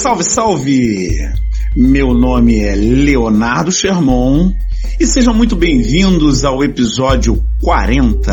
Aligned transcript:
Salve, 0.00 0.24
salve! 0.24 1.30
Meu 1.76 2.14
nome 2.14 2.58
é 2.58 2.74
Leonardo 2.74 3.70
Sherman 3.70 4.56
e 4.98 5.06
sejam 5.06 5.34
muito 5.34 5.54
bem-vindos 5.54 6.42
ao 6.42 6.64
episódio 6.64 7.44
40. 7.60 8.32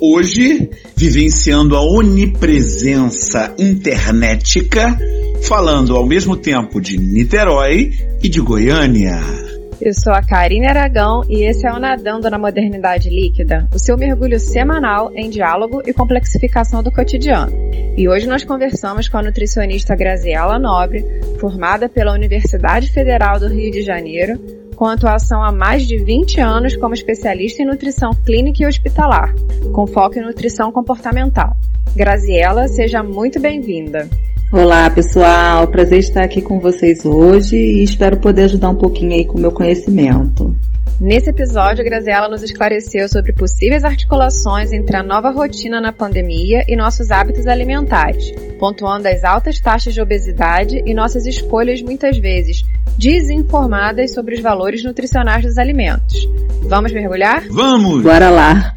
Hoje, 0.00 0.70
vivenciando 0.96 1.76
a 1.76 1.82
onipresença 1.82 3.54
internetica, 3.58 4.98
falando 5.42 5.94
ao 5.94 6.06
mesmo 6.06 6.34
tempo 6.38 6.80
de 6.80 6.96
Niterói 6.96 7.92
e 8.22 8.28
de 8.30 8.40
Goiânia. 8.40 9.47
Eu 9.80 9.94
sou 9.94 10.12
a 10.12 10.20
Karine 10.20 10.66
Aragão 10.66 11.22
e 11.28 11.44
esse 11.44 11.64
é 11.64 11.72
o 11.72 11.78
Nadando 11.78 12.28
na 12.28 12.36
Modernidade 12.36 13.08
Líquida, 13.08 13.68
o 13.72 13.78
seu 13.78 13.96
mergulho 13.96 14.40
semanal 14.40 15.12
em 15.14 15.30
diálogo 15.30 15.82
e 15.86 15.92
complexificação 15.92 16.82
do 16.82 16.90
cotidiano. 16.90 17.52
E 17.96 18.08
hoje 18.08 18.26
nós 18.26 18.44
conversamos 18.44 19.08
com 19.08 19.18
a 19.18 19.22
nutricionista 19.22 19.94
Graziela 19.94 20.58
Nobre, 20.58 21.04
formada 21.38 21.88
pela 21.88 22.12
Universidade 22.12 22.90
Federal 22.90 23.38
do 23.38 23.46
Rio 23.46 23.70
de 23.70 23.82
Janeiro, 23.82 24.36
com 24.74 24.84
atuação 24.84 25.44
há 25.44 25.52
mais 25.52 25.86
de 25.86 25.96
20 25.96 26.40
anos 26.40 26.76
como 26.76 26.94
especialista 26.94 27.62
em 27.62 27.66
nutrição 27.66 28.10
clínica 28.26 28.64
e 28.64 28.66
hospitalar, 28.66 29.32
com 29.72 29.86
foco 29.86 30.18
em 30.18 30.22
nutrição 30.22 30.72
comportamental. 30.72 31.56
Graziela, 31.94 32.66
seja 32.66 33.00
muito 33.04 33.38
bem-vinda. 33.38 34.08
Olá 34.50 34.88
pessoal, 34.88 35.68
prazer 35.68 35.98
estar 35.98 36.24
aqui 36.24 36.40
com 36.40 36.58
vocês 36.58 37.04
hoje 37.04 37.54
e 37.54 37.84
espero 37.84 38.16
poder 38.16 38.44
ajudar 38.44 38.70
um 38.70 38.76
pouquinho 38.76 39.12
aí 39.12 39.26
com 39.26 39.36
o 39.36 39.40
meu 39.40 39.52
conhecimento. 39.52 40.56
Nesse 40.98 41.28
episódio, 41.28 41.82
a 41.82 41.84
Graziela 41.84 42.28
nos 42.28 42.42
esclareceu 42.42 43.10
sobre 43.10 43.34
possíveis 43.34 43.84
articulações 43.84 44.72
entre 44.72 44.96
a 44.96 45.02
nova 45.02 45.28
rotina 45.28 45.82
na 45.82 45.92
pandemia 45.92 46.64
e 46.66 46.74
nossos 46.74 47.10
hábitos 47.10 47.46
alimentares, 47.46 48.32
pontuando 48.58 49.06
as 49.06 49.22
altas 49.22 49.60
taxas 49.60 49.92
de 49.92 50.00
obesidade 50.00 50.82
e 50.86 50.94
nossas 50.94 51.26
escolhas 51.26 51.82
muitas 51.82 52.16
vezes 52.16 52.64
desinformadas 52.96 54.14
sobre 54.14 54.34
os 54.34 54.40
valores 54.40 54.82
nutricionais 54.82 55.44
dos 55.44 55.58
alimentos. 55.58 56.26
Vamos 56.62 56.90
mergulhar? 56.90 57.46
Vamos! 57.50 58.02
Bora 58.02 58.30
lá! 58.30 58.74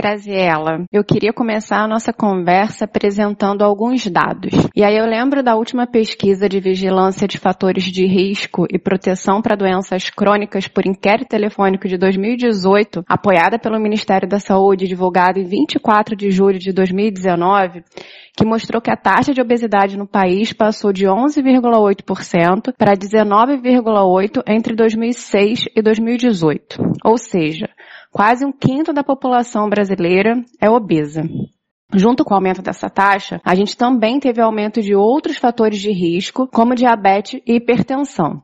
Graziela, 0.00 0.84
eu 0.92 1.02
queria 1.02 1.32
começar 1.32 1.82
a 1.82 1.88
nossa 1.88 2.12
conversa 2.12 2.84
apresentando 2.84 3.64
alguns 3.64 4.06
dados. 4.06 4.52
E 4.72 4.84
aí 4.84 4.96
eu 4.96 5.04
lembro 5.04 5.42
da 5.42 5.56
última 5.56 5.88
pesquisa 5.88 6.48
de 6.48 6.60
vigilância 6.60 7.26
de 7.26 7.36
fatores 7.36 7.82
de 7.82 8.06
risco 8.06 8.64
e 8.70 8.78
proteção 8.78 9.42
para 9.42 9.56
doenças 9.56 10.08
crônicas 10.08 10.68
por 10.68 10.86
inquérito 10.86 11.30
telefônico 11.30 11.88
de 11.88 11.98
2018, 11.98 13.04
apoiada 13.08 13.58
pelo 13.58 13.80
Ministério 13.80 14.28
da 14.28 14.38
Saúde, 14.38 14.86
divulgada 14.86 15.40
em 15.40 15.44
24 15.44 16.14
de 16.14 16.30
julho 16.30 16.60
de 16.60 16.72
2019, 16.72 17.82
que 18.36 18.46
mostrou 18.46 18.80
que 18.80 18.92
a 18.92 18.96
taxa 18.96 19.34
de 19.34 19.40
obesidade 19.40 19.98
no 19.98 20.06
país 20.06 20.52
passou 20.52 20.92
de 20.92 21.06
11,8% 21.06 22.72
para 22.78 22.94
19,8% 22.94 24.44
entre 24.46 24.76
2006 24.76 25.64
e 25.74 25.82
2018. 25.82 26.78
Ou 27.04 27.18
seja, 27.18 27.68
quase 28.18 28.44
um 28.44 28.50
quinto 28.50 28.92
da 28.92 29.04
população 29.04 29.68
brasileira 29.68 30.44
é 30.60 30.68
obesa. 30.68 31.22
Junto 31.94 32.24
com 32.24 32.34
o 32.34 32.36
aumento 32.36 32.60
dessa 32.60 32.90
taxa, 32.90 33.40
a 33.44 33.54
gente 33.54 33.76
também 33.76 34.18
teve 34.18 34.42
aumento 34.42 34.82
de 34.82 34.92
outros 34.92 35.36
fatores 35.36 35.78
de 35.78 35.92
risco, 35.92 36.48
como 36.48 36.74
diabetes 36.74 37.40
e 37.46 37.54
hipertensão. 37.54 38.42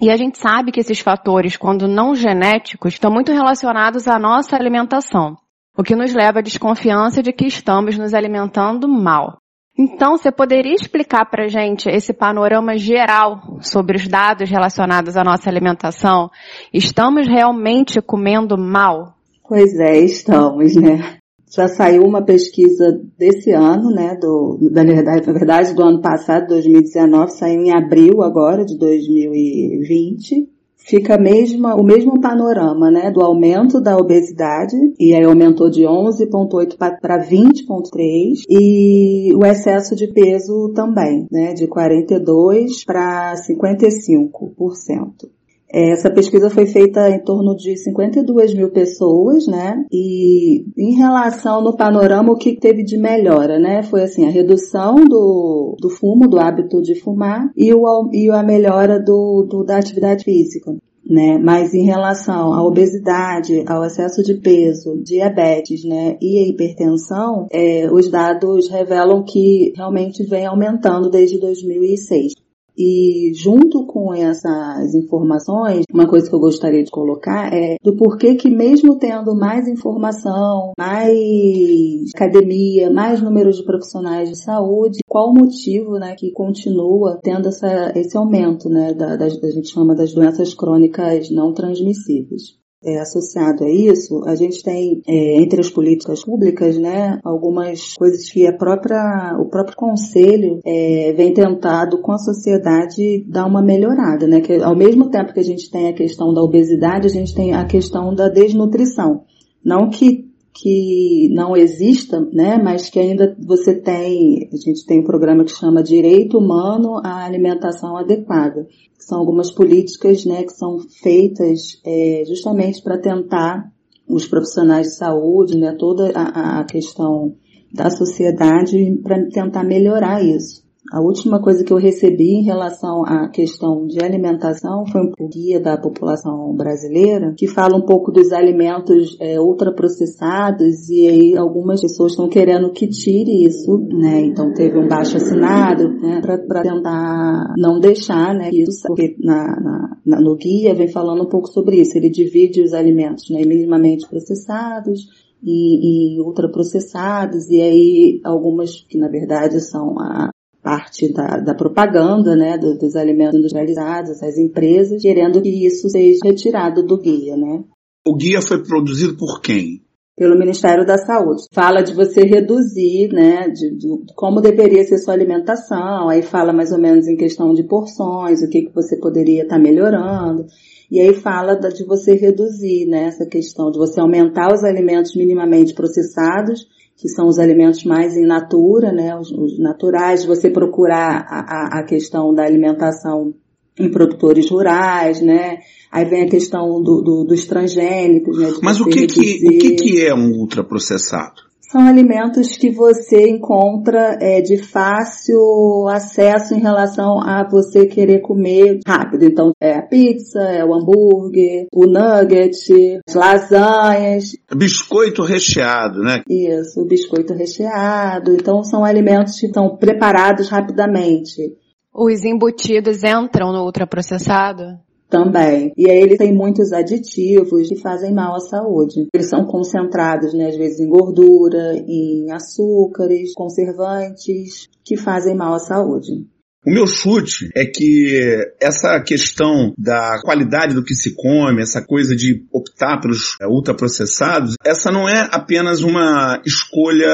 E 0.00 0.10
a 0.10 0.16
gente 0.16 0.38
sabe 0.38 0.70
que 0.70 0.78
esses 0.78 1.00
fatores, 1.00 1.56
quando 1.56 1.88
não 1.88 2.14
genéticos, 2.14 2.92
estão 2.92 3.10
muito 3.10 3.32
relacionados 3.32 4.06
à 4.06 4.16
nossa 4.16 4.54
alimentação, 4.54 5.36
o 5.76 5.82
que 5.82 5.96
nos 5.96 6.14
leva 6.14 6.38
à 6.38 6.42
desconfiança 6.42 7.20
de 7.20 7.32
que 7.32 7.46
estamos 7.46 7.98
nos 7.98 8.14
alimentando 8.14 8.86
mal. 8.86 9.38
Então, 9.76 10.16
você 10.16 10.30
poderia 10.30 10.72
explicar 10.72 11.26
para 11.26 11.48
gente 11.48 11.88
esse 11.88 12.12
panorama 12.14 12.78
geral 12.78 13.58
sobre 13.60 13.96
os 13.96 14.06
dados 14.06 14.48
relacionados 14.48 15.16
à 15.16 15.24
nossa 15.24 15.50
alimentação? 15.50 16.30
Estamos 16.72 17.26
realmente 17.26 18.00
comendo 18.00 18.56
mal? 18.56 19.15
Pois 19.48 19.78
é, 19.78 20.00
estamos, 20.00 20.74
né? 20.74 21.18
Já 21.48 21.68
saiu 21.68 22.02
uma 22.02 22.20
pesquisa 22.20 23.00
desse 23.16 23.52
ano, 23.52 23.90
né, 23.90 24.16
do, 24.20 24.58
da 24.72 24.82
na 24.82 25.20
verdade 25.20 25.72
do 25.72 25.82
ano 25.82 26.00
passado, 26.00 26.48
2019, 26.48 27.30
saiu 27.30 27.62
em 27.62 27.70
abril 27.70 28.22
agora 28.22 28.64
de 28.64 28.76
2020, 28.76 30.48
fica 30.76 31.16
mesma, 31.16 31.76
o 31.76 31.84
mesmo 31.84 32.20
panorama, 32.20 32.90
né, 32.90 33.12
do 33.12 33.22
aumento 33.22 33.80
da 33.80 33.96
obesidade, 33.96 34.76
e 34.98 35.14
aí 35.14 35.24
aumentou 35.24 35.70
de 35.70 35.82
11,8 35.82 36.76
para 36.76 37.18
20,3, 37.18 38.42
e 38.50 39.32
o 39.32 39.46
excesso 39.46 39.94
de 39.94 40.08
peso 40.08 40.72
também, 40.74 41.28
né, 41.30 41.54
de 41.54 41.68
42 41.68 42.84
para 42.84 43.36
55%. 43.36 45.35
Essa 45.68 46.10
pesquisa 46.10 46.48
foi 46.48 46.66
feita 46.66 47.08
em 47.10 47.18
torno 47.22 47.56
de 47.56 47.76
52 47.76 48.54
mil 48.54 48.70
pessoas, 48.70 49.46
né? 49.46 49.84
E 49.90 50.64
em 50.76 50.94
relação 50.94 51.62
no 51.62 51.76
panorama, 51.76 52.32
o 52.32 52.36
que 52.36 52.56
teve 52.56 52.84
de 52.84 52.96
melhora, 52.96 53.58
né? 53.58 53.82
Foi 53.82 54.02
assim, 54.02 54.26
a 54.26 54.30
redução 54.30 54.94
do, 54.94 55.76
do 55.80 55.90
fumo, 55.90 56.28
do 56.28 56.38
hábito 56.38 56.80
de 56.80 56.94
fumar 56.94 57.50
e, 57.56 57.74
o, 57.74 58.10
e 58.12 58.30
a 58.30 58.42
melhora 58.42 59.00
do, 59.00 59.46
do 59.48 59.64
da 59.64 59.76
atividade 59.76 60.24
física. 60.24 60.72
Né? 61.08 61.38
Mas 61.38 61.72
em 61.72 61.84
relação 61.84 62.52
à 62.52 62.66
obesidade, 62.66 63.62
ao 63.68 63.84
excesso 63.84 64.24
de 64.24 64.34
peso, 64.34 65.00
diabetes, 65.04 65.84
né, 65.84 66.16
e 66.20 66.38
a 66.38 66.48
hipertensão, 66.48 67.46
é, 67.52 67.88
os 67.92 68.10
dados 68.10 68.68
revelam 68.68 69.22
que 69.22 69.72
realmente 69.76 70.24
vem 70.24 70.46
aumentando 70.46 71.08
desde 71.08 71.38
2006. 71.38 72.32
E 72.78 73.32
junto 73.34 73.86
com 73.86 74.12
essas 74.12 74.94
informações, 74.94 75.84
uma 75.92 76.06
coisa 76.06 76.28
que 76.28 76.34
eu 76.34 76.40
gostaria 76.40 76.84
de 76.84 76.90
colocar 76.90 77.52
é 77.52 77.76
do 77.82 77.96
porquê 77.96 78.34
que 78.34 78.50
mesmo 78.50 78.98
tendo 78.98 79.34
mais 79.34 79.66
informação, 79.66 80.72
mais 80.78 82.10
academia, 82.14 82.90
mais 82.90 83.22
números 83.22 83.56
de 83.56 83.64
profissionais 83.64 84.28
de 84.28 84.42
saúde, 84.42 84.98
qual 85.08 85.30
o 85.30 85.34
motivo, 85.34 85.98
né, 85.98 86.14
que 86.16 86.30
continua 86.32 87.18
tendo 87.22 87.48
essa, 87.48 87.92
esse 87.96 88.16
aumento, 88.16 88.68
né, 88.68 88.92
da, 88.92 89.16
da, 89.16 89.26
a 89.26 89.28
gente 89.28 89.68
chama 89.68 89.94
das 89.94 90.12
doenças 90.12 90.54
crônicas 90.54 91.30
não 91.30 91.52
transmissíveis 91.52 92.56
é, 92.84 92.98
associado 92.98 93.64
a 93.64 93.70
isso, 93.70 94.22
a 94.26 94.34
gente 94.34 94.62
tem 94.62 95.02
é, 95.06 95.42
entre 95.42 95.60
as 95.60 95.70
políticas 95.70 96.24
públicas, 96.24 96.78
né, 96.78 97.18
algumas 97.24 97.94
coisas 97.94 98.28
que 98.28 98.46
a 98.46 98.52
própria, 98.52 99.36
o 99.40 99.46
próprio 99.46 99.76
conselho 99.76 100.60
é, 100.64 101.12
vem 101.16 101.32
tentado 101.32 102.00
com 102.00 102.12
a 102.12 102.18
sociedade 102.18 103.24
dar 103.28 103.46
uma 103.46 103.62
melhorada, 103.62 104.26
né, 104.26 104.40
que 104.40 104.54
ao 104.62 104.76
mesmo 104.76 105.10
tempo 105.10 105.32
que 105.32 105.40
a 105.40 105.44
gente 105.44 105.70
tem 105.70 105.88
a 105.88 105.94
questão 105.94 106.32
da 106.32 106.42
obesidade, 106.42 107.06
a 107.06 107.10
gente 107.10 107.34
tem 107.34 107.54
a 107.54 107.64
questão 107.64 108.14
da 108.14 108.28
desnutrição. 108.28 109.24
Não 109.64 109.90
que 109.90 110.25
que 110.60 111.28
não 111.32 111.56
exista, 111.56 112.20
né, 112.32 112.58
mas 112.62 112.88
que 112.88 112.98
ainda 112.98 113.36
você 113.38 113.74
tem, 113.74 114.48
a 114.52 114.56
gente 114.56 114.86
tem 114.86 115.00
um 115.00 115.04
programa 115.04 115.44
que 115.44 115.50
chama 115.50 115.82
Direito 115.82 116.38
Humano 116.38 117.00
à 117.04 117.24
Alimentação 117.24 117.96
Adequada, 117.96 118.66
são 118.98 119.18
algumas 119.18 119.50
políticas, 119.50 120.24
né, 120.24 120.42
que 120.44 120.52
são 120.52 120.78
feitas 121.02 121.80
é, 121.84 122.24
justamente 122.26 122.82
para 122.82 122.98
tentar 122.98 123.70
os 124.08 124.26
profissionais 124.26 124.88
de 124.88 124.96
saúde, 124.96 125.58
né, 125.58 125.76
toda 125.78 126.10
a, 126.14 126.60
a 126.60 126.64
questão 126.64 127.34
da 127.72 127.90
sociedade 127.90 128.98
para 129.02 129.28
tentar 129.28 129.62
melhorar 129.62 130.24
isso. 130.24 130.65
A 130.92 131.00
última 131.00 131.40
coisa 131.40 131.64
que 131.64 131.72
eu 131.72 131.76
recebi 131.76 132.34
em 132.34 132.44
relação 132.44 133.04
à 133.04 133.28
questão 133.28 133.86
de 133.86 134.02
alimentação 134.02 134.86
foi 134.86 135.00
um 135.02 135.28
guia 135.28 135.58
da 135.58 135.76
população 135.76 136.54
brasileira 136.54 137.34
que 137.36 137.48
fala 137.48 137.76
um 137.76 137.82
pouco 137.82 138.12
dos 138.12 138.32
alimentos 138.32 139.16
é, 139.20 139.40
ultraprocessados 139.40 140.88
e 140.88 141.08
aí 141.08 141.36
algumas 141.36 141.80
pessoas 141.80 142.12
estão 142.12 142.28
querendo 142.28 142.70
que 142.70 142.86
tire 142.86 143.44
isso, 143.44 143.78
né? 143.78 144.20
Então 144.20 144.52
teve 144.52 144.78
um 144.78 144.86
baixo 144.86 145.16
assinado, 145.16 145.88
né? 146.00 146.20
Para 146.20 146.62
tentar 146.62 147.54
não 147.56 147.80
deixar, 147.80 148.32
né? 148.34 148.50
Isso, 148.52 148.86
porque 148.86 149.16
na, 149.18 149.98
na, 150.04 150.20
no 150.20 150.36
guia 150.36 150.74
vem 150.74 150.88
falando 150.88 151.24
um 151.24 151.28
pouco 151.28 151.48
sobre 151.48 151.80
isso. 151.80 151.98
Ele 151.98 152.10
divide 152.10 152.62
os 152.62 152.72
alimentos, 152.72 153.28
né? 153.30 153.44
Minimamente 153.44 154.08
processados, 154.08 155.08
e, 155.42 156.16
e 156.16 156.20
ultraprocessados, 156.20 157.48
e 157.50 157.60
aí 157.60 158.20
algumas 158.24 158.80
que 158.88 158.98
na 158.98 159.08
verdade 159.08 159.60
são 159.60 159.98
a, 160.00 160.30
parte 160.66 161.12
da, 161.12 161.38
da 161.38 161.54
propaganda, 161.54 162.34
né, 162.34 162.58
dos, 162.58 162.76
dos 162.76 162.96
alimentos 162.96 163.38
industrializados, 163.38 164.20
as 164.20 164.36
empresas, 164.36 165.00
querendo 165.00 165.40
que 165.40 165.64
isso 165.64 165.88
seja 165.88 166.18
retirado 166.24 166.84
do 166.84 166.98
guia, 166.98 167.36
né. 167.36 167.62
O 168.04 168.16
guia 168.16 168.42
foi 168.42 168.64
produzido 168.64 169.16
por 169.16 169.40
quem? 169.40 169.86
pelo 170.18 170.38
Ministério 170.38 170.86
da 170.86 170.96
Saúde. 170.96 171.42
Fala 171.52 171.82
de 171.82 171.92
você 171.92 172.22
reduzir, 172.22 173.12
né, 173.12 173.50
de, 173.50 173.76
de, 173.76 173.86
como 174.14 174.40
deveria 174.40 174.82
ser 174.82 174.96
sua 174.96 175.12
alimentação, 175.12 176.08
aí 176.08 176.22
fala 176.22 176.54
mais 176.54 176.72
ou 176.72 176.78
menos 176.78 177.06
em 177.06 177.18
questão 177.18 177.52
de 177.52 177.62
porções, 177.62 178.40
o 178.40 178.48
que, 178.48 178.62
que 178.62 178.74
você 178.74 178.96
poderia 178.96 179.42
estar 179.42 179.56
tá 179.56 179.62
melhorando. 179.62 180.46
E 180.90 180.98
aí 180.98 181.12
fala 181.12 181.54
de 181.54 181.84
você 181.84 182.14
reduzir, 182.14 182.86
né, 182.86 183.08
essa 183.08 183.26
questão 183.26 183.70
de 183.70 183.76
você 183.76 184.00
aumentar 184.00 184.54
os 184.54 184.64
alimentos 184.64 185.14
minimamente 185.14 185.74
processados, 185.74 186.66
que 186.96 187.08
são 187.08 187.26
os 187.26 187.38
alimentos 187.38 187.84
mais 187.84 188.16
in 188.16 188.26
natura, 188.26 188.92
né, 188.92 189.16
os, 189.16 189.30
os 189.30 189.58
naturais, 189.58 190.24
você 190.24 190.50
procurar 190.50 191.26
a, 191.28 191.40
a, 191.40 191.80
a 191.80 191.82
questão 191.82 192.34
da 192.34 192.42
alimentação 192.44 193.34
em 193.78 193.90
produtores 193.90 194.50
rurais, 194.50 195.20
né? 195.20 195.58
Aí 195.92 196.04
vem 196.06 196.22
a 196.22 196.28
questão 196.28 196.82
do, 196.82 197.02
do, 197.02 197.24
dos 197.24 197.46
transgênicos, 197.46 198.38
né? 198.38 198.52
Mas 198.62 198.80
o 198.80 198.86
que 198.86 199.06
que, 199.06 199.46
o 199.46 199.58
que 199.58 199.70
que 199.74 200.04
é 200.04 200.14
um 200.14 200.32
ultraprocessado? 200.32 201.45
São 201.68 201.84
alimentos 201.84 202.56
que 202.56 202.70
você 202.70 203.28
encontra 203.28 204.16
é, 204.20 204.40
de 204.40 204.56
fácil 204.56 205.88
acesso 205.88 206.54
em 206.54 206.60
relação 206.60 207.20
a 207.20 207.42
você 207.42 207.86
querer 207.86 208.20
comer 208.20 208.78
rápido. 208.86 209.24
Então, 209.24 209.50
é 209.60 209.74
a 209.74 209.82
pizza, 209.82 210.40
é 210.42 210.64
o 210.64 210.72
hambúrguer, 210.72 211.66
o 211.74 211.86
nugget, 211.86 213.00
as 213.08 213.14
lasanhas. 213.14 214.36
Biscoito 214.54 215.24
recheado, 215.24 216.00
né? 216.02 216.22
Isso, 216.30 216.82
o 216.82 216.86
biscoito 216.86 217.34
recheado. 217.34 218.32
Então, 218.32 218.62
são 218.62 218.84
alimentos 218.84 219.40
que 219.40 219.46
estão 219.46 219.76
preparados 219.76 220.48
rapidamente. 220.48 221.56
Os 221.92 222.24
embutidos 222.24 223.02
entram 223.02 223.52
no 223.52 223.64
ultraprocessado? 223.64 224.85
Também. 225.08 225.72
E 225.76 225.88
aí 225.90 226.00
ele 226.00 226.16
tem 226.16 226.34
muitos 226.34 226.72
aditivos 226.72 227.68
que 227.68 227.76
fazem 227.76 228.12
mal 228.12 228.34
à 228.34 228.40
saúde. 228.40 229.06
Eles 229.14 229.28
são 229.28 229.44
concentrados, 229.44 230.34
né, 230.34 230.48
às 230.48 230.56
vezes 230.56 230.80
em 230.80 230.88
gordura, 230.88 231.74
em 231.76 232.30
açúcares, 232.32 233.32
conservantes, 233.34 234.68
que 234.84 234.96
fazem 234.96 235.36
mal 235.36 235.54
à 235.54 235.58
saúde. 235.58 236.26
O 236.66 236.70
meu 236.72 236.84
chute 236.84 237.48
é 237.54 237.64
que 237.64 238.18
essa 238.60 239.00
questão 239.00 239.72
da 239.78 240.20
qualidade 240.24 240.74
do 240.74 240.82
que 240.82 240.96
se 240.96 241.14
come, 241.14 241.62
essa 241.62 241.80
coisa 241.80 242.16
de 242.16 242.44
optar 242.52 243.00
pelos 243.00 243.36
é, 243.40 243.46
ultraprocessados, 243.46 244.54
essa 244.66 244.90
não 244.90 245.08
é 245.08 245.28
apenas 245.30 245.82
uma 245.82 246.42
escolha 246.44 247.06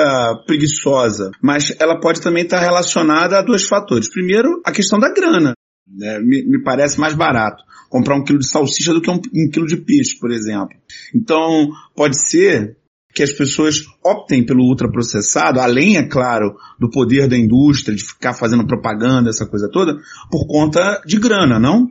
preguiçosa, 0.47 1.31
mas 1.43 1.77
ela 1.79 2.01
pode 2.01 2.23
também 2.23 2.45
estar 2.45 2.61
relacionada 2.61 3.39
a 3.39 3.43
dois 3.43 3.67
fatores. 3.67 4.11
Primeiro, 4.11 4.63
a 4.65 4.73
questão 4.73 4.99
da 4.99 5.13
grana. 5.13 5.53
Né? 5.87 6.19
Me, 6.21 6.43
me, 6.45 6.63
parece 6.63 6.99
mais 6.99 7.15
barato 7.15 7.63
comprar 7.89 8.17
um 8.17 8.25
quilo 8.25 8.39
de 8.39 8.49
salsicha 8.49 8.95
do 8.95 9.03
que 9.03 9.11
um, 9.11 9.17
um 9.17 9.51
quilo 9.53 9.67
de 9.67 9.77
peixe, 9.77 10.19
por 10.19 10.31
exemplo. 10.31 10.71
Então, 11.15 11.71
pode 11.95 12.19
ser 12.19 12.77
que 13.15 13.23
as 13.23 13.33
pessoas 13.33 13.83
optem 14.03 14.45
pelo 14.45 14.65
ultraprocessado, 14.65 15.61
além, 15.61 15.99
é 15.99 16.03
claro, 16.03 16.57
do 16.81 16.91
poder 16.91 17.29
da 17.29 17.37
indústria, 17.37 17.95
de 17.95 18.03
ficar 18.03 18.33
fazendo 18.33 18.67
propaganda, 18.67 19.29
essa 19.29 19.47
coisa 19.47 19.69
toda, 19.71 19.99
por 20.31 20.47
conta 20.47 21.03
de 21.05 21.19
grana, 21.19 21.59
não? 21.59 21.87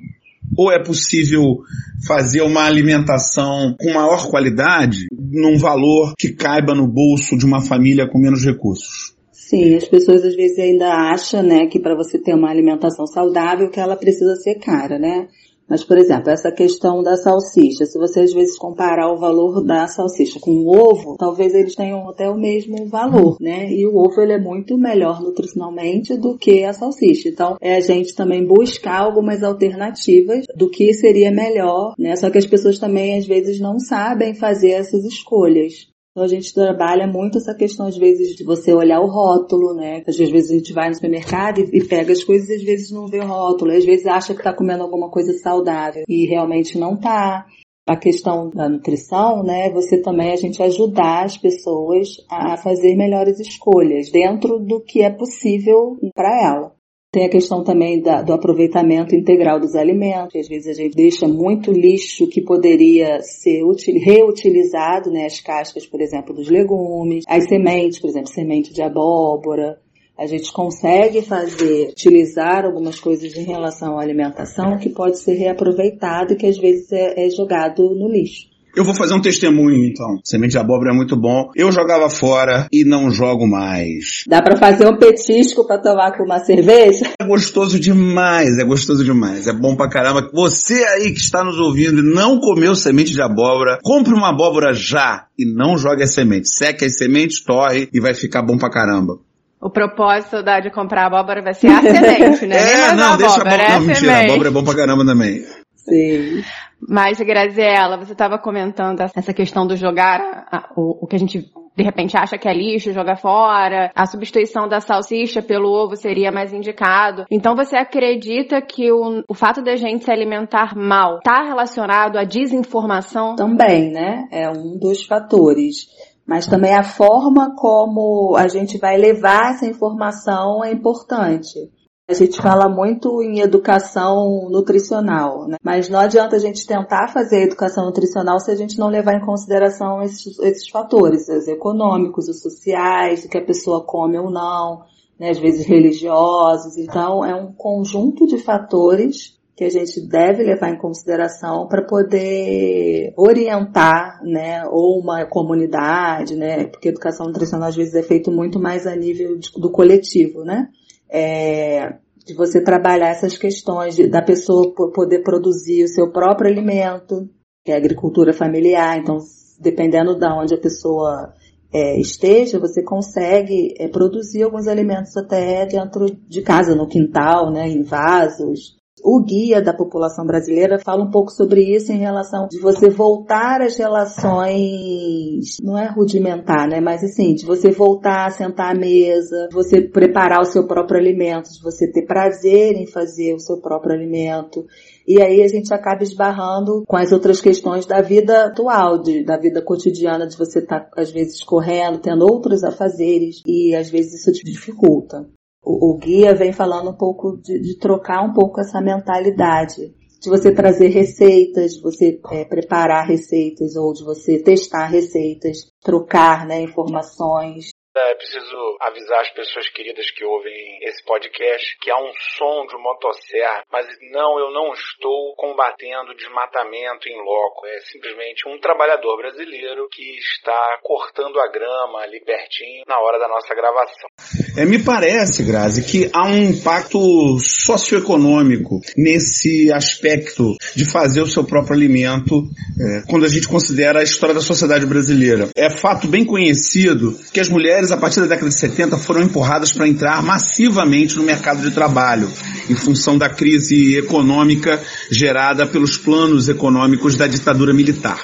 Ou 0.57 0.71
é 0.71 0.83
possível 0.83 1.59
fazer 2.07 2.41
uma 2.41 2.63
alimentação 2.63 3.75
com 3.79 3.93
maior 3.93 4.27
qualidade, 4.29 5.05
num 5.11 5.57
valor 5.57 6.13
que 6.17 6.33
caiba 6.33 6.73
no 6.73 6.87
bolso 6.87 7.37
de 7.37 7.45
uma 7.45 7.61
família 7.61 8.07
com 8.07 8.19
menos 8.19 8.43
recursos? 8.43 9.15
Sim, 9.51 9.75
as 9.75 9.85
pessoas 9.85 10.23
às 10.23 10.33
vezes 10.33 10.57
ainda 10.59 10.87
acham, 11.11 11.43
né, 11.43 11.67
que 11.67 11.77
para 11.77 11.93
você 11.93 12.17
ter 12.17 12.33
uma 12.33 12.49
alimentação 12.49 13.05
saudável, 13.05 13.69
que 13.69 13.81
ela 13.81 13.97
precisa 13.97 14.33
ser 14.37 14.55
cara, 14.55 14.97
né? 14.97 15.27
Mas, 15.67 15.83
por 15.83 15.97
exemplo, 15.97 16.29
essa 16.29 16.53
questão 16.53 17.03
da 17.03 17.17
salsicha, 17.17 17.85
se 17.85 17.99
você 17.99 18.21
às 18.21 18.33
vezes 18.33 18.57
comparar 18.57 19.11
o 19.11 19.17
valor 19.17 19.61
da 19.61 19.87
salsicha 19.87 20.39
com 20.39 20.51
o 20.51 20.69
ovo, 20.69 21.17
talvez 21.17 21.53
eles 21.53 21.75
tenham 21.75 22.09
até 22.09 22.29
o 22.29 22.37
mesmo 22.37 22.87
valor, 22.87 23.35
né? 23.41 23.69
E 23.69 23.85
o 23.85 23.97
ovo 23.97 24.21
ele 24.21 24.33
é 24.33 24.39
muito 24.39 24.77
melhor 24.77 25.21
nutricionalmente 25.21 26.15
do 26.15 26.37
que 26.37 26.63
a 26.63 26.71
salsicha. 26.71 27.27
Então, 27.27 27.57
é 27.59 27.75
a 27.75 27.81
gente 27.81 28.15
também 28.15 28.45
buscar 28.45 29.01
algumas 29.01 29.43
alternativas 29.43 30.45
do 30.55 30.69
que 30.69 30.93
seria 30.93 31.29
melhor, 31.29 31.93
né? 31.99 32.15
Só 32.15 32.29
que 32.29 32.37
as 32.37 32.47
pessoas 32.47 32.79
também 32.79 33.17
às 33.17 33.27
vezes 33.27 33.59
não 33.59 33.79
sabem 33.79 34.33
fazer 34.33 34.71
essas 34.71 35.03
escolhas. 35.03 35.90
Então 36.11 36.25
a 36.25 36.27
gente 36.27 36.53
trabalha 36.53 37.07
muito 37.07 37.37
essa 37.37 37.55
questão, 37.55 37.87
às 37.87 37.97
vezes, 37.97 38.35
de 38.35 38.43
você 38.43 38.73
olhar 38.73 38.99
o 38.99 39.07
rótulo, 39.07 39.73
né? 39.73 40.03
Às 40.05 40.17
vezes 40.17 40.51
a 40.51 40.55
gente 40.55 40.73
vai 40.73 40.89
no 40.89 40.95
supermercado 40.95 41.59
e, 41.59 41.87
pega 41.87 42.11
as 42.11 42.23
coisas 42.23 42.49
e 42.49 42.55
às 42.55 42.63
vezes 42.63 42.91
não 42.91 43.07
vê 43.07 43.19
o 43.19 43.27
rótulo. 43.27 43.71
Às 43.71 43.85
vezes 43.85 44.05
acha 44.05 44.33
que 44.33 44.41
está 44.41 44.53
comendo 44.53 44.83
alguma 44.83 45.09
coisa 45.09 45.31
saudável 45.37 46.03
e 46.07 46.25
realmente 46.25 46.77
não 46.77 46.95
está. 46.95 47.45
A 47.87 47.95
questão 47.95 48.49
da 48.49 48.69
nutrição, 48.69 49.41
né? 49.41 49.71
Você 49.71 50.01
também, 50.01 50.31
a 50.31 50.35
gente 50.35 50.61
ajudar 50.61 51.25
as 51.25 51.37
pessoas 51.37 52.09
a 52.29 52.55
fazer 52.55 52.95
melhores 52.95 53.39
escolhas 53.39 54.11
dentro 54.11 54.59
do 54.59 54.81
que 54.81 55.01
é 55.01 55.09
possível 55.09 55.97
para 56.13 56.43
ela. 56.43 56.80
Tem 57.11 57.25
a 57.25 57.29
questão 57.29 57.61
também 57.61 58.01
da, 58.01 58.21
do 58.21 58.31
aproveitamento 58.31 59.13
integral 59.13 59.59
dos 59.59 59.75
alimentos. 59.75 60.33
Às 60.33 60.47
vezes 60.47 60.67
a 60.67 60.81
gente 60.81 60.95
deixa 60.95 61.27
muito 61.27 61.69
lixo 61.69 62.25
que 62.29 62.41
poderia 62.41 63.21
ser 63.21 63.65
util, 63.65 63.99
reutilizado, 63.99 65.11
né? 65.11 65.25
As 65.25 65.41
cascas, 65.41 65.85
por 65.85 65.99
exemplo, 65.99 66.33
dos 66.33 66.49
legumes, 66.49 67.25
as 67.27 67.49
sementes, 67.49 67.99
por 67.99 68.09
exemplo, 68.09 68.29
semente 68.29 68.73
de 68.73 68.81
abóbora. 68.81 69.77
A 70.17 70.25
gente 70.25 70.53
consegue 70.53 71.21
fazer, 71.21 71.89
utilizar 71.89 72.63
algumas 72.63 72.97
coisas 72.97 73.35
em 73.35 73.43
relação 73.43 73.97
à 73.99 74.01
alimentação 74.01 74.77
que 74.77 74.89
pode 74.89 75.19
ser 75.19 75.33
reaproveitado 75.33 76.31
e 76.31 76.35
que 76.37 76.47
às 76.47 76.57
vezes 76.57 76.93
é, 76.93 77.25
é 77.25 77.29
jogado 77.29 77.93
no 77.93 78.07
lixo. 78.07 78.50
Eu 78.75 78.83
vou 78.83 78.95
fazer 78.95 79.13
um 79.13 79.21
testemunho, 79.21 79.85
então. 79.85 80.19
Semente 80.23 80.51
de 80.51 80.57
abóbora 80.57 80.91
é 80.91 80.95
muito 80.95 81.15
bom. 81.15 81.49
Eu 81.55 81.71
jogava 81.71 82.09
fora 82.09 82.67
e 82.71 82.85
não 82.85 83.11
jogo 83.11 83.47
mais. 83.47 84.23
Dá 84.27 84.41
para 84.41 84.57
fazer 84.57 84.87
um 84.87 84.97
petisco 84.97 85.65
para 85.65 85.77
tomar 85.77 86.17
com 86.17 86.23
uma 86.23 86.39
cerveja? 86.39 87.11
É 87.19 87.25
gostoso 87.25 87.79
demais, 87.79 88.57
é 88.57 88.63
gostoso 88.63 89.03
demais. 89.03 89.47
É 89.47 89.53
bom 89.53 89.75
pra 89.75 89.89
caramba. 89.89 90.29
Você 90.33 90.83
aí 90.85 91.11
que 91.11 91.19
está 91.19 91.43
nos 91.43 91.59
ouvindo 91.59 91.99
e 91.99 92.13
não 92.13 92.39
comeu 92.39 92.75
semente 92.75 93.11
de 93.11 93.21
abóbora, 93.21 93.79
compre 93.83 94.13
uma 94.13 94.29
abóbora 94.29 94.73
já 94.73 95.25
e 95.37 95.45
não 95.45 95.77
jogue 95.77 96.03
a 96.03 96.07
semente. 96.07 96.49
Seque 96.49 96.85
as 96.85 96.97
sementes, 96.97 97.43
torre 97.43 97.89
e 97.93 97.99
vai 97.99 98.13
ficar 98.13 98.41
bom 98.41 98.57
pra 98.57 98.69
caramba. 98.69 99.19
O 99.61 99.69
propósito 99.69 100.41
da, 100.41 100.59
de 100.59 100.71
comprar 100.71 101.05
abóbora 101.05 101.43
vai 101.43 101.53
ser 101.53 101.67
a 101.67 101.81
semente, 101.81 102.47
né? 102.47 102.57
É, 102.57 102.93
não, 102.95 103.15
deixa 103.15 103.35
a 103.35 103.41
abóbora. 103.41 103.63
É 103.63 103.69
não, 103.69 103.81
mentira, 103.81 104.15
a 104.15 104.23
abóbora 104.23 104.49
é 104.49 104.51
bom 104.51 104.63
pra 104.63 104.75
caramba 104.75 105.05
também. 105.05 105.43
Sim. 105.91 106.41
Mas, 106.87 107.19
Graziela, 107.19 107.97
você 107.97 108.13
estava 108.13 108.39
comentando 108.39 109.01
essa 109.01 109.33
questão 109.33 109.67
do 109.67 109.75
jogar 109.75 110.69
o, 110.75 111.03
o 111.03 111.07
que 111.07 111.17
a 111.17 111.19
gente 111.19 111.51
de 111.75 111.83
repente 111.83 112.17
acha 112.17 112.37
que 112.37 112.47
é 112.47 112.53
lixo, 112.53 112.91
joga 112.91 113.15
fora. 113.15 113.91
A 113.95 114.05
substituição 114.05 114.67
da 114.67 114.79
salsicha 114.81 115.41
pelo 115.41 115.69
ovo 115.69 115.95
seria 115.95 116.31
mais 116.31 116.53
indicado. 116.53 117.25
Então 117.31 117.55
você 117.55 117.75
acredita 117.75 118.61
que 118.61 118.91
o, 118.91 119.23
o 119.27 119.33
fato 119.33 119.61
da 119.61 119.75
gente 119.75 120.03
se 120.03 120.11
alimentar 120.11 120.75
mal 120.75 121.17
está 121.17 121.43
relacionado 121.43 122.17
à 122.17 122.23
desinformação? 122.23 123.35
Também, 123.35 123.89
né? 123.89 124.27
É 124.31 124.49
um 124.49 124.77
dos 124.77 125.03
fatores. 125.05 125.87
Mas 126.25 126.45
também 126.45 126.73
a 126.73 126.83
forma 126.83 127.55
como 127.55 128.35
a 128.37 128.47
gente 128.47 128.77
vai 128.77 128.97
levar 128.97 129.51
essa 129.51 129.65
informação 129.65 130.63
é 130.63 130.71
importante. 130.71 131.69
A 132.11 132.13
gente 132.13 132.41
fala 132.41 132.67
muito 132.67 133.23
em 133.23 133.39
educação 133.39 134.49
nutricional, 134.49 135.47
né? 135.47 135.55
mas 135.63 135.87
não 135.87 135.97
adianta 135.97 136.35
a 136.35 136.39
gente 136.39 136.67
tentar 136.67 137.07
fazer 137.07 137.43
educação 137.43 137.85
nutricional 137.85 138.37
se 138.37 138.51
a 138.51 138.55
gente 138.55 138.77
não 138.77 138.89
levar 138.89 139.13
em 139.13 139.25
consideração 139.25 140.01
esses, 140.01 140.37
esses 140.39 140.67
fatores, 140.67 141.29
os 141.29 141.47
econômicos, 141.47 142.27
os 142.27 142.41
sociais, 142.41 143.23
o 143.23 143.29
que 143.29 143.37
a 143.37 143.45
pessoa 143.45 143.85
come 143.85 144.19
ou 144.19 144.29
não, 144.29 144.81
né? 145.17 145.29
às 145.29 145.39
vezes 145.39 145.65
religiosos. 145.65 146.75
Então, 146.75 147.23
é 147.23 147.33
um 147.33 147.53
conjunto 147.53 148.27
de 148.27 148.37
fatores 148.37 149.39
que 149.55 149.63
a 149.63 149.69
gente 149.69 150.05
deve 150.05 150.43
levar 150.43 150.69
em 150.69 150.77
consideração 150.77 151.65
para 151.69 151.81
poder 151.81 153.13
orientar, 153.15 154.19
né, 154.21 154.63
ou 154.69 154.99
uma 154.99 155.23
comunidade, 155.25 156.35
né, 156.35 156.65
porque 156.65 156.89
educação 156.89 157.27
nutricional 157.27 157.69
às 157.69 157.75
vezes 157.75 157.93
é 157.93 158.03
feito 158.03 158.31
muito 158.31 158.59
mais 158.59 158.85
a 158.85 158.95
nível 158.97 159.37
de, 159.37 159.49
do 159.53 159.71
coletivo, 159.71 160.43
né 160.43 160.67
é, 161.11 161.97
de 162.25 162.33
você 162.33 162.63
trabalhar 162.63 163.09
essas 163.09 163.37
questões 163.37 163.95
de, 163.95 164.07
da 164.07 164.21
pessoa 164.21 164.73
poder 164.93 165.23
produzir 165.23 165.83
o 165.83 165.87
seu 165.87 166.11
próprio 166.11 166.49
alimento, 166.49 167.29
que 167.65 167.71
é 167.71 167.75
agricultura 167.75 168.33
familiar. 168.33 168.97
Então, 168.97 169.17
dependendo 169.59 170.17
de 170.17 170.25
onde 170.25 170.53
a 170.53 170.59
pessoa 170.59 171.33
é, 171.73 171.99
esteja, 171.99 172.59
você 172.59 172.83
consegue 172.83 173.73
é, 173.77 173.87
produzir 173.87 174.43
alguns 174.43 174.67
alimentos 174.67 175.15
até 175.17 175.65
dentro 175.65 176.05
de 176.27 176.41
casa, 176.41 176.75
no 176.75 176.87
quintal, 176.87 177.51
né, 177.51 177.67
em 177.67 177.83
vasos. 177.83 178.77
O 179.03 179.23
guia 179.23 179.61
da 179.61 179.73
população 179.73 180.25
brasileira 180.25 180.77
fala 180.77 181.03
um 181.03 181.09
pouco 181.09 181.31
sobre 181.31 181.63
isso 181.63 181.91
em 181.91 181.97
relação 181.97 182.47
de 182.47 182.59
você 182.59 182.89
voltar 182.89 183.61
às 183.61 183.77
relações, 183.77 185.57
não 185.61 185.77
é 185.77 185.87
rudimentar, 185.87 186.67
né? 186.67 186.79
Mas 186.81 187.03
assim, 187.03 187.33
de 187.33 187.45
você 187.45 187.71
voltar 187.71 188.27
a 188.27 188.31
sentar 188.31 188.75
à 188.75 188.77
mesa, 188.77 189.47
de 189.47 189.55
você 189.55 189.81
preparar 189.81 190.41
o 190.41 190.45
seu 190.45 190.67
próprio 190.67 190.99
alimento, 190.99 191.51
de 191.51 191.61
você 191.63 191.89
ter 191.91 192.05
prazer 192.05 192.75
em 192.75 192.85
fazer 192.85 193.33
o 193.33 193.39
seu 193.39 193.61
próprio 193.61 193.95
alimento. 193.95 194.65
E 195.07 195.21
aí 195.21 195.41
a 195.41 195.47
gente 195.47 195.73
acaba 195.73 196.03
esbarrando 196.03 196.83
com 196.85 196.97
as 196.97 197.11
outras 197.11 197.41
questões 197.41 197.85
da 197.85 198.01
vida 198.01 198.45
atual, 198.45 199.01
de, 199.01 199.23
da 199.23 199.37
vida 199.37 199.61
cotidiana, 199.63 200.27
de 200.27 200.37
você 200.37 200.59
estar 200.59 200.81
tá, 200.81 201.01
às 201.01 201.09
vezes 201.11 201.43
correndo, 201.43 201.99
tendo 201.99 202.23
outros 202.23 202.63
afazeres, 202.63 203.41
e 203.47 203.73
às 203.73 203.89
vezes 203.89 204.21
isso 204.21 204.31
te 204.31 204.43
dificulta 204.43 205.25
o, 205.63 205.91
o 205.91 205.97
guia 205.97 206.33
vem 206.33 206.51
falando 206.51 206.89
um 206.89 206.97
pouco 206.97 207.37
de, 207.37 207.59
de, 207.59 207.77
trocar 207.77 208.23
um 208.23 208.33
pouco 208.33 208.59
essa 208.59 208.81
mentalidade. 208.81 209.93
De 210.19 210.29
você 210.29 210.53
trazer 210.53 210.89
receitas, 210.89 211.73
de 211.73 211.81
você 211.81 212.19
é, 212.31 212.45
preparar 212.45 213.07
receitas 213.07 213.75
ou 213.75 213.91
de 213.91 214.03
você 214.03 214.37
testar 214.37 214.85
receitas, 214.85 215.67
trocar 215.81 216.45
né, 216.45 216.61
informações, 216.61 217.69
é 217.99 218.15
preciso 218.15 218.77
avisar 218.79 219.19
as 219.19 219.29
pessoas 219.31 219.67
queridas 219.69 220.09
que 220.11 220.23
ouvem 220.23 220.79
esse 220.83 221.03
podcast 221.03 221.77
que 221.81 221.91
há 221.91 221.97
um 221.97 222.11
som 222.37 222.65
de 222.65 222.77
motosserra, 222.77 223.63
mas 223.71 223.85
não, 224.11 224.39
eu 224.39 224.51
não 224.51 224.73
estou 224.73 225.35
combatendo 225.35 226.15
desmatamento 226.15 227.09
em 227.09 227.17
loco. 227.19 227.67
É 227.67 227.79
simplesmente 227.91 228.47
um 228.47 228.57
trabalhador 228.59 229.17
brasileiro 229.17 229.87
que 229.91 230.03
está 230.17 230.79
cortando 230.81 231.39
a 231.39 231.51
grama 231.51 231.99
ali 231.99 232.23
pertinho 232.23 232.83
na 232.87 232.99
hora 232.99 233.19
da 233.19 233.27
nossa 233.27 233.53
gravação. 233.53 234.09
É, 234.57 234.65
me 234.65 234.83
parece, 234.83 235.43
Grazi, 235.43 235.83
que 235.83 236.09
há 236.13 236.27
um 236.27 236.43
impacto 236.51 236.99
socioeconômico 237.39 238.79
nesse 238.95 239.71
aspecto 239.71 240.55
de 240.75 240.85
fazer 240.85 241.21
o 241.21 241.27
seu 241.27 241.43
próprio 241.43 241.75
alimento 241.75 242.43
é, 242.79 243.03
quando 243.09 243.25
a 243.25 243.29
gente 243.29 243.47
considera 243.47 243.99
a 243.99 244.03
história 244.03 244.35
da 244.35 244.41
sociedade 244.41 244.85
brasileira. 244.85 245.49
É 245.55 245.69
fato 245.69 246.07
bem 246.07 246.25
conhecido 246.25 247.17
que 247.33 247.39
as 247.39 247.49
mulheres 247.49 247.80
mulheres, 247.81 247.91
a 247.91 247.97
partir 247.97 248.19
da 248.21 248.27
década 248.27 248.49
de 248.49 248.59
70, 248.59 248.97
foram 248.97 249.23
empurradas 249.23 249.73
para 249.73 249.87
entrar 249.87 250.21
massivamente 250.21 251.17
no 251.17 251.23
mercado 251.23 251.61
de 251.61 251.71
trabalho, 251.71 252.29
em 252.69 252.75
função 252.75 253.17
da 253.17 253.29
crise 253.29 253.97
econômica 253.97 254.79
gerada 255.09 255.65
pelos 255.65 255.97
planos 255.97 256.47
econômicos 256.47 257.15
da 257.15 257.25
ditadura 257.27 257.73
militar. 257.73 258.19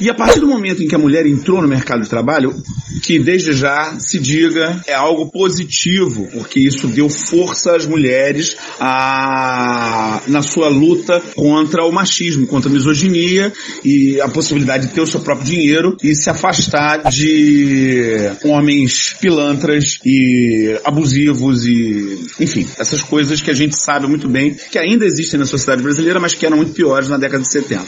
E 0.00 0.10
a 0.10 0.14
partir 0.14 0.40
do 0.40 0.46
momento 0.46 0.82
em 0.82 0.88
que 0.88 0.94
a 0.94 0.98
mulher 0.98 1.26
entrou 1.26 1.62
no 1.62 1.68
mercado 1.68 2.02
de 2.02 2.08
trabalho, 2.08 2.54
que 3.02 3.18
desde 3.18 3.52
já 3.52 3.98
se 3.98 4.18
diga 4.18 4.80
é 4.86 4.94
algo 4.94 5.30
positivo, 5.30 6.28
porque 6.32 6.60
isso 6.60 6.86
deu 6.88 7.08
força 7.08 7.76
às 7.76 7.86
mulheres 7.86 8.56
a, 8.80 10.20
na 10.26 10.42
sua 10.42 10.68
luta 10.68 11.22
contra 11.34 11.84
o 11.84 11.92
machismo, 11.92 12.46
contra 12.46 12.70
a 12.70 12.72
misoginia 12.72 13.52
e 13.84 14.20
a 14.20 14.28
possibilidade 14.28 14.88
de 14.88 14.94
ter 14.94 15.00
o 15.00 15.06
seu 15.06 15.20
próprio 15.20 15.46
dinheiro 15.46 15.96
e 16.02 16.14
se 16.14 16.28
afastar 16.30 17.10
de 17.10 18.30
homens 18.44 19.14
pilantras 19.20 19.98
e 20.04 20.78
abusivos 20.84 21.64
e, 21.66 22.26
enfim, 22.40 22.66
essas 22.78 23.02
coisas 23.02 23.40
que 23.40 23.50
a 23.50 23.54
gente 23.54 23.76
sabe 23.76 24.06
muito 24.06 24.28
bem 24.28 24.56
que 24.70 24.78
ainda 24.78 25.04
existem 25.04 25.38
na 25.38 25.46
sociedade 25.46 25.82
brasileira, 25.82 26.18
mas 26.18 26.34
que 26.34 26.46
eram 26.46 26.56
muito 26.56 26.72
piores 26.72 27.08
na 27.08 27.16
década 27.16 27.42
de 27.42 27.52
70. 27.52 27.84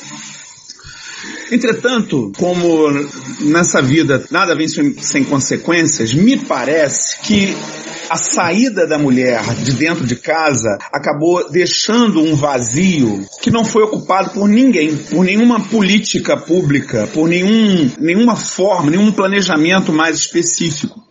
Entretanto, 1.51 2.33
como 2.37 2.89
nessa 3.41 3.81
vida 3.81 4.25
nada 4.31 4.55
vem 4.55 4.69
sem 4.69 5.25
consequências, 5.25 6.13
me 6.13 6.37
parece 6.37 7.21
que 7.21 7.57
a 8.09 8.17
saída 8.17 8.87
da 8.87 8.99
mulher 8.99 9.43
de 9.55 9.73
dentro 9.73 10.07
de 10.07 10.17
casa 10.17 10.79
acabou 10.93 11.51
deixando 11.51 12.21
um 12.21 12.37
vazio 12.37 13.25
que 13.43 13.51
não 13.51 13.65
foi 13.65 13.83
ocupado 13.83 14.31
por 14.31 14.49
ninguém, 14.49 14.97
por 14.97 15.25
nenhuma 15.25 15.61
política 15.69 16.37
pública, 16.37 17.09
por 17.13 17.29
nenhum, 17.29 17.91
nenhuma 17.99 18.37
forma, 18.37 18.91
nenhum 18.91 19.11
planejamento 19.11 19.93
mais 19.93 20.17
específico 20.17 21.06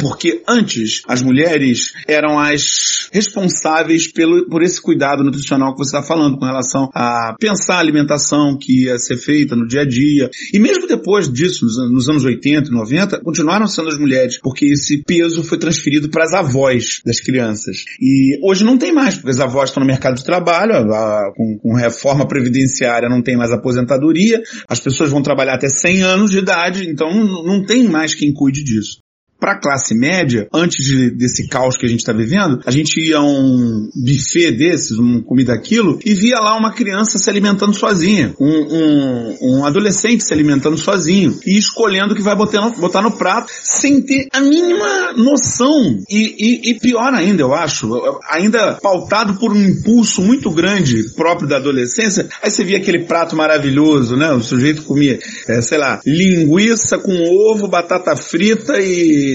porque 0.00 0.42
antes 0.48 1.02
as 1.06 1.22
mulheres 1.22 1.92
eram 2.08 2.38
as 2.38 3.08
responsáveis 3.12 4.10
pelo, 4.10 4.48
por 4.48 4.62
esse 4.62 4.80
cuidado 4.80 5.22
nutricional 5.22 5.72
que 5.72 5.78
você 5.78 5.96
está 5.96 6.02
falando 6.02 6.38
com 6.38 6.44
relação 6.44 6.88
a 6.94 7.34
pensar 7.38 7.76
a 7.76 7.80
alimentação 7.80 8.56
que 8.58 8.84
ia 8.84 8.98
ser 8.98 9.16
feita 9.16 9.54
no 9.54 9.66
dia 9.66 9.82
a 9.82 9.84
dia. 9.86 10.30
E 10.52 10.58
mesmo 10.58 10.86
depois 10.86 11.30
disso, 11.30 11.64
nos, 11.64 11.92
nos 11.92 12.08
anos 12.08 12.24
80 12.24 12.68
e 12.68 12.72
90, 12.72 13.20
continuaram 13.20 13.66
sendo 13.66 13.88
as 13.88 13.98
mulheres, 13.98 14.38
porque 14.40 14.66
esse 14.66 15.02
peso 15.04 15.44
foi 15.44 15.58
transferido 15.58 16.08
para 16.08 16.24
as 16.24 16.32
avós 16.32 17.02
das 17.04 17.20
crianças. 17.20 17.84
E 18.00 18.38
hoje 18.42 18.64
não 18.64 18.78
tem 18.78 18.92
mais, 18.92 19.16
porque 19.16 19.30
as 19.30 19.40
avós 19.40 19.68
estão 19.68 19.82
no 19.82 19.86
mercado 19.86 20.16
de 20.16 20.24
trabalho, 20.24 20.74
a, 20.74 20.76
a, 20.76 21.32
com, 21.36 21.58
com 21.58 21.74
reforma 21.76 22.26
previdenciária 22.26 23.08
não 23.08 23.22
tem 23.22 23.36
mais 23.36 23.52
aposentadoria, 23.52 24.40
as 24.68 24.80
pessoas 24.80 25.10
vão 25.10 25.22
trabalhar 25.22 25.54
até 25.54 25.68
100 25.68 26.02
anos 26.02 26.30
de 26.30 26.38
idade, 26.38 26.88
então 26.88 27.12
não 27.44 27.64
tem 27.64 27.84
mais 27.88 28.14
quem 28.14 28.32
cuide 28.32 28.64
disso 28.64 29.00
para 29.40 29.52
a 29.52 29.58
classe 29.58 29.94
média, 29.94 30.46
antes 30.52 30.84
de, 30.84 31.10
desse 31.10 31.48
caos 31.48 31.76
que 31.76 31.86
a 31.86 31.88
gente 31.88 32.00
está 32.00 32.12
vivendo, 32.12 32.60
a 32.66 32.70
gente 32.70 33.00
ia 33.00 33.16
a 33.16 33.24
um 33.24 33.88
buffet 33.96 34.52
desses, 34.52 34.98
uma 34.98 35.22
comida 35.22 35.54
aquilo, 35.54 35.98
e 36.04 36.14
via 36.14 36.38
lá 36.38 36.56
uma 36.56 36.72
criança 36.72 37.18
se 37.18 37.28
alimentando 37.28 37.74
sozinha, 37.74 38.34
um, 38.38 38.46
um, 38.48 39.38
um 39.40 39.64
adolescente 39.64 40.22
se 40.22 40.32
alimentando 40.32 40.76
sozinho, 40.76 41.38
e 41.46 41.56
escolhendo 41.56 42.12
o 42.12 42.16
que 42.16 42.22
vai 42.22 42.36
botar 42.36 42.60
no, 42.60 42.72
botar 42.72 43.00
no 43.00 43.12
prato, 43.12 43.50
sem 43.50 44.02
ter 44.02 44.28
a 44.32 44.40
mínima 44.40 45.14
noção. 45.16 45.98
E, 46.08 46.34
e, 46.38 46.70
e 46.70 46.74
pior 46.78 47.12
ainda, 47.14 47.42
eu 47.42 47.54
acho, 47.54 47.90
ainda 48.28 48.74
pautado 48.74 49.34
por 49.34 49.52
um 49.52 49.62
impulso 49.62 50.22
muito 50.22 50.50
grande 50.50 51.14
próprio 51.14 51.48
da 51.48 51.56
adolescência, 51.56 52.28
aí 52.42 52.50
você 52.50 52.62
via 52.62 52.76
aquele 52.76 53.04
prato 53.04 53.34
maravilhoso, 53.34 54.16
né? 54.16 54.30
O 54.32 54.42
sujeito 54.42 54.82
comia, 54.82 55.18
é, 55.48 55.62
sei 55.62 55.78
lá, 55.78 56.00
linguiça 56.04 56.98
com 56.98 57.12
ovo, 57.50 57.66
batata 57.66 58.14
frita 58.16 58.78
e 58.80 59.29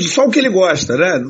só 0.00 0.26
o 0.26 0.30
que 0.30 0.38
ele 0.38 0.50
gosta, 0.50 0.96
né? 0.96 1.22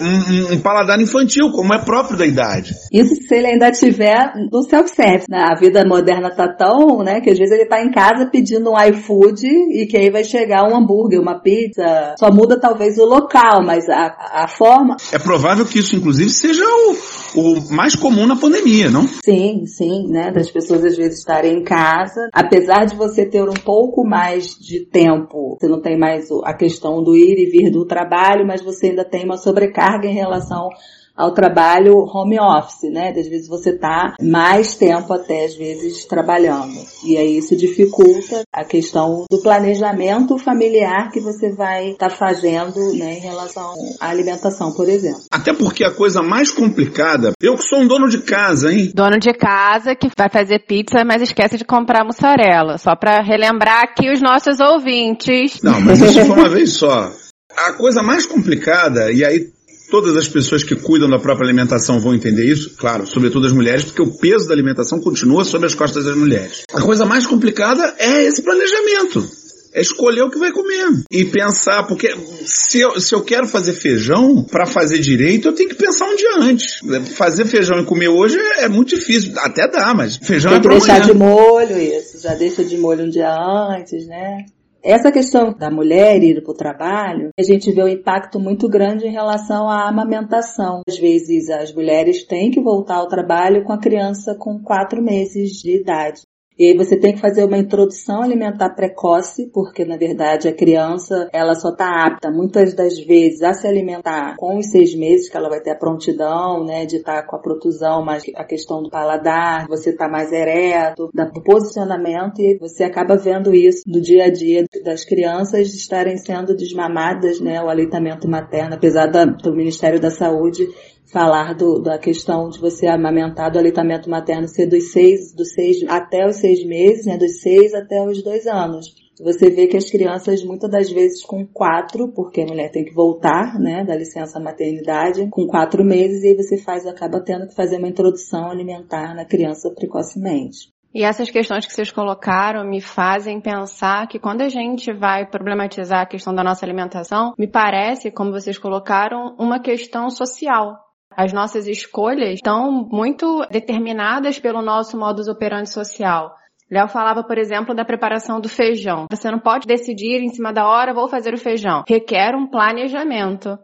Um, 0.00 0.54
um, 0.54 0.60
paladar 0.60 1.00
infantil, 1.00 1.50
como 1.50 1.74
é 1.74 1.78
próprio 1.78 2.16
da 2.16 2.26
idade. 2.26 2.74
Isso 2.92 3.14
se 3.14 3.34
ele 3.34 3.48
ainda 3.48 3.70
tiver 3.70 4.32
no 4.50 4.62
self-service, 4.62 5.26
né? 5.28 5.44
A 5.50 5.58
vida 5.58 5.84
moderna 5.86 6.30
tá 6.30 6.48
tão, 6.48 7.02
né, 7.02 7.20
que 7.20 7.30
às 7.30 7.38
vezes 7.38 7.54
ele 7.54 7.66
tá 7.66 7.82
em 7.82 7.90
casa 7.90 8.26
pedindo 8.26 8.70
um 8.70 8.80
iFood 8.80 9.46
e 9.46 9.86
que 9.86 9.96
aí 9.96 10.10
vai 10.10 10.24
chegar 10.24 10.64
um 10.64 10.76
hambúrguer, 10.76 11.20
uma 11.20 11.40
pizza. 11.40 12.14
Só 12.18 12.30
muda 12.30 12.58
talvez 12.58 12.98
o 12.98 13.04
local, 13.04 13.62
mas 13.64 13.88
a, 13.88 14.44
a 14.44 14.48
forma. 14.48 14.96
É 15.12 15.18
provável 15.18 15.64
que 15.64 15.78
isso, 15.78 15.96
inclusive, 15.96 16.30
seja 16.30 16.64
o, 16.64 17.40
o 17.40 17.74
mais 17.74 17.94
comum 17.94 18.26
na 18.26 18.36
pandemia, 18.36 18.90
não? 18.90 19.06
Sim, 19.06 19.64
sim, 19.66 20.08
né? 20.08 20.30
Das 20.32 20.50
pessoas 20.50 20.84
às 20.84 20.96
vezes 20.96 21.18
estarem 21.18 21.58
em 21.58 21.64
casa. 21.64 22.28
Apesar 22.32 22.84
de 22.86 22.96
você 22.96 23.24
ter 23.26 23.42
um 23.42 23.54
pouco 23.54 24.06
mais 24.06 24.54
de 24.58 24.86
tempo, 24.86 25.56
você 25.58 25.68
não 25.68 25.80
tem 25.80 25.98
mais 25.98 26.28
a 26.44 26.54
questão 26.54 27.02
do 27.02 27.16
ir 27.18 27.38
e 27.38 27.50
vir 27.50 27.70
do 27.70 27.84
trabalho, 27.84 28.46
mas 28.46 28.62
você 28.62 28.88
ainda 28.88 29.04
tem 29.04 29.24
uma 29.24 29.36
sobrecarga 29.36 30.08
em 30.08 30.14
relação 30.14 30.70
ao 31.18 31.32
trabalho 31.32 32.06
home 32.06 32.38
office, 32.38 32.90
né? 32.92 33.10
Às 33.10 33.26
vezes 33.26 33.48
você 33.48 33.72
tá 33.76 34.14
mais 34.22 34.76
tempo 34.76 35.12
até 35.12 35.46
às 35.46 35.56
vezes 35.56 36.04
trabalhando. 36.04 36.78
E 37.04 37.16
aí 37.16 37.38
isso 37.38 37.56
dificulta 37.56 38.42
a 38.52 38.64
questão 38.64 39.24
do 39.28 39.42
planejamento 39.42 40.38
familiar 40.38 41.10
que 41.10 41.18
você 41.18 41.52
vai 41.52 41.90
estar 41.90 42.10
tá 42.10 42.14
fazendo, 42.14 42.78
né, 42.94 43.14
em 43.14 43.20
relação 43.20 43.74
à 44.00 44.08
alimentação, 44.08 44.72
por 44.72 44.88
exemplo. 44.88 45.22
Até 45.32 45.52
porque 45.52 45.82
a 45.82 45.90
coisa 45.90 46.22
mais 46.22 46.52
complicada, 46.52 47.32
eu 47.42 47.56
que 47.56 47.64
sou 47.64 47.80
um 47.80 47.88
dono 47.88 48.08
de 48.08 48.18
casa, 48.18 48.72
hein? 48.72 48.92
Dono 48.94 49.18
de 49.18 49.32
casa 49.32 49.96
que 49.96 50.08
vai 50.16 50.28
fazer 50.30 50.60
pizza, 50.60 51.04
mas 51.04 51.22
esquece 51.22 51.58
de 51.58 51.64
comprar 51.64 52.04
mussarela, 52.04 52.78
só 52.78 52.94
para 52.94 53.20
relembrar 53.22 53.82
aqui 53.82 54.10
os 54.12 54.20
nossos 54.20 54.60
ouvintes. 54.60 55.60
Não, 55.62 55.80
mas 55.80 55.98
isso 56.00 56.24
foi 56.24 56.36
uma 56.36 56.48
vez 56.48 56.74
só. 56.74 57.10
A 57.56 57.72
coisa 57.72 58.02
mais 58.02 58.24
complicada, 58.24 59.10
e 59.10 59.24
aí 59.24 59.57
todas 59.90 60.16
as 60.16 60.28
pessoas 60.28 60.62
que 60.62 60.74
cuidam 60.74 61.08
da 61.08 61.18
própria 61.18 61.46
alimentação 61.46 62.00
vão 62.00 62.14
entender 62.14 62.44
isso, 62.44 62.74
claro, 62.76 63.06
sobretudo 63.06 63.46
as 63.46 63.52
mulheres, 63.52 63.84
porque 63.84 64.02
o 64.02 64.18
peso 64.18 64.46
da 64.46 64.54
alimentação 64.54 65.00
continua 65.00 65.44
sobre 65.44 65.66
as 65.66 65.74
costas 65.74 66.04
das 66.04 66.16
mulheres. 66.16 66.62
A 66.72 66.80
coisa 66.80 67.04
mais 67.04 67.26
complicada 67.26 67.94
é 67.98 68.24
esse 68.24 68.42
planejamento. 68.42 69.26
É 69.70 69.82
escolher 69.82 70.22
o 70.22 70.30
que 70.30 70.38
vai 70.38 70.50
comer. 70.50 70.88
E 71.10 71.26
pensar, 71.26 71.82
porque 71.84 72.12
se 72.46 72.80
eu, 72.80 72.98
se 72.98 73.14
eu 73.14 73.22
quero 73.22 73.46
fazer 73.46 73.74
feijão, 73.74 74.42
para 74.42 74.64
fazer 74.66 74.98
direito, 74.98 75.46
eu 75.48 75.52
tenho 75.52 75.68
que 75.68 75.74
pensar 75.74 76.06
um 76.06 76.16
dia 76.16 76.36
antes. 76.40 76.80
Fazer 77.14 77.44
feijão 77.44 77.78
e 77.78 77.84
comer 77.84 78.08
hoje 78.08 78.38
é, 78.38 78.64
é 78.64 78.68
muito 78.68 78.96
difícil. 78.96 79.32
Até 79.36 79.68
dá, 79.68 79.92
mas 79.94 80.16
feijão 80.16 80.50
Tem 80.52 80.58
é 80.58 80.62
pra 80.62 80.72
deixar 80.72 80.96
amanhã. 80.96 81.12
de 81.12 81.18
molho 81.18 81.78
isso. 81.78 82.18
Já 82.20 82.34
deixa 82.34 82.64
de 82.64 82.78
molho 82.78 83.04
um 83.04 83.10
dia 83.10 83.30
antes, 83.30 84.06
né? 84.06 84.46
Essa 84.82 85.10
questão 85.10 85.52
da 85.52 85.70
mulher 85.70 86.22
ir 86.22 86.42
para 86.42 86.52
o 86.52 86.56
trabalho, 86.56 87.30
a 87.38 87.42
gente 87.42 87.72
vê 87.72 87.82
um 87.82 87.88
impacto 87.88 88.38
muito 88.38 88.68
grande 88.68 89.06
em 89.06 89.12
relação 89.12 89.68
à 89.68 89.88
amamentação. 89.88 90.82
Às 90.88 90.98
vezes 90.98 91.50
as 91.50 91.74
mulheres 91.74 92.24
têm 92.24 92.50
que 92.50 92.60
voltar 92.60 92.96
ao 92.96 93.08
trabalho 93.08 93.64
com 93.64 93.72
a 93.72 93.80
criança 93.80 94.36
com 94.38 94.62
quatro 94.62 95.02
meses 95.02 95.60
de 95.60 95.80
idade. 95.80 96.22
E 96.58 96.64
aí 96.64 96.76
você 96.76 96.98
tem 96.98 97.14
que 97.14 97.20
fazer 97.20 97.44
uma 97.44 97.56
introdução 97.56 98.20
alimentar 98.20 98.70
precoce, 98.70 99.48
porque 99.54 99.84
na 99.84 99.96
verdade 99.96 100.48
a 100.48 100.52
criança 100.52 101.28
ela 101.32 101.54
só 101.54 101.68
está 101.68 102.04
apta 102.04 102.32
muitas 102.32 102.74
das 102.74 102.98
vezes 102.98 103.42
a 103.42 103.54
se 103.54 103.64
alimentar 103.66 104.34
com 104.36 104.58
os 104.58 104.66
seis 104.66 104.92
meses, 104.92 105.28
que 105.28 105.36
ela 105.36 105.48
vai 105.48 105.60
ter 105.60 105.70
a 105.70 105.78
prontidão, 105.78 106.64
né, 106.64 106.84
de 106.84 106.96
estar 106.96 107.22
tá 107.22 107.28
com 107.28 107.36
a 107.36 107.38
protusão, 107.38 108.04
mas 108.04 108.24
a 108.34 108.42
questão 108.42 108.82
do 108.82 108.90
paladar, 108.90 109.68
você 109.68 109.92
tá 109.92 110.08
mais 110.08 110.32
ereto, 110.32 111.08
do 111.14 111.42
posicionamento 111.44 112.40
e 112.40 112.58
você 112.58 112.82
acaba 112.82 113.16
vendo 113.16 113.54
isso 113.54 113.84
no 113.86 114.00
dia 114.00 114.24
a 114.24 114.30
dia 114.30 114.66
das 114.84 115.04
crianças 115.04 115.72
estarem 115.72 116.16
sendo 116.16 116.56
desmamadas, 116.56 117.40
né, 117.40 117.62
o 117.62 117.68
aleitamento 117.68 118.28
materno, 118.28 118.74
apesar 118.74 119.06
da, 119.06 119.24
do 119.24 119.54
Ministério 119.54 120.00
da 120.00 120.10
Saúde 120.10 120.68
falar 121.12 121.54
do, 121.54 121.80
da 121.80 121.98
questão 121.98 122.48
de 122.48 122.58
você 122.58 122.86
amamentar 122.86 123.50
do 123.50 123.58
aleitamento 123.58 124.10
materno 124.10 124.46
ser 124.46 124.66
dos 124.66 124.92
seis, 124.92 125.34
dos 125.34 125.52
seis 125.52 125.82
até 125.88 126.26
os 126.26 126.36
seis 126.36 126.64
meses, 126.64 127.06
né, 127.06 127.16
dos 127.16 127.40
seis 127.40 127.74
até 127.74 128.02
os 128.02 128.22
dois 128.22 128.46
anos. 128.46 128.86
Você 129.20 129.50
vê 129.50 129.66
que 129.66 129.76
as 129.76 129.90
crianças, 129.90 130.44
muitas 130.44 130.70
das 130.70 130.90
vezes 130.90 131.24
com 131.24 131.44
quatro, 131.44 132.08
porque 132.08 132.42
a 132.42 132.46
mulher 132.46 132.70
tem 132.70 132.84
que 132.84 132.94
voltar, 132.94 133.58
né, 133.58 133.84
da 133.84 133.96
licença 133.96 134.38
maternidade, 134.38 135.26
com 135.28 135.46
quatro 135.46 135.84
meses, 135.84 136.22
e 136.22 136.28
aí 136.28 136.36
você 136.36 136.56
faz, 136.56 136.86
acaba 136.86 137.20
tendo 137.20 137.48
que 137.48 137.54
fazer 137.54 137.78
uma 137.78 137.88
introdução 137.88 138.50
alimentar 138.50 139.14
na 139.14 139.24
criança 139.24 139.70
precocemente. 139.70 140.72
E 140.94 141.02
essas 141.02 141.30
questões 141.30 141.66
que 141.66 141.72
vocês 141.72 141.90
colocaram 141.90 142.64
me 142.64 142.80
fazem 142.80 143.40
pensar 143.40 144.06
que 144.08 144.18
quando 144.18 144.40
a 144.40 144.48
gente 144.48 144.92
vai 144.92 145.26
problematizar 145.26 146.00
a 146.00 146.06
questão 146.06 146.34
da 146.34 146.42
nossa 146.42 146.64
alimentação, 146.64 147.34
me 147.38 147.46
parece, 147.46 148.10
como 148.10 148.32
vocês 148.32 148.56
colocaram, 148.56 149.34
uma 149.38 149.60
questão 149.60 150.08
social. 150.10 150.87
As 151.18 151.32
nossas 151.32 151.66
escolhas 151.66 152.34
estão 152.34 152.70
muito 152.88 153.44
determinadas 153.50 154.38
pelo 154.38 154.62
nosso 154.62 154.96
modus 154.96 155.26
operandi 155.26 155.68
social. 155.68 156.32
Léo 156.70 156.86
falava, 156.86 157.24
por 157.24 157.36
exemplo, 157.36 157.74
da 157.74 157.84
preparação 157.84 158.40
do 158.40 158.48
feijão. 158.48 159.06
Você 159.10 159.28
não 159.28 159.40
pode 159.40 159.66
decidir 159.66 160.22
em 160.22 160.28
cima 160.28 160.52
da 160.52 160.68
hora, 160.68 160.94
vou 160.94 161.08
fazer 161.08 161.34
o 161.34 161.36
feijão. 161.36 161.82
Requer 161.88 162.36
um 162.36 162.46
planejamento. 162.46 163.58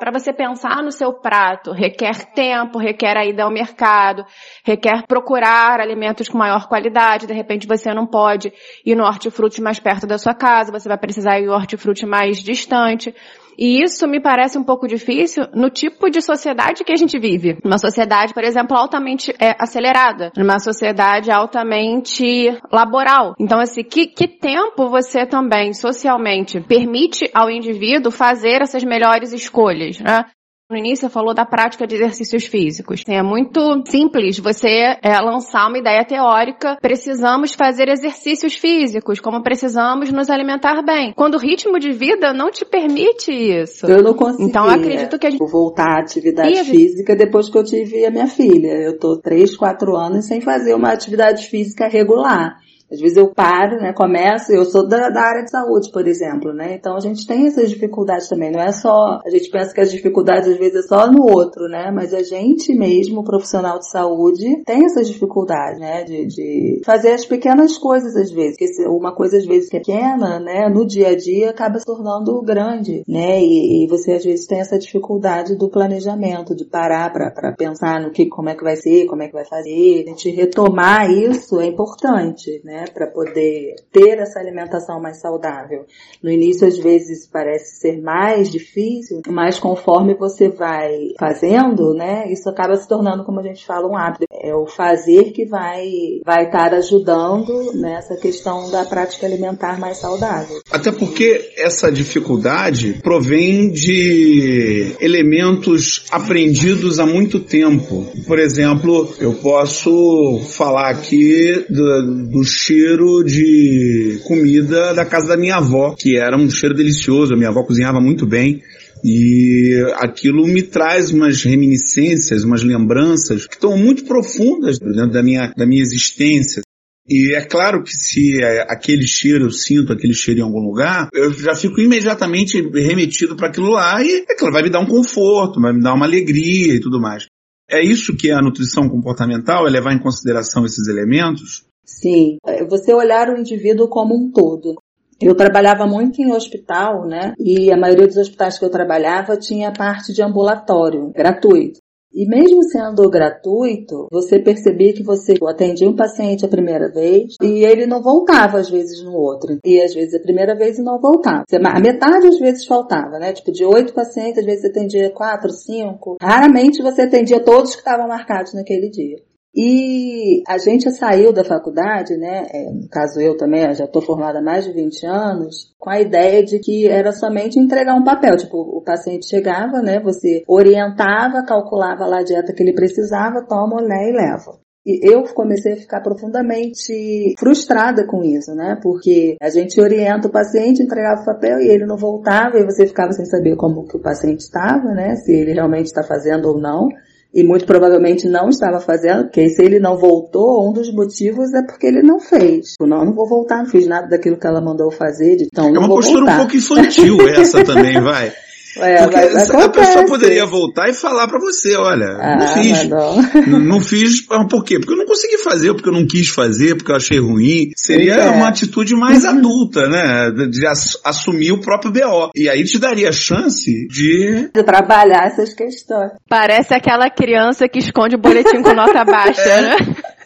Para 0.00 0.10
você 0.10 0.32
pensar 0.32 0.82
no 0.82 0.90
seu 0.90 1.12
prato, 1.12 1.70
requer 1.70 2.32
tempo, 2.34 2.76
requer 2.76 3.16
a 3.16 3.24
ida 3.24 3.44
ao 3.44 3.52
mercado, 3.52 4.26
requer 4.64 5.06
procurar 5.06 5.78
alimentos 5.78 6.28
com 6.28 6.36
maior 6.36 6.66
qualidade. 6.66 7.28
De 7.28 7.32
repente 7.32 7.68
você 7.68 7.94
não 7.94 8.04
pode 8.04 8.52
ir 8.84 8.96
no 8.96 9.04
hortifruti 9.04 9.62
mais 9.62 9.78
perto 9.78 10.08
da 10.08 10.18
sua 10.18 10.34
casa, 10.34 10.72
você 10.72 10.88
vai 10.88 10.98
precisar 10.98 11.38
ir 11.38 11.46
no 11.46 11.52
hortifruti 11.52 12.04
mais 12.04 12.42
distante. 12.42 13.14
E 13.58 13.82
isso 13.82 14.06
me 14.06 14.20
parece 14.20 14.58
um 14.58 14.64
pouco 14.64 14.86
difícil 14.86 15.44
no 15.54 15.70
tipo 15.70 16.10
de 16.10 16.20
sociedade 16.20 16.84
que 16.84 16.92
a 16.92 16.96
gente 16.96 17.18
vive. 17.18 17.58
Uma 17.64 17.78
sociedade, 17.78 18.34
por 18.34 18.44
exemplo, 18.44 18.76
altamente 18.76 19.34
é, 19.40 19.54
acelerada. 19.58 20.32
Numa 20.36 20.58
sociedade 20.58 21.30
altamente 21.30 22.56
laboral. 22.70 23.34
Então, 23.38 23.58
assim, 23.58 23.82
que, 23.82 24.06
que 24.06 24.28
tempo 24.28 24.88
você 24.88 25.26
também, 25.26 25.72
socialmente, 25.72 26.60
permite 26.60 27.30
ao 27.34 27.50
indivíduo 27.50 28.12
fazer 28.12 28.62
essas 28.62 28.84
melhores 28.84 29.32
escolhas, 29.32 29.98
né? 29.98 30.24
No 30.68 30.76
início 30.76 31.06
você 31.06 31.12
falou 31.12 31.32
da 31.32 31.46
prática 31.46 31.86
de 31.86 31.94
exercícios 31.94 32.44
físicos. 32.44 33.04
É 33.06 33.22
muito 33.22 33.84
simples 33.86 34.36
você 34.40 34.98
é, 35.00 35.20
lançar 35.20 35.68
uma 35.68 35.78
ideia 35.78 36.04
teórica. 36.04 36.76
Precisamos 36.82 37.54
fazer 37.54 37.88
exercícios 37.88 38.56
físicos, 38.56 39.20
como 39.20 39.44
precisamos 39.44 40.10
nos 40.10 40.28
alimentar 40.28 40.82
bem. 40.82 41.12
Quando 41.14 41.34
o 41.34 41.38
ritmo 41.38 41.78
de 41.78 41.92
vida 41.92 42.32
não 42.32 42.50
te 42.50 42.64
permite 42.64 43.30
isso. 43.30 43.86
Eu 43.86 44.02
não 44.02 44.12
consigo. 44.12 44.42
Então 44.42 44.66
eu 44.66 44.72
acredito 44.72 45.16
que 45.20 45.28
a 45.28 45.30
gente... 45.30 45.48
voltar 45.48 45.98
à 45.98 46.00
atividade 46.00 46.52
e 46.52 46.64
física 46.64 47.14
depois 47.14 47.48
que 47.48 47.56
eu 47.56 47.62
tive 47.62 48.04
a 48.04 48.10
minha 48.10 48.26
filha. 48.26 48.72
Eu 48.72 48.98
tô 48.98 49.18
três, 49.18 49.56
quatro 49.56 49.94
anos 49.94 50.26
sem 50.26 50.40
fazer 50.40 50.74
uma 50.74 50.92
atividade 50.92 51.46
física 51.46 51.86
regular. 51.86 52.56
Às 52.90 53.00
vezes 53.00 53.16
eu 53.16 53.32
paro, 53.34 53.76
né, 53.78 53.92
começo, 53.92 54.52
eu 54.52 54.64
sou 54.64 54.86
da, 54.86 55.10
da, 55.10 55.22
área 55.22 55.42
de 55.42 55.50
saúde, 55.50 55.90
por 55.90 56.06
exemplo, 56.06 56.52
né, 56.52 56.74
então 56.74 56.96
a 56.96 57.00
gente 57.00 57.26
tem 57.26 57.46
essas 57.46 57.68
dificuldades 57.68 58.28
também, 58.28 58.52
não 58.52 58.60
é 58.60 58.70
só, 58.70 59.20
a 59.24 59.30
gente 59.30 59.50
pensa 59.50 59.74
que 59.74 59.80
as 59.80 59.90
dificuldades 59.90 60.48
às 60.48 60.56
vezes 60.56 60.84
é 60.84 60.88
só 60.88 61.10
no 61.10 61.22
outro, 61.22 61.64
né, 61.68 61.90
mas 61.92 62.14
a 62.14 62.22
gente 62.22 62.72
mesmo, 62.74 63.24
profissional 63.24 63.80
de 63.80 63.90
saúde, 63.90 64.62
tem 64.64 64.84
essas 64.84 65.08
dificuldades, 65.08 65.80
né, 65.80 66.04
de, 66.04 66.26
de 66.26 66.80
fazer 66.84 67.10
as 67.10 67.26
pequenas 67.26 67.76
coisas 67.76 68.14
às 68.14 68.30
vezes, 68.30 68.56
porque 68.56 68.88
uma 68.88 69.12
coisa 69.12 69.36
às 69.36 69.44
vezes 69.44 69.68
pequena, 69.68 70.38
né, 70.38 70.68
no 70.68 70.86
dia 70.86 71.08
a 71.08 71.16
dia 71.16 71.50
acaba 71.50 71.80
se 71.80 71.84
tornando 71.84 72.40
grande, 72.42 73.02
né, 73.08 73.42
e, 73.42 73.84
e 73.84 73.88
você 73.88 74.12
às 74.12 74.24
vezes 74.24 74.46
tem 74.46 74.60
essa 74.60 74.78
dificuldade 74.78 75.56
do 75.56 75.68
planejamento, 75.68 76.54
de 76.54 76.64
parar 76.64 77.12
para 77.12 77.52
pensar 77.58 78.00
no 78.00 78.12
que, 78.12 78.26
como 78.26 78.48
é 78.48 78.54
que 78.54 78.62
vai 78.62 78.76
ser, 78.76 79.06
como 79.06 79.22
é 79.22 79.26
que 79.26 79.34
vai 79.34 79.44
fazer, 79.44 80.04
a 80.06 80.08
gente 80.08 80.30
retomar 80.30 81.10
isso 81.10 81.60
é 81.60 81.66
importante, 81.66 82.60
né, 82.64 82.75
né, 82.76 82.84
para 82.92 83.06
poder 83.06 83.74
ter 83.90 84.18
essa 84.18 84.38
alimentação 84.38 85.00
mais 85.00 85.18
saudável. 85.20 85.86
No 86.22 86.30
início, 86.30 86.66
às 86.66 86.76
vezes, 86.76 87.26
parece 87.26 87.80
ser 87.80 88.02
mais 88.02 88.50
difícil, 88.50 89.22
mas 89.28 89.58
conforme 89.58 90.14
você 90.14 90.50
vai 90.50 91.14
fazendo, 91.18 91.94
né, 91.94 92.30
isso 92.30 92.48
acaba 92.48 92.76
se 92.76 92.86
tornando, 92.86 93.24
como 93.24 93.40
a 93.40 93.42
gente 93.42 93.64
fala, 93.64 93.88
um 93.88 93.96
hábito. 93.96 94.26
É 94.30 94.54
o 94.54 94.66
fazer 94.66 95.32
que 95.32 95.46
vai, 95.46 96.20
vai 96.24 96.46
estar 96.46 96.74
ajudando 96.74 97.72
nessa 97.74 98.16
questão 98.16 98.70
da 98.70 98.84
prática 98.84 99.26
alimentar 99.26 99.78
mais 99.80 99.96
saudável. 99.96 100.60
Até 100.70 100.92
porque 100.92 101.52
essa 101.56 101.90
dificuldade 101.90 103.00
provém 103.02 103.70
de 103.70 104.94
elementos 105.00 106.04
aprendidos 106.10 106.98
há 106.98 107.06
muito 107.06 107.40
tempo. 107.40 108.06
Por 108.26 108.38
exemplo, 108.38 109.08
eu 109.18 109.34
posso 109.34 110.40
falar 110.50 110.90
aqui 110.90 111.64
do, 111.70 112.28
dos 112.30 112.65
cheiro 112.66 113.22
de 113.22 114.20
comida 114.26 114.92
da 114.92 115.04
casa 115.04 115.28
da 115.28 115.36
minha 115.36 115.56
avó, 115.56 115.94
que 115.96 116.16
era 116.16 116.36
um 116.36 116.50
cheiro 116.50 116.74
delicioso, 116.74 117.32
a 117.32 117.36
minha 117.36 117.50
avó 117.50 117.62
cozinhava 117.62 118.00
muito 118.00 118.26
bem. 118.26 118.60
E 119.04 119.72
aquilo 119.98 120.46
me 120.48 120.62
traz 120.62 121.10
umas 121.10 121.44
reminiscências, 121.44 122.42
umas 122.42 122.64
lembranças 122.64 123.46
que 123.46 123.54
estão 123.54 123.76
muito 123.78 124.04
profundas 124.04 124.78
dentro 124.78 125.12
da 125.12 125.22
minha, 125.22 125.52
da 125.56 125.64
minha 125.64 125.82
existência. 125.82 126.62
E 127.08 127.36
é 127.36 127.44
claro 127.44 127.84
que 127.84 127.92
se 127.92 128.42
é 128.42 128.62
aquele 128.62 129.06
cheiro, 129.06 129.44
eu 129.44 129.50
sinto 129.52 129.92
aquele 129.92 130.14
cheiro 130.14 130.40
em 130.40 130.42
algum 130.42 130.58
lugar, 130.58 131.08
eu 131.14 131.32
já 131.32 131.54
fico 131.54 131.80
imediatamente 131.80 132.60
remetido 132.60 133.36
para 133.36 133.46
aquilo 133.46 133.70
lá 133.70 134.02
e 134.02 134.26
claro, 134.36 134.52
vai 134.52 134.64
me 134.64 134.70
dar 134.70 134.80
um 134.80 134.86
conforto, 134.86 135.60
vai 135.60 135.72
me 135.72 135.80
dar 135.80 135.94
uma 135.94 136.06
alegria 136.06 136.74
e 136.74 136.80
tudo 136.80 137.00
mais. 137.00 137.26
É 137.70 137.80
isso 137.80 138.16
que 138.16 138.30
é 138.30 138.34
a 138.34 138.42
nutrição 138.42 138.88
comportamental, 138.88 139.68
é 139.68 139.70
levar 139.70 139.92
em 139.92 140.00
consideração 140.00 140.64
esses 140.64 140.88
elementos 140.88 141.64
Sim, 141.86 142.38
é, 142.44 142.64
você 142.64 142.92
olhar 142.92 143.30
o 143.30 143.38
indivíduo 143.38 143.88
como 143.88 144.14
um 144.14 144.30
todo. 144.30 144.74
Eu 145.20 145.34
trabalhava 145.34 145.86
muito 145.86 146.20
em 146.20 146.32
hospital, 146.32 147.06
né? 147.06 147.32
E 147.38 147.72
a 147.72 147.76
maioria 147.76 148.06
dos 148.06 148.18
hospitais 148.18 148.58
que 148.58 148.64
eu 148.64 148.70
trabalhava 148.70 149.36
tinha 149.36 149.72
parte 149.72 150.12
de 150.12 150.22
ambulatório, 150.22 151.10
gratuito. 151.14 151.78
E 152.12 152.26
mesmo 152.26 152.62
sendo 152.62 153.10
gratuito, 153.10 154.08
você 154.10 154.38
percebia 154.38 154.92
que 154.94 155.02
você 155.02 155.34
atendia 155.46 155.88
um 155.88 155.94
paciente 155.94 156.46
a 156.46 156.48
primeira 156.48 156.90
vez 156.90 157.34
e 157.42 157.62
ele 157.62 157.86
não 157.86 158.02
voltava 158.02 158.58
às 158.58 158.70
vezes 158.70 159.02
no 159.02 159.12
outro. 159.12 159.58
E 159.62 159.80
às 159.82 159.92
vezes 159.94 160.14
a 160.14 160.22
primeira 160.22 160.54
vez 160.54 160.78
e 160.78 160.82
não 160.82 160.98
voltava. 160.98 161.44
A 161.52 161.80
metade 161.80 162.26
às 162.26 162.38
vezes 162.38 162.64
faltava, 162.64 163.18
né? 163.18 163.34
Tipo, 163.34 163.52
de 163.52 163.64
oito 163.66 163.92
pacientes, 163.92 164.38
às 164.38 164.46
vezes 164.46 164.62
você 164.62 164.68
atendia 164.68 165.10
quatro, 165.10 165.50
cinco. 165.50 166.16
Raramente 166.20 166.82
você 166.82 167.02
atendia 167.02 167.38
todos 167.38 167.72
que 167.72 167.80
estavam 167.80 168.08
marcados 168.08 168.54
naquele 168.54 168.88
dia. 168.88 169.18
E 169.56 170.42
a 170.46 170.58
gente 170.58 170.90
saiu 170.90 171.32
da 171.32 171.42
faculdade, 171.42 172.14
né, 172.18 172.46
é, 172.52 172.70
no 172.70 172.86
caso 172.90 173.18
eu 173.18 173.38
também, 173.38 173.72
já 173.72 173.86
estou 173.86 174.02
formada 174.02 174.40
há 174.40 174.42
mais 174.42 174.66
de 174.66 174.72
20 174.72 175.06
anos, 175.06 175.74
com 175.78 175.88
a 175.88 175.98
ideia 175.98 176.44
de 176.44 176.58
que 176.58 176.86
era 176.86 177.10
somente 177.10 177.58
entregar 177.58 177.94
um 177.94 178.04
papel. 178.04 178.36
Tipo, 178.36 178.58
o 178.58 178.82
paciente 178.82 179.26
chegava, 179.26 179.80
né, 179.80 179.98
você 179.98 180.44
orientava, 180.46 181.42
calculava 181.42 182.04
lá 182.04 182.18
a 182.18 182.22
dieta 182.22 182.52
que 182.52 182.62
ele 182.62 182.74
precisava, 182.74 183.46
toma, 183.48 183.80
né, 183.80 184.10
e 184.10 184.12
leva. 184.12 184.58
E 184.84 185.00
eu 185.02 185.24
comecei 185.34 185.72
a 185.72 185.76
ficar 185.76 186.00
profundamente 186.00 187.34
frustrada 187.36 188.06
com 188.06 188.22
isso, 188.22 188.54
né? 188.54 188.78
Porque 188.80 189.36
a 189.42 189.50
gente 189.50 189.80
orienta 189.80 190.28
o 190.28 190.30
paciente, 190.30 190.80
entregava 190.80 191.22
o 191.22 191.24
papel 191.24 191.58
e 191.58 191.66
ele 191.66 191.84
não 191.84 191.96
voltava 191.96 192.56
e 192.56 192.64
você 192.64 192.86
ficava 192.86 193.10
sem 193.10 193.24
saber 193.24 193.56
como 193.56 193.84
que 193.88 193.96
o 193.96 194.00
paciente 194.00 194.42
estava, 194.42 194.92
né? 194.94 195.16
Se 195.16 195.32
ele 195.32 195.54
realmente 195.54 195.86
está 195.86 196.04
fazendo 196.04 196.46
ou 196.50 196.60
não 196.60 196.88
e 197.36 197.44
muito 197.44 197.66
provavelmente 197.66 198.26
não 198.26 198.48
estava 198.48 198.80
fazendo, 198.80 199.24
porque 199.24 199.50
se 199.50 199.62
ele 199.62 199.78
não 199.78 199.98
voltou, 199.98 200.66
um 200.66 200.72
dos 200.72 200.90
motivos 200.90 201.52
é 201.52 201.62
porque 201.62 201.86
ele 201.86 202.00
não 202.00 202.18
fez. 202.18 202.70
Tipo, 202.70 202.86
não, 202.86 203.04
não 203.04 203.12
vou 203.12 203.28
voltar, 203.28 203.58
não 203.58 203.66
fiz 203.66 203.86
nada 203.86 204.08
daquilo 204.08 204.38
que 204.38 204.46
ela 204.46 204.58
mandou 204.58 204.90
fazer, 204.90 205.36
então 205.42 205.66
É 205.66 205.78
uma 205.78 205.86
postura 205.86 206.20
voltar. 206.20 206.34
um 206.34 206.38
pouco 206.38 206.56
infantil 206.56 207.18
essa 207.28 207.62
também, 207.62 208.00
vai. 208.00 208.32
É, 208.78 209.02
Porque 209.02 209.16
a 209.16 209.28
pessoa 209.28 209.64
acontece. 209.64 210.06
poderia 210.06 210.44
voltar 210.46 210.88
e 210.88 210.92
falar 210.94 211.26
pra 211.28 211.38
você, 211.38 211.74
olha, 211.76 212.06
Ah, 212.20 212.36
não 212.36 212.48
fiz. 212.48 212.88
não. 212.88 213.16
Não, 213.46 213.58
não 213.60 213.80
fiz, 213.80 214.24
ah, 214.30 214.44
por 214.48 214.64
quê? 214.64 214.78
Porque 214.78 214.92
eu 214.92 214.96
não 214.98 215.06
consegui 215.06 215.38
fazer, 215.38 215.72
porque 215.74 215.88
eu 215.88 215.92
não 215.92 216.06
quis 216.06 216.28
fazer, 216.28 216.74
porque 216.76 216.90
eu 216.90 216.96
achei 216.96 217.18
ruim. 217.18 217.70
Seria 217.76 218.14
é. 218.14 218.30
uma 218.30 218.48
atitude 218.48 218.94
mais 218.94 219.24
adulta, 219.24 219.88
né? 219.88 220.30
De, 220.30 220.48
de 220.50 220.66
ass- 220.66 220.98
assumir 221.04 221.52
o 221.52 221.60
próprio 221.60 221.92
BO. 221.92 222.30
E 222.34 222.48
aí 222.48 222.64
te 222.64 222.78
daria 222.78 223.08
a 223.08 223.12
chance 223.12 223.70
de 223.88 224.50
De 224.52 224.62
trabalhar 224.62 225.26
essas 225.26 225.54
questões. 225.54 226.10
Parece 226.28 226.74
aquela 226.74 227.08
criança 227.08 227.68
que 227.68 227.78
esconde 227.78 228.16
o 228.16 228.18
boletim 228.18 228.62
com 228.62 228.74
nota 228.74 229.04
baixa, 229.04 229.60
né? 229.62 229.76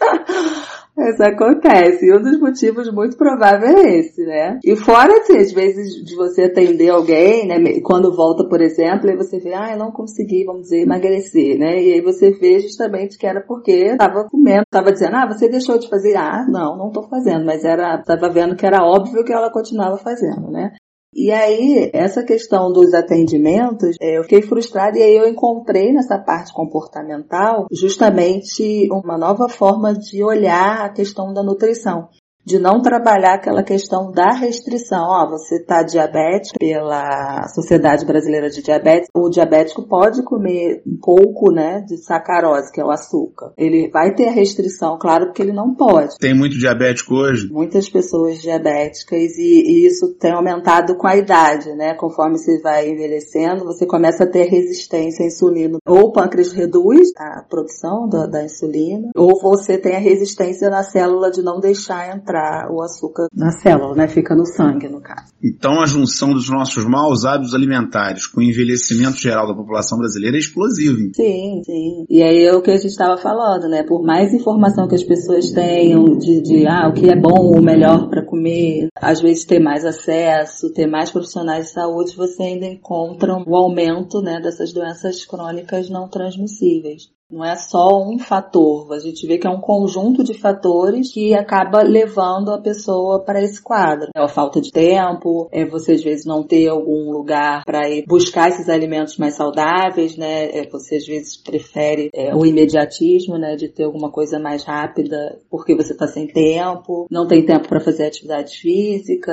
Isso 1.09 1.23
acontece. 1.23 2.07
E 2.07 2.15
um 2.15 2.21
dos 2.21 2.39
motivos 2.39 2.93
muito 2.93 3.17
prováveis 3.17 3.75
é 3.75 3.99
esse, 3.99 4.23
né? 4.25 4.59
E 4.65 4.77
fora, 4.77 5.13
assim, 5.19 5.37
às 5.39 5.53
vezes 5.53 6.05
de 6.05 6.15
você 6.15 6.45
atender 6.45 6.91
alguém, 6.91 7.47
né? 7.47 7.81
Quando 7.83 8.15
volta, 8.15 8.49
por 8.49 8.61
exemplo, 8.61 9.11
e 9.11 9.17
você 9.17 9.39
vê, 9.39 9.55
ah, 9.55 9.73
eu 9.73 9.79
não 9.79 9.91
consegui, 9.91 10.45
vamos 10.45 10.63
dizer, 10.63 10.83
emagrecer, 10.83 11.59
né? 11.59 11.83
E 11.83 11.95
aí 11.95 12.01
você 12.01 12.31
vê 12.31 12.61
justamente 12.61 13.19
que 13.19 13.27
era 13.27 13.41
porque 13.41 13.73
estava 13.73 14.25
comendo, 14.29 14.63
estava 14.63 14.93
dizendo, 14.93 15.17
ah, 15.17 15.27
você 15.27 15.49
deixou 15.49 15.79
de 15.79 15.89
fazer. 15.89 16.17
Ah, 16.17 16.45
não, 16.49 16.77
não 16.77 16.89
estou 16.89 17.09
fazendo, 17.09 17.45
mas 17.47 17.65
era, 17.65 17.97
estava 17.97 18.29
vendo 18.29 18.57
que 18.57 18.67
era 18.67 18.85
óbvio 18.85 19.25
que 19.25 19.33
ela 19.33 19.51
continuava 19.51 19.97
fazendo, 19.97 20.51
né? 20.51 20.73
E 21.12 21.33
aí, 21.33 21.90
essa 21.92 22.23
questão 22.23 22.73
dos 22.73 22.94
atendimentos, 22.94 23.96
é, 24.01 24.18
eu 24.18 24.23
fiquei 24.23 24.42
frustrada 24.42 24.96
e 24.96 25.03
aí 25.03 25.16
eu 25.16 25.29
encontrei 25.29 25.92
nessa 25.92 26.16
parte 26.18 26.53
comportamental 26.53 27.66
justamente 27.73 28.88
uma 28.92 29.18
nova 29.18 29.49
forma 29.49 29.92
de 29.92 30.23
olhar 30.23 30.85
a 30.85 30.88
questão 30.88 31.33
da 31.35 31.42
nutrição 31.42 32.09
de 32.44 32.59
não 32.59 32.81
trabalhar 32.81 33.35
aquela 33.35 33.62
questão 33.62 34.11
da 34.11 34.33
restrição. 34.33 35.07
Ó, 35.09 35.31
você 35.31 35.57
está 35.57 35.83
diabético 35.83 36.59
pela 36.59 37.46
Sociedade 37.48 38.05
Brasileira 38.05 38.50
de 38.50 38.62
Diabetes, 38.62 39.09
o 39.14 39.29
diabético 39.29 39.87
pode 39.87 40.22
comer 40.22 40.83
um 40.87 40.98
pouco, 41.00 41.53
né, 41.53 41.85
de 41.87 41.96
sacarose, 41.98 42.72
que 42.72 42.81
é 42.81 42.85
o 42.85 42.90
açúcar. 42.90 43.53
Ele 43.57 43.88
vai 43.90 44.14
ter 44.14 44.29
a 44.29 44.33
restrição, 44.33 44.98
claro, 44.98 45.26
porque 45.26 45.42
ele 45.42 45.53
não 45.53 45.74
pode. 45.74 46.16
Tem 46.18 46.35
muito 46.35 46.59
diabético 46.59 47.14
hoje? 47.14 47.48
Muitas 47.50 47.88
pessoas 47.88 48.40
diabéticas 48.40 49.37
e, 49.38 49.62
e 49.66 49.87
isso 49.87 50.14
tem 50.18 50.33
aumentado 50.33 50.96
com 50.96 51.07
a 51.07 51.16
idade, 51.16 51.72
né? 51.74 51.94
Conforme 51.94 52.38
você 52.38 52.61
vai 52.61 52.88
envelhecendo, 52.88 53.64
você 53.64 53.87
começa 53.87 54.24
a 54.24 54.26
ter 54.26 54.44
resistência 54.44 55.24
à 55.24 55.29
insulina. 55.29 55.79
Ou 55.87 56.09
o 56.09 56.12
pâncreas 56.12 56.53
reduz 56.53 57.11
a 57.16 57.44
produção 57.48 58.09
da, 58.09 58.26
da 58.26 58.44
insulina, 58.44 59.11
ou 59.14 59.40
você 59.40 59.79
tem 59.79 59.94
a 59.94 60.00
resistência 60.00 60.70
na 60.70 60.83
célula 60.83 61.31
de 61.31 61.42
não 61.42 61.61
deixar 61.61 62.16
entrar 62.16 62.39
o 62.70 62.83
açúcar 62.83 63.26
na 63.35 63.50
célula, 63.50 63.94
né? 63.94 64.09
Fica 64.09 64.35
no 64.35 64.46
sangue, 64.46 64.88
no 64.88 65.00
caso. 65.00 65.33
Então 65.42 65.81
a 65.81 65.87
junção 65.87 66.33
dos 66.33 66.48
nossos 66.50 66.85
maus 66.85 67.24
hábitos 67.24 67.55
alimentares 67.55 68.26
com 68.26 68.40
o 68.40 68.42
envelhecimento 68.42 69.16
geral 69.16 69.46
da 69.46 69.55
população 69.55 69.98
brasileira 69.98 70.37
é 70.37 70.40
explosivo. 70.40 70.98
Sim, 71.14 71.62
sim. 71.64 72.05
E 72.09 72.22
aí 72.22 72.44
é 72.44 72.55
o 72.55 72.62
que 72.62 72.70
a 72.70 72.76
gente 72.76 72.87
estava 72.87 73.16
falando, 73.16 73.68
né? 73.68 73.83
Por 73.83 74.03
mais 74.03 74.35
informação 74.35 74.88
que 74.88 74.94
as 74.94 75.05
pessoas 75.05 75.50
tenham 75.50 76.18
de, 76.18 76.42
de 76.42 76.66
ah, 76.66 76.88
o 76.88 76.92
que 76.92 77.09
é 77.09 77.16
bom 77.16 77.55
ou 77.55 77.62
melhor 77.62 78.09
para 78.09 78.24
comer, 78.24 78.88
às 78.96 79.20
vezes 79.20 79.44
ter 79.44 79.61
mais 79.61 79.85
acesso, 79.85 80.72
ter 80.72 80.87
mais 80.87 81.11
profissionais 81.11 81.66
de 81.66 81.72
saúde, 81.72 82.16
você 82.16 82.42
ainda 82.42 82.66
encontra 82.66 83.35
o 83.35 83.57
aumento, 83.57 84.20
né, 84.20 84.40
dessas 84.40 84.72
doenças 84.72 85.24
crônicas 85.24 85.88
não 85.88 86.09
transmissíveis. 86.09 87.11
Não 87.31 87.45
é 87.45 87.55
só 87.55 88.03
um 88.03 88.19
fator, 88.19 88.93
a 88.93 88.99
gente 88.99 89.27
vê 89.27 89.38
que 89.38 89.47
é 89.47 89.51
um 89.51 89.61
conjunto 89.61 90.25
de 90.25 90.35
fatores 90.35 91.12
que 91.12 91.33
acaba 91.35 91.83
levando 91.83 92.51
a 92.51 92.61
pessoa 92.61 93.23
para 93.25 93.43
esse 93.43 93.62
quadro. 93.62 94.09
É 94.14 94.21
a 94.21 94.29
falta 94.29 94.61
de 94.61 94.73
tempo, 94.73 95.49
é 95.53 95.64
você 95.64 95.93
às 95.93 96.03
vezes 96.03 96.25
não 96.25 96.43
ter 96.43 96.69
algum 96.69 97.12
lugar 97.12 97.62
para 97.64 97.88
ir 97.88 98.05
buscar 98.07 98.49
esses 98.49 98.69
alimentos 98.69 99.16
mais 99.16 99.35
saudáveis, 99.35 100.16
né? 100.16 100.51
É 100.51 100.69
você 100.69 100.97
às 100.97 101.07
vezes 101.07 101.37
prefere 101.37 102.11
é, 102.12 102.35
o 102.35 102.45
imediatismo, 102.45 103.38
né? 103.38 103.55
De 103.55 103.69
ter 103.69 103.85
alguma 103.85 104.11
coisa 104.11 104.38
mais 104.38 104.64
rápida 104.64 105.38
porque 105.49 105.77
você 105.77 105.93
está 105.93 106.07
sem 106.07 106.27
tempo, 106.27 107.07
não 107.11 107.27
tem 107.27 107.45
tempo 107.45 107.69
para 107.69 107.81
fazer 107.81 108.07
atividade 108.07 108.57
física. 108.57 109.33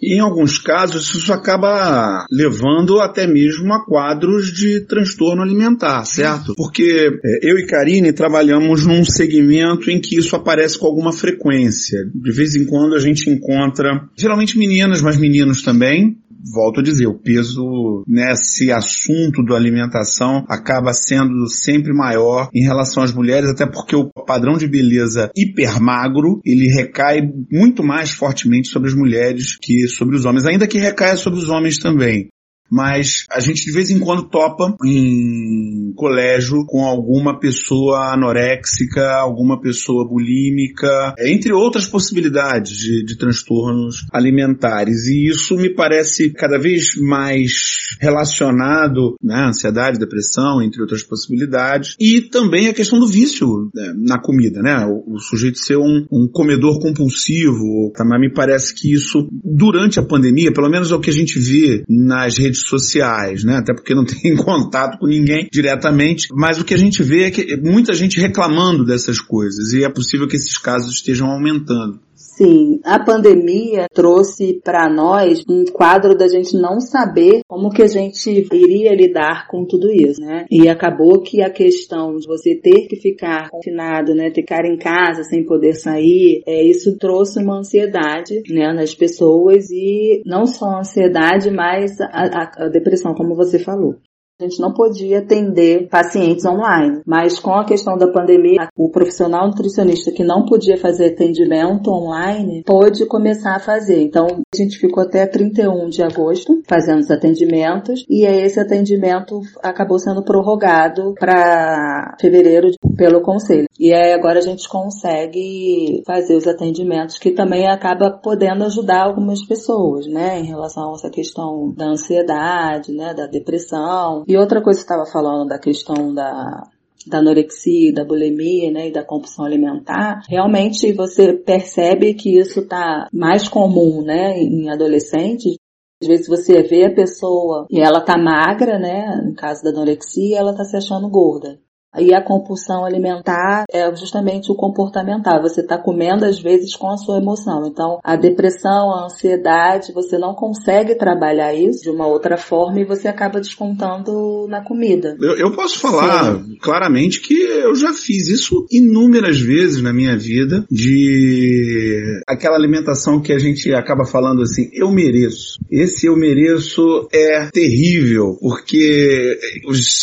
E 0.00 0.16
em 0.16 0.20
alguns 0.20 0.58
casos 0.58 1.12
isso 1.14 1.32
acaba 1.32 2.26
levando 2.30 3.00
até 3.00 3.26
mesmo 3.26 3.72
a 3.72 3.84
quadros 3.84 4.52
de 4.52 4.86
transtorno 4.86 5.42
alimentar, 5.42 6.04
certo? 6.04 6.54
Porque 6.56 7.10
é, 7.24 7.31
eu 7.42 7.58
e 7.58 7.66
Karine 7.66 8.12
trabalhamos 8.12 8.86
num 8.86 9.04
segmento 9.04 9.90
em 9.90 10.00
que 10.00 10.18
isso 10.18 10.34
aparece 10.36 10.78
com 10.78 10.86
alguma 10.86 11.12
frequência. 11.12 11.98
De 12.14 12.32
vez 12.32 12.56
em 12.56 12.66
quando 12.66 12.94
a 12.94 12.98
gente 12.98 13.30
encontra, 13.30 14.08
geralmente 14.16 14.58
meninas, 14.58 15.00
mas 15.00 15.16
meninos 15.16 15.62
também, 15.62 16.16
volto 16.52 16.80
a 16.80 16.82
dizer, 16.82 17.06
o 17.06 17.18
peso 17.18 18.04
nesse 18.06 18.72
assunto 18.72 19.44
da 19.44 19.54
alimentação 19.54 20.44
acaba 20.48 20.92
sendo 20.92 21.46
sempre 21.48 21.92
maior 21.92 22.48
em 22.52 22.64
relação 22.64 23.02
às 23.02 23.12
mulheres, 23.12 23.50
até 23.50 23.66
porque 23.66 23.94
o 23.94 24.10
padrão 24.26 24.56
de 24.56 24.66
beleza 24.66 25.30
hipermagro, 25.36 26.40
ele 26.44 26.66
recai 26.66 27.20
muito 27.50 27.82
mais 27.82 28.10
fortemente 28.10 28.68
sobre 28.68 28.88
as 28.88 28.94
mulheres 28.94 29.56
que 29.60 29.86
sobre 29.86 30.16
os 30.16 30.24
homens, 30.24 30.46
ainda 30.46 30.66
que 30.66 30.78
recaia 30.78 31.16
sobre 31.16 31.38
os 31.38 31.48
homens 31.48 31.78
também 31.78 32.28
mas 32.72 33.26
a 33.30 33.38
gente 33.38 33.66
de 33.66 33.72
vez 33.72 33.90
em 33.90 33.98
quando 33.98 34.30
topa 34.30 34.74
em 34.82 35.92
colégio 35.94 36.64
com 36.66 36.86
alguma 36.86 37.38
pessoa 37.38 38.14
anoréxica, 38.14 39.14
alguma 39.16 39.60
pessoa 39.60 40.08
bulímica, 40.08 41.14
entre 41.18 41.52
outras 41.52 41.86
possibilidades 41.86 42.78
de, 42.78 43.04
de 43.04 43.18
transtornos 43.18 44.06
alimentares. 44.10 45.06
E 45.06 45.28
isso 45.28 45.54
me 45.56 45.68
parece 45.68 46.32
cada 46.32 46.58
vez 46.58 46.96
mais 46.96 47.52
relacionado, 48.00 49.16
né, 49.22 49.48
ansiedade, 49.48 49.98
depressão, 49.98 50.62
entre 50.62 50.80
outras 50.80 51.02
possibilidades, 51.02 51.94
e 52.00 52.22
também 52.22 52.68
a 52.68 52.74
questão 52.74 52.98
do 52.98 53.06
vício 53.06 53.70
né, 53.74 53.92
na 53.96 54.18
comida, 54.18 54.62
né, 54.62 54.86
o, 54.86 55.16
o 55.16 55.18
sujeito 55.18 55.58
ser 55.58 55.76
um, 55.76 56.06
um 56.10 56.26
comedor 56.26 56.80
compulsivo, 56.80 57.92
também 57.94 58.20
me 58.20 58.32
parece 58.32 58.74
que 58.74 58.94
isso 58.94 59.28
durante 59.44 59.98
a 59.98 60.02
pandemia, 60.02 60.52
pelo 60.52 60.70
menos 60.70 60.90
é 60.90 60.94
o 60.94 61.00
que 61.00 61.10
a 61.10 61.12
gente 61.14 61.38
vê 61.38 61.84
nas 61.86 62.38
redes 62.38 62.61
sociais, 62.68 63.44
né? 63.44 63.56
Até 63.56 63.74
porque 63.74 63.94
não 63.94 64.04
tem 64.06 64.36
contato 64.36 64.98
com 64.98 65.06
ninguém 65.06 65.48
diretamente, 65.50 66.28
mas 66.32 66.60
o 66.60 66.64
que 66.64 66.74
a 66.74 66.78
gente 66.78 67.02
vê 67.02 67.24
é 67.24 67.30
que 67.30 67.56
muita 67.56 67.92
gente 67.92 68.20
reclamando 68.20 68.84
dessas 68.84 69.20
coisas 69.20 69.72
e 69.72 69.84
é 69.84 69.88
possível 69.88 70.26
que 70.28 70.36
esses 70.36 70.56
casos 70.58 70.94
estejam 70.94 71.28
aumentando. 71.28 72.00
Sim, 72.34 72.80
a 72.82 72.98
pandemia 72.98 73.86
trouxe 73.92 74.58
para 74.64 74.88
nós 74.88 75.44
um 75.46 75.66
quadro 75.66 76.16
da 76.16 76.26
gente 76.26 76.56
não 76.56 76.80
saber 76.80 77.42
como 77.46 77.68
que 77.68 77.82
a 77.82 77.86
gente 77.86 78.30
iria 78.30 78.94
lidar 78.94 79.46
com 79.48 79.66
tudo 79.66 79.92
isso, 79.92 80.18
né? 80.18 80.46
E 80.50 80.66
acabou 80.66 81.20
que 81.20 81.42
a 81.42 81.50
questão 81.50 82.16
de 82.16 82.26
você 82.26 82.54
ter 82.54 82.86
que 82.88 82.96
ficar 82.96 83.50
confinado, 83.50 84.14
né, 84.14 84.30
ficar 84.30 84.64
em 84.64 84.78
casa 84.78 85.24
sem 85.24 85.44
poder 85.44 85.74
sair, 85.74 86.42
é, 86.46 86.64
isso 86.64 86.96
trouxe 86.96 87.38
uma 87.38 87.58
ansiedade, 87.58 88.42
né, 88.48 88.72
nas 88.72 88.94
pessoas 88.94 89.70
e 89.70 90.22
não 90.24 90.46
só 90.46 90.64
a 90.70 90.80
ansiedade, 90.80 91.50
mas 91.50 92.00
a, 92.00 92.06
a, 92.06 92.64
a 92.64 92.68
depressão, 92.68 93.14
como 93.14 93.34
você 93.34 93.58
falou. 93.58 93.96
A 94.42 94.48
gente 94.48 94.60
não 94.60 94.72
podia 94.72 95.20
atender 95.20 95.88
pacientes 95.88 96.44
online, 96.44 97.00
mas 97.06 97.38
com 97.38 97.54
a 97.54 97.64
questão 97.64 97.96
da 97.96 98.08
pandemia, 98.08 98.68
o 98.76 98.90
profissional 98.90 99.46
nutricionista 99.46 100.10
que 100.10 100.24
não 100.24 100.44
podia 100.44 100.76
fazer 100.76 101.12
atendimento 101.12 101.90
online 101.90 102.64
pôde 102.64 103.06
começar 103.06 103.54
a 103.54 103.60
fazer. 103.60 104.02
Então, 104.02 104.26
a 104.26 104.56
gente 104.56 104.78
ficou 104.78 105.04
até 105.04 105.26
31 105.26 105.88
de 105.88 106.02
agosto 106.02 106.60
fazendo 106.66 106.98
os 106.98 107.10
atendimentos 107.10 108.04
e 108.08 108.24
esse 108.24 108.58
atendimento 108.58 109.40
acabou 109.62 109.98
sendo 109.98 110.24
prorrogado 110.24 111.14
para 111.18 112.16
fevereiro 112.20 112.70
pelo 112.96 113.20
conselho. 113.20 113.68
E 113.78 113.92
aí 113.92 114.12
agora 114.12 114.38
a 114.38 114.42
gente 114.42 114.68
consegue 114.68 116.02
fazer 116.06 116.36
os 116.36 116.46
atendimentos 116.46 117.18
que 117.18 117.30
também 117.30 117.66
acaba 117.66 118.10
podendo 118.10 118.64
ajudar 118.64 119.04
algumas 119.04 119.44
pessoas, 119.46 120.06
né, 120.06 120.40
em 120.40 120.44
relação 120.44 120.90
a 120.90 120.94
essa 120.94 121.10
questão 121.10 121.72
da 121.76 121.86
ansiedade, 121.86 122.92
né, 122.92 123.14
da 123.14 123.26
depressão. 123.26 124.24
E 124.32 124.36
outra 124.38 124.62
coisa 124.62 124.78
que 124.78 124.84
estava 124.84 125.04
falando 125.04 125.46
da 125.46 125.58
questão 125.58 126.14
da 126.14 126.62
da 127.06 127.18
anorexia, 127.18 127.92
da 127.92 128.04
bulimia, 128.04 128.70
né, 128.70 128.88
e 128.88 128.92
da 128.92 129.04
compulsão 129.04 129.44
alimentar, 129.44 130.22
realmente 130.28 130.92
você 130.92 131.32
percebe 131.32 132.14
que 132.14 132.38
isso 132.38 132.60
está 132.60 133.08
mais 133.12 133.48
comum, 133.48 134.02
né, 134.02 134.38
em 134.38 134.70
adolescentes. 134.70 135.56
Às 136.00 136.06
vezes 136.06 136.28
você 136.28 136.62
vê 136.62 136.84
a 136.84 136.94
pessoa 136.94 137.66
e 137.68 137.80
ela 137.80 138.00
tá 138.00 138.16
magra, 138.16 138.78
né, 138.78 139.20
no 139.22 139.34
caso 139.34 139.64
da 139.64 139.70
anorexia, 139.70 140.38
ela 140.38 140.54
tá 140.54 140.64
se 140.64 140.76
achando 140.76 141.10
gorda. 141.10 141.58
E 141.98 142.14
a 142.14 142.22
compulsão 142.22 142.84
alimentar 142.84 143.64
é 143.70 143.94
justamente 143.94 144.50
o 144.50 144.54
comportamental. 144.54 145.42
Você 145.42 145.60
está 145.60 145.76
comendo 145.76 146.24
às 146.24 146.40
vezes 146.40 146.74
com 146.74 146.90
a 146.90 146.96
sua 146.96 147.18
emoção. 147.18 147.66
Então, 147.66 147.98
a 148.02 148.16
depressão, 148.16 148.92
a 148.92 149.04
ansiedade, 149.06 149.92
você 149.92 150.16
não 150.18 150.34
consegue 150.34 150.94
trabalhar 150.94 151.54
isso 151.54 151.82
de 151.82 151.90
uma 151.90 152.06
outra 152.06 152.36
forma 152.36 152.80
e 152.80 152.84
você 152.84 153.08
acaba 153.08 153.40
descontando 153.40 154.46
na 154.48 154.62
comida. 154.64 155.16
Eu, 155.20 155.36
eu 155.36 155.52
posso 155.52 155.78
falar 155.78 156.36
Sim. 156.36 156.56
claramente 156.60 157.20
que 157.20 157.34
eu 157.34 157.74
já 157.74 157.92
fiz 157.92 158.28
isso 158.28 158.66
inúmeras 158.70 159.40
vezes 159.40 159.82
na 159.82 159.92
minha 159.92 160.16
vida 160.16 160.64
de 160.70 162.22
aquela 162.26 162.56
alimentação 162.56 163.20
que 163.20 163.32
a 163.32 163.38
gente 163.38 163.72
acaba 163.74 164.04
falando 164.04 164.42
assim, 164.42 164.70
eu 164.72 164.90
mereço. 164.90 165.58
Esse 165.70 166.06
eu 166.06 166.16
mereço 166.16 167.08
é 167.12 167.48
terrível 167.52 168.36
porque 168.40 169.38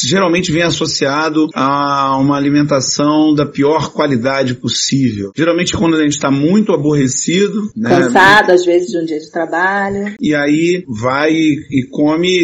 geralmente 0.08 0.52
vem 0.52 0.63
associado 0.63 1.47
a 1.54 1.78
a 1.79 2.17
uma 2.17 2.37
alimentação 2.37 3.33
da 3.33 3.45
pior 3.45 3.91
qualidade 3.91 4.55
possível. 4.55 5.31
Geralmente 5.35 5.75
quando 5.75 5.95
a 5.95 6.03
gente 6.03 6.13
está 6.13 6.29
muito 6.31 6.73
aborrecido, 6.73 7.69
né? 7.75 7.89
Cansado, 7.89 8.51
às 8.51 8.65
vezes, 8.65 8.89
de 8.89 8.97
um 8.97 9.05
dia 9.05 9.19
de 9.19 9.31
trabalho. 9.31 10.15
E 10.19 10.35
aí 10.35 10.83
vai 10.87 11.31
e 11.31 11.87
come 11.89 12.39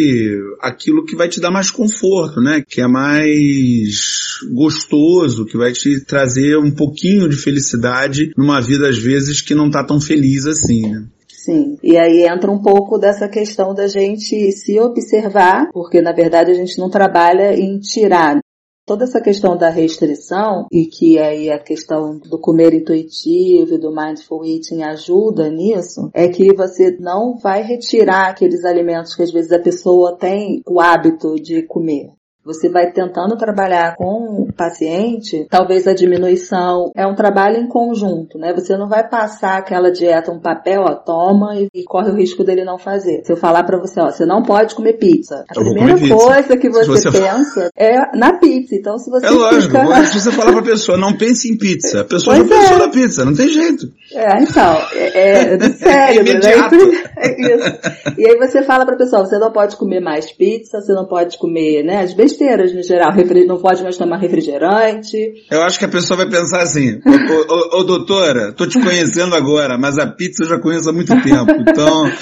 aquilo 0.60 1.04
que 1.04 1.16
vai 1.16 1.28
te 1.28 1.40
dar 1.40 1.50
mais 1.50 1.70
conforto, 1.70 2.40
né? 2.40 2.62
Que 2.66 2.80
é 2.80 2.86
mais 2.86 4.38
gostoso, 4.52 5.46
que 5.46 5.56
vai 5.56 5.72
te 5.72 6.04
trazer 6.04 6.56
um 6.58 6.70
pouquinho 6.70 7.28
de 7.28 7.36
felicidade 7.36 8.32
numa 8.36 8.60
vida, 8.60 8.88
às 8.88 8.98
vezes, 8.98 9.40
que 9.40 9.54
não 9.54 9.70
tá 9.70 9.84
tão 9.84 10.00
feliz 10.00 10.46
assim, 10.46 10.82
né? 10.82 11.06
Sim. 11.28 11.78
E 11.80 11.96
aí 11.96 12.26
entra 12.26 12.50
um 12.50 12.60
pouco 12.60 12.98
dessa 12.98 13.28
questão 13.28 13.72
da 13.72 13.86
gente 13.86 14.50
se 14.50 14.80
observar, 14.80 15.70
porque 15.72 16.02
na 16.02 16.12
verdade 16.12 16.50
a 16.50 16.54
gente 16.54 16.76
não 16.76 16.90
trabalha 16.90 17.54
em 17.54 17.78
tirar 17.78 18.40
toda 18.86 19.04
essa 19.04 19.20
questão 19.20 19.56
da 19.56 19.68
restrição 19.68 20.68
e 20.70 20.86
que 20.86 21.18
aí 21.18 21.50
a 21.50 21.58
questão 21.58 22.18
do 22.18 22.38
comer 22.38 22.72
intuitivo 22.72 23.74
e 23.74 23.78
do 23.78 23.94
mindful 23.94 24.44
eating 24.44 24.82
ajuda 24.82 25.50
nisso, 25.50 26.08
é 26.14 26.28
que 26.28 26.54
você 26.54 26.96
não 27.00 27.36
vai 27.36 27.62
retirar 27.62 28.30
aqueles 28.30 28.64
alimentos 28.64 29.14
que 29.14 29.22
às 29.24 29.32
vezes 29.32 29.50
a 29.50 29.58
pessoa 29.58 30.16
tem 30.16 30.62
o 30.64 30.80
hábito 30.80 31.34
de 31.34 31.62
comer. 31.62 32.15
Você 32.46 32.68
vai 32.68 32.92
tentando 32.92 33.36
trabalhar 33.36 33.96
com 33.96 34.44
o 34.44 34.52
paciente, 34.52 35.48
talvez 35.50 35.84
a 35.88 35.92
diminuição 35.92 36.92
é 36.94 37.04
um 37.04 37.16
trabalho 37.16 37.56
em 37.56 37.66
conjunto, 37.66 38.38
né? 38.38 38.54
Você 38.54 38.76
não 38.76 38.88
vai 38.88 39.08
passar 39.08 39.58
aquela 39.58 39.90
dieta, 39.90 40.30
um 40.30 40.38
papel, 40.38 40.82
ó, 40.82 40.94
toma 40.94 41.56
e, 41.56 41.68
e 41.74 41.82
corre 41.82 42.12
o 42.12 42.14
risco 42.14 42.44
dele 42.44 42.64
não 42.64 42.78
fazer. 42.78 43.22
Se 43.24 43.32
eu 43.32 43.36
falar 43.36 43.64
para 43.64 43.80
você, 43.80 44.00
ó, 44.00 44.12
você 44.12 44.24
não 44.24 44.44
pode 44.44 44.76
comer 44.76 44.92
pizza. 44.92 45.44
A 45.50 45.58
eu 45.58 45.64
primeira 45.64 45.98
coisa 45.98 46.56
que 46.56 46.70
você, 46.70 46.86
você, 46.86 47.10
pensa 47.10 47.68
é 47.76 48.16
na 48.16 48.38
pizza. 48.38 48.76
Então 48.76 48.96
se 48.96 49.10
você 49.10 49.26
É 49.26 49.30
lógico, 49.30 49.76
fica... 49.76 50.04
se 50.04 50.20
você 50.20 50.30
falar 50.30 50.52
pra 50.52 50.62
pessoa, 50.62 50.96
não 50.96 51.16
pense 51.16 51.52
em 51.52 51.58
pizza, 51.58 52.02
a 52.02 52.04
pessoa 52.04 52.36
pois 52.36 52.48
já 52.48 52.54
é. 52.54 52.60
pensou 52.60 52.78
na 52.78 52.88
pizza, 52.88 53.24
não 53.24 53.34
tem 53.34 53.48
jeito. 53.48 53.86
É, 54.12 54.40
então, 54.40 54.78
é, 54.94 55.54
é 55.54 55.58
sério, 55.74 56.20
é 56.20 56.34
né? 56.34 57.06
É 57.18 57.40
isso. 57.40 58.16
E 58.18 58.28
aí 58.28 58.36
você 58.36 58.62
fala 58.62 58.84
pra 58.86 58.96
pessoa, 58.96 59.24
você 59.24 59.38
não 59.38 59.50
pode 59.50 59.76
comer 59.76 60.00
mais 60.00 60.30
pizza, 60.30 60.80
você 60.80 60.92
não 60.92 61.06
pode 61.06 61.38
comer, 61.38 61.82
né, 61.82 62.02
as 62.02 62.14
besteiras 62.36 62.74
no 62.74 62.82
geral, 62.82 63.12
não 63.46 63.58
pode 63.58 63.82
mais 63.82 63.96
tomar 63.96 64.18
refrigerante. 64.18 65.16
Eu 65.50 65.62
acho 65.62 65.78
que 65.78 65.84
a 65.84 65.88
pessoa 65.88 66.18
vai 66.18 66.28
pensar 66.28 66.62
assim, 66.62 67.00
ô, 67.06 67.52
ô, 67.52 67.80
ô 67.80 67.84
doutora, 67.84 68.52
tô 68.52 68.66
te 68.66 68.78
conhecendo 68.80 69.34
agora, 69.34 69.78
mas 69.78 69.98
a 69.98 70.06
pizza 70.06 70.44
eu 70.44 70.48
já 70.48 70.60
conheço 70.60 70.90
há 70.90 70.92
muito 70.92 71.12
tempo, 71.22 71.52
então... 71.52 72.06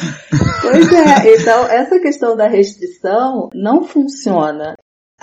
Pois 0.62 0.90
é, 0.92 1.34
então 1.34 1.66
essa 1.66 2.00
questão 2.00 2.34
da 2.34 2.48
restrição 2.48 3.50
não 3.54 3.84
funciona. 3.84 4.74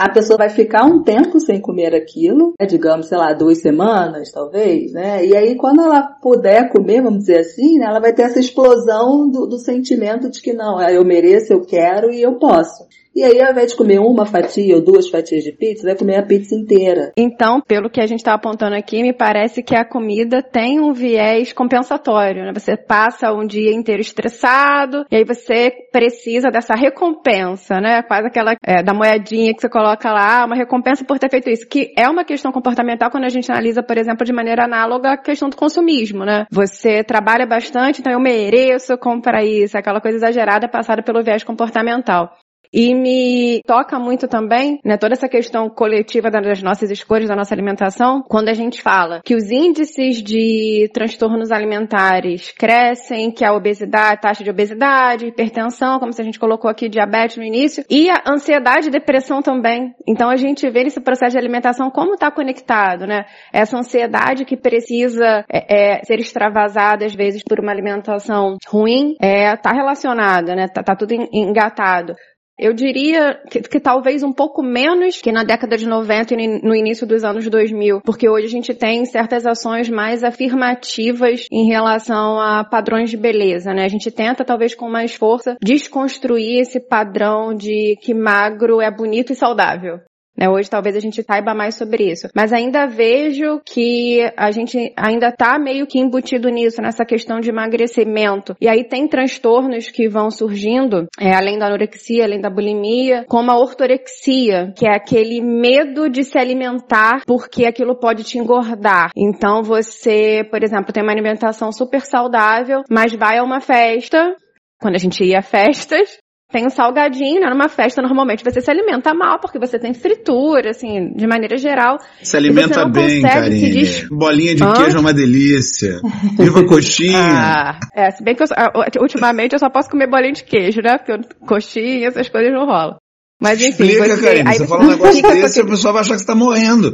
A 0.04 0.10
pessoa 0.10 0.36
vai 0.36 0.50
ficar 0.50 0.84
um 0.84 1.04
tempo 1.04 1.40
sem 1.40 1.62
comer 1.62 1.94
aquilo, 1.94 2.56
né, 2.60 2.66
digamos, 2.66 3.06
sei 3.06 3.20
lá, 3.20 3.34
duas 3.34 3.60
semanas, 3.60 4.32
talvez, 4.32 4.92
né? 4.94 5.24
E 5.24 5.38
aí, 5.38 5.56
quando 5.56 5.80
ela 5.80 6.02
puder 6.02 6.72
comer, 6.72 7.04
vamos 7.04 7.20
dizer 7.20 7.42
assim, 7.42 7.78
né, 7.78 7.86
ela 7.86 8.00
vai 8.00 8.12
ter 8.12 8.24
essa 8.24 8.40
explosão 8.40 9.30
do, 9.30 9.46
do 9.46 9.60
sentimento 9.60 10.28
de 10.28 10.42
que 10.42 10.54
não, 10.54 10.82
eu 10.82 11.06
mereço, 11.06 11.54
eu 11.54 11.62
quero 11.62 12.12
e 12.12 12.20
eu 12.20 12.34
posso. 12.40 12.84
E 13.14 13.24
aí, 13.24 13.42
ao 13.42 13.52
invés 13.52 13.72
de 13.72 13.78
comer 13.78 14.00
uma 14.00 14.26
fatia 14.26 14.74
ou 14.74 14.82
duas 14.82 15.10
fatias 15.10 15.44
de 15.44 15.52
pizza, 15.52 15.86
vai 15.86 15.98
comer 15.98 16.16
a 16.16 16.26
pizza 16.26 16.56
inteira. 16.56 17.12
Então, 17.18 17.60
pelo 17.60 17.90
que 17.90 18.00
a 18.00 18.06
gente 18.06 18.20
está 18.20 18.34
apontando 18.34 18.74
aqui, 18.74 19.04
me 19.04 19.12
parece 19.12 19.62
que 19.62 19.76
a 19.76 19.84
comida 19.84 20.42
tem 20.42 20.80
um 20.80 20.94
viés 20.94 21.52
compensatório. 21.52 22.46
Né? 22.46 22.54
Você 22.54 22.78
passa 22.78 23.34
um 23.34 23.46
dia 23.46 23.74
inteiro 23.74 24.02
estressado 24.02 25.06
e 25.12 25.18
aí 25.18 25.26
você 25.26 25.70
precisa 25.92 26.50
dessa 26.50 26.74
recompensa, 26.74 27.82
né? 27.82 28.02
Quase 28.02 28.28
aquela 28.28 28.56
é, 28.66 28.82
da 28.82 28.94
moedinha 28.94 29.54
que 29.54 29.60
você 29.60 29.68
coloca 29.68 29.90
lá, 30.12 30.45
uma 30.45 30.56
recompensa 30.56 31.04
por 31.04 31.17
ter 31.19 31.30
feito 31.30 31.49
isso, 31.49 31.67
que 31.67 31.93
é 31.97 32.10
uma 32.10 32.23
questão 32.23 32.51
comportamental 32.51 33.10
quando 33.10 33.25
a 33.25 33.30
gente 33.30 33.51
analisa, 33.51 33.82
por 33.84 33.97
exemplo, 33.97 34.25
de 34.25 34.34
maneira 34.34 34.65
análoga 34.65 35.13
à 35.13 35.17
questão 35.17 35.49
do 35.49 35.56
consumismo, 35.56 36.25
né? 36.25 36.45
Você 36.51 37.04
trabalha 37.04 37.45
bastante, 37.45 38.01
então 38.01 38.12
eu 38.12 38.19
mereço 38.19 38.97
comprar 38.97 39.43
isso, 39.43 39.77
aquela 39.77 40.01
coisa 40.01 40.17
exagerada 40.17 40.67
passada 40.67 41.01
pelo 41.01 41.23
viés 41.23 41.43
comportamental. 41.43 42.32
E 42.74 42.94
me 42.94 43.62
toca 43.66 44.00
muito 44.00 44.28
também, 44.28 44.80
né, 44.84 44.98
toda 44.98 45.14
essa 45.14 45.28
questão 45.28 45.70
coletiva 45.70 46.32
das 46.32 46.64
nossas 46.64 46.90
escolhas, 46.90 47.28
da 47.28 47.36
nossa 47.36 47.54
alimentação, 47.54 48.24
quando 48.28 48.50
a 48.50 48.54
gente 48.54 48.82
fala 48.82 49.22
que 49.24 49.36
os 49.36 49.52
índices 49.52 50.22
de 50.24 50.90
transtornos 50.94 51.52
alimentares 51.52 52.52
crescem, 52.52 53.32
que 53.32 53.44
a 53.44 53.54
obesidade, 53.54 54.22
taxa 54.22 54.44
de 54.44 54.50
obesidade, 54.50 55.28
hipertensão, 55.28 56.00
como 56.00 56.14
se 56.14 56.22
a 56.22 56.26
gente 56.26 56.40
colocou 56.40 56.70
aqui 56.70 56.88
diabetes 56.88 57.38
no 57.38 57.44
início, 57.44 57.84
e 57.90 58.10
a 58.10 58.24
ansiedade 58.28 58.88
e 58.88 58.92
depressão 58.92 59.42
também. 59.42 59.94
Então 60.08 60.30
a 60.30 60.36
gente 60.38 60.70
vê 60.70 60.84
nesse 60.84 61.02
processo 61.02 61.32
de 61.32 61.38
alimentação 61.38 61.90
como 61.92 62.14
está 62.14 62.32
conectado, 62.32 63.06
né? 63.06 63.26
Essa 63.52 63.78
ansiedade 63.78 64.46
que 64.46 64.56
precisa 64.56 65.44
é, 65.52 65.98
é, 65.98 66.04
ser 66.04 66.20
extravasada 66.20 67.06
às 67.06 67.14
vezes 67.14 67.44
por 67.44 67.60
uma 67.60 67.72
alimentação 67.72 68.56
ruim, 68.68 69.16
é, 69.20 69.56
tá 69.58 69.72
relacionada, 69.72 70.56
né? 70.56 70.68
Tá, 70.68 70.82
tá 70.82 70.96
tudo 70.96 71.14
engatado. 71.34 72.16
Eu 72.62 72.74
diria 72.74 73.41
que, 73.50 73.60
que, 73.60 73.80
talvez 73.80 74.21
um 74.21 74.32
pouco 74.32 74.62
menos 74.62 75.19
que 75.19 75.32
na 75.32 75.43
década 75.43 75.76
de 75.76 75.88
90 75.88 76.36
e 76.36 76.62
no 76.62 76.76
início 76.76 77.08
dos 77.08 77.24
anos 77.24 77.50
2000, 77.50 78.02
porque 78.02 78.30
hoje 78.30 78.45
a 78.45 78.50
gente 78.50 78.71
tem 78.76 79.04
certas 79.04 79.47
ações 79.47 79.89
mais 79.89 80.24
afirmativas 80.24 81.47
em 81.52 81.65
relação 81.65 82.39
a 82.39 82.63
padrões 82.63 83.10
de 83.10 83.17
beleza, 83.17 83.74
né? 83.74 83.84
A 83.84 83.89
gente 83.89 84.12
tenta 84.12 84.45
talvez 84.45 84.76
com 84.76 84.88
mais 84.88 85.15
força 85.15 85.58
desconstruir 85.60 86.60
esse 86.60 86.80
padrão 86.80 87.52
de 87.56 87.97
que 88.00 88.13
magro 88.13 88.80
é 88.80 88.91
bonito 88.91 89.34
e 89.34 89.36
saudável. 89.36 90.00
Né? 90.38 90.50
Hoje 90.50 90.70
talvez 90.70 90.96
a 90.96 91.00
gente 91.00 91.24
saiba 91.24 91.54
mais 91.54 91.76
sobre 91.76 92.12
isso. 92.12 92.28
Mas 92.36 92.54
ainda 92.54 92.86
vejo 92.86 93.62
que 93.65 94.20
a 94.38 94.52
gente 94.52 94.94
ainda 94.98 95.30
está 95.30 95.60
meio 95.60 95.86
que 95.86 96.00
embutido 96.00 96.50
nisso, 96.50 96.82
nessa 96.82 97.06
questão 97.06 97.39
de 97.39 97.50
emagrecimento. 97.50 98.56
E 98.60 98.67
aí 98.67 98.84
tem 98.84 99.08
transtornos 99.08 99.89
que 99.89 100.08
vão 100.08 100.32
surgindo, 100.32 101.08
é, 101.20 101.36
além 101.36 101.58
da 101.58 101.67
anorexia, 101.67 102.24
além 102.24 102.41
da 102.41 102.50
bulimia, 102.50 103.26
como 103.28 103.52
a 103.52 103.60
ortorexia, 103.60 104.74
que 104.78 104.88
é 104.88 104.96
aquele 104.96 105.41
medo 105.41 106.10
de 106.10 106.24
se 106.24 106.38
alimentar 106.38 107.22
porque 107.26 107.65
aquilo 107.65 108.00
pode 108.00 108.24
te 108.24 108.38
engordar. 108.38 109.12
Então 109.15 109.62
você, 109.63 110.48
por 110.50 110.63
exemplo, 110.63 110.94
tem 110.94 111.04
uma 111.04 111.12
alimentação 111.12 111.72
super 111.72 112.02
saudável, 112.02 112.82
mas 112.89 113.13
vai 113.13 113.38
a 113.38 113.44
uma 113.44 113.60
festa, 113.60 114.36
quando 114.80 114.96
a 114.96 115.00
gente 115.00 115.24
ia 115.24 115.39
a 115.39 115.41
festas, 115.41 116.17
tem 116.52 116.66
um 116.66 116.70
salgadinho, 116.70 117.40
né? 117.40 117.50
Numa 117.50 117.70
festa, 117.70 118.02
normalmente 118.02 118.44
você 118.44 118.62
se 118.62 118.70
alimenta 118.70 119.14
mal, 119.14 119.40
porque 119.40 119.58
você 119.58 119.80
tem 119.80 119.94
fritura, 119.94 120.72
assim, 120.72 121.14
de 121.16 121.26
maneira 121.26 121.58
geral. 121.58 121.98
Se 122.22 122.36
alimenta 122.36 122.86
bem, 122.86 123.22
Karine. 123.22 123.72
Des... 123.72 124.08
Bolinha 124.10 124.54
de 124.54 124.64
Hã? 124.64 124.74
queijo 124.74 124.98
é 124.98 125.00
uma 125.00 125.14
delícia. 125.14 126.00
Viva 126.38 126.66
coxinha. 126.66 127.18
Ah, 127.18 127.80
é, 127.96 128.12
se 128.12 128.24
bem 128.24 128.36
que 128.36 128.44
eu, 128.44 129.02
ultimamente 129.02 129.54
eu 129.54 129.60
só 129.60 129.70
posso 129.70 129.90
comer 129.90 130.10
bolinha 130.10 130.34
de 130.34 130.44
queijo, 130.44 130.82
né? 130.82 130.98
Porque 130.98 131.36
coxinha, 131.46 132.08
essas 132.08 132.28
coisas 132.28 132.52
não 132.52 132.66
rolam. 132.66 132.98
Mas 133.42 133.60
enfim, 133.60 133.86
Explica, 133.86 134.16
você, 134.16 134.22
Karine, 134.24 134.54
você 134.54 134.68
fala 134.68 134.84
um 134.84 134.88
negócio 134.88 135.22
desse 135.24 135.60
e 135.60 135.64
a 135.64 135.66
pessoa 135.66 135.94
vai 135.94 136.02
achar 136.02 136.14
que 136.14 136.20
você 136.20 136.28
tá 136.28 136.36
morrendo. 136.36 136.94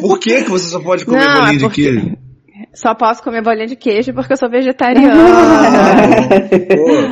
Por 0.00 0.18
que 0.18 0.42
que 0.42 0.50
você 0.50 0.68
só 0.68 0.80
pode 0.80 1.04
comer 1.04 1.24
não, 1.24 1.34
bolinha 1.34 1.64
é 1.64 1.68
de 1.68 1.74
queijo? 1.74 2.16
Só 2.74 2.94
posso 2.94 3.22
comer 3.22 3.42
bolinha 3.42 3.66
de 3.66 3.76
queijo 3.76 4.12
porque 4.12 4.32
eu 4.32 4.36
sou 4.36 4.50
vegetariana. 4.50 5.14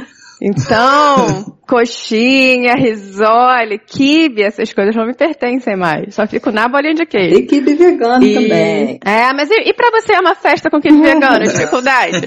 Ah, 0.01 0.14
então, 0.43 1.57
coxinha, 1.67 2.75
risole, 2.75 3.79
kibe, 3.79 4.43
essas 4.43 4.73
coisas 4.73 4.95
não 4.95 5.07
me 5.07 5.15
pertencem 5.15 5.77
mais. 5.77 6.15
Só 6.15 6.27
fico 6.27 6.51
na 6.51 6.69
bolinha 6.69 6.95
de 6.95 7.07
queijo. 7.07 7.37
E 7.37 7.47
kibe 7.47 7.75
vegano 7.75 8.25
e... 8.25 8.35
também. 8.35 9.01
É, 9.05 9.33
mas 9.33 9.51
e, 9.51 9.69
e 9.69 9.73
pra 9.73 9.91
você 9.91 10.15
é 10.15 10.21
uma 10.21 10.35
festa 10.35 10.71
com 10.71 10.81
kibe 10.81 11.01
vegano? 11.01 11.45
Dificuldade? 11.45 12.27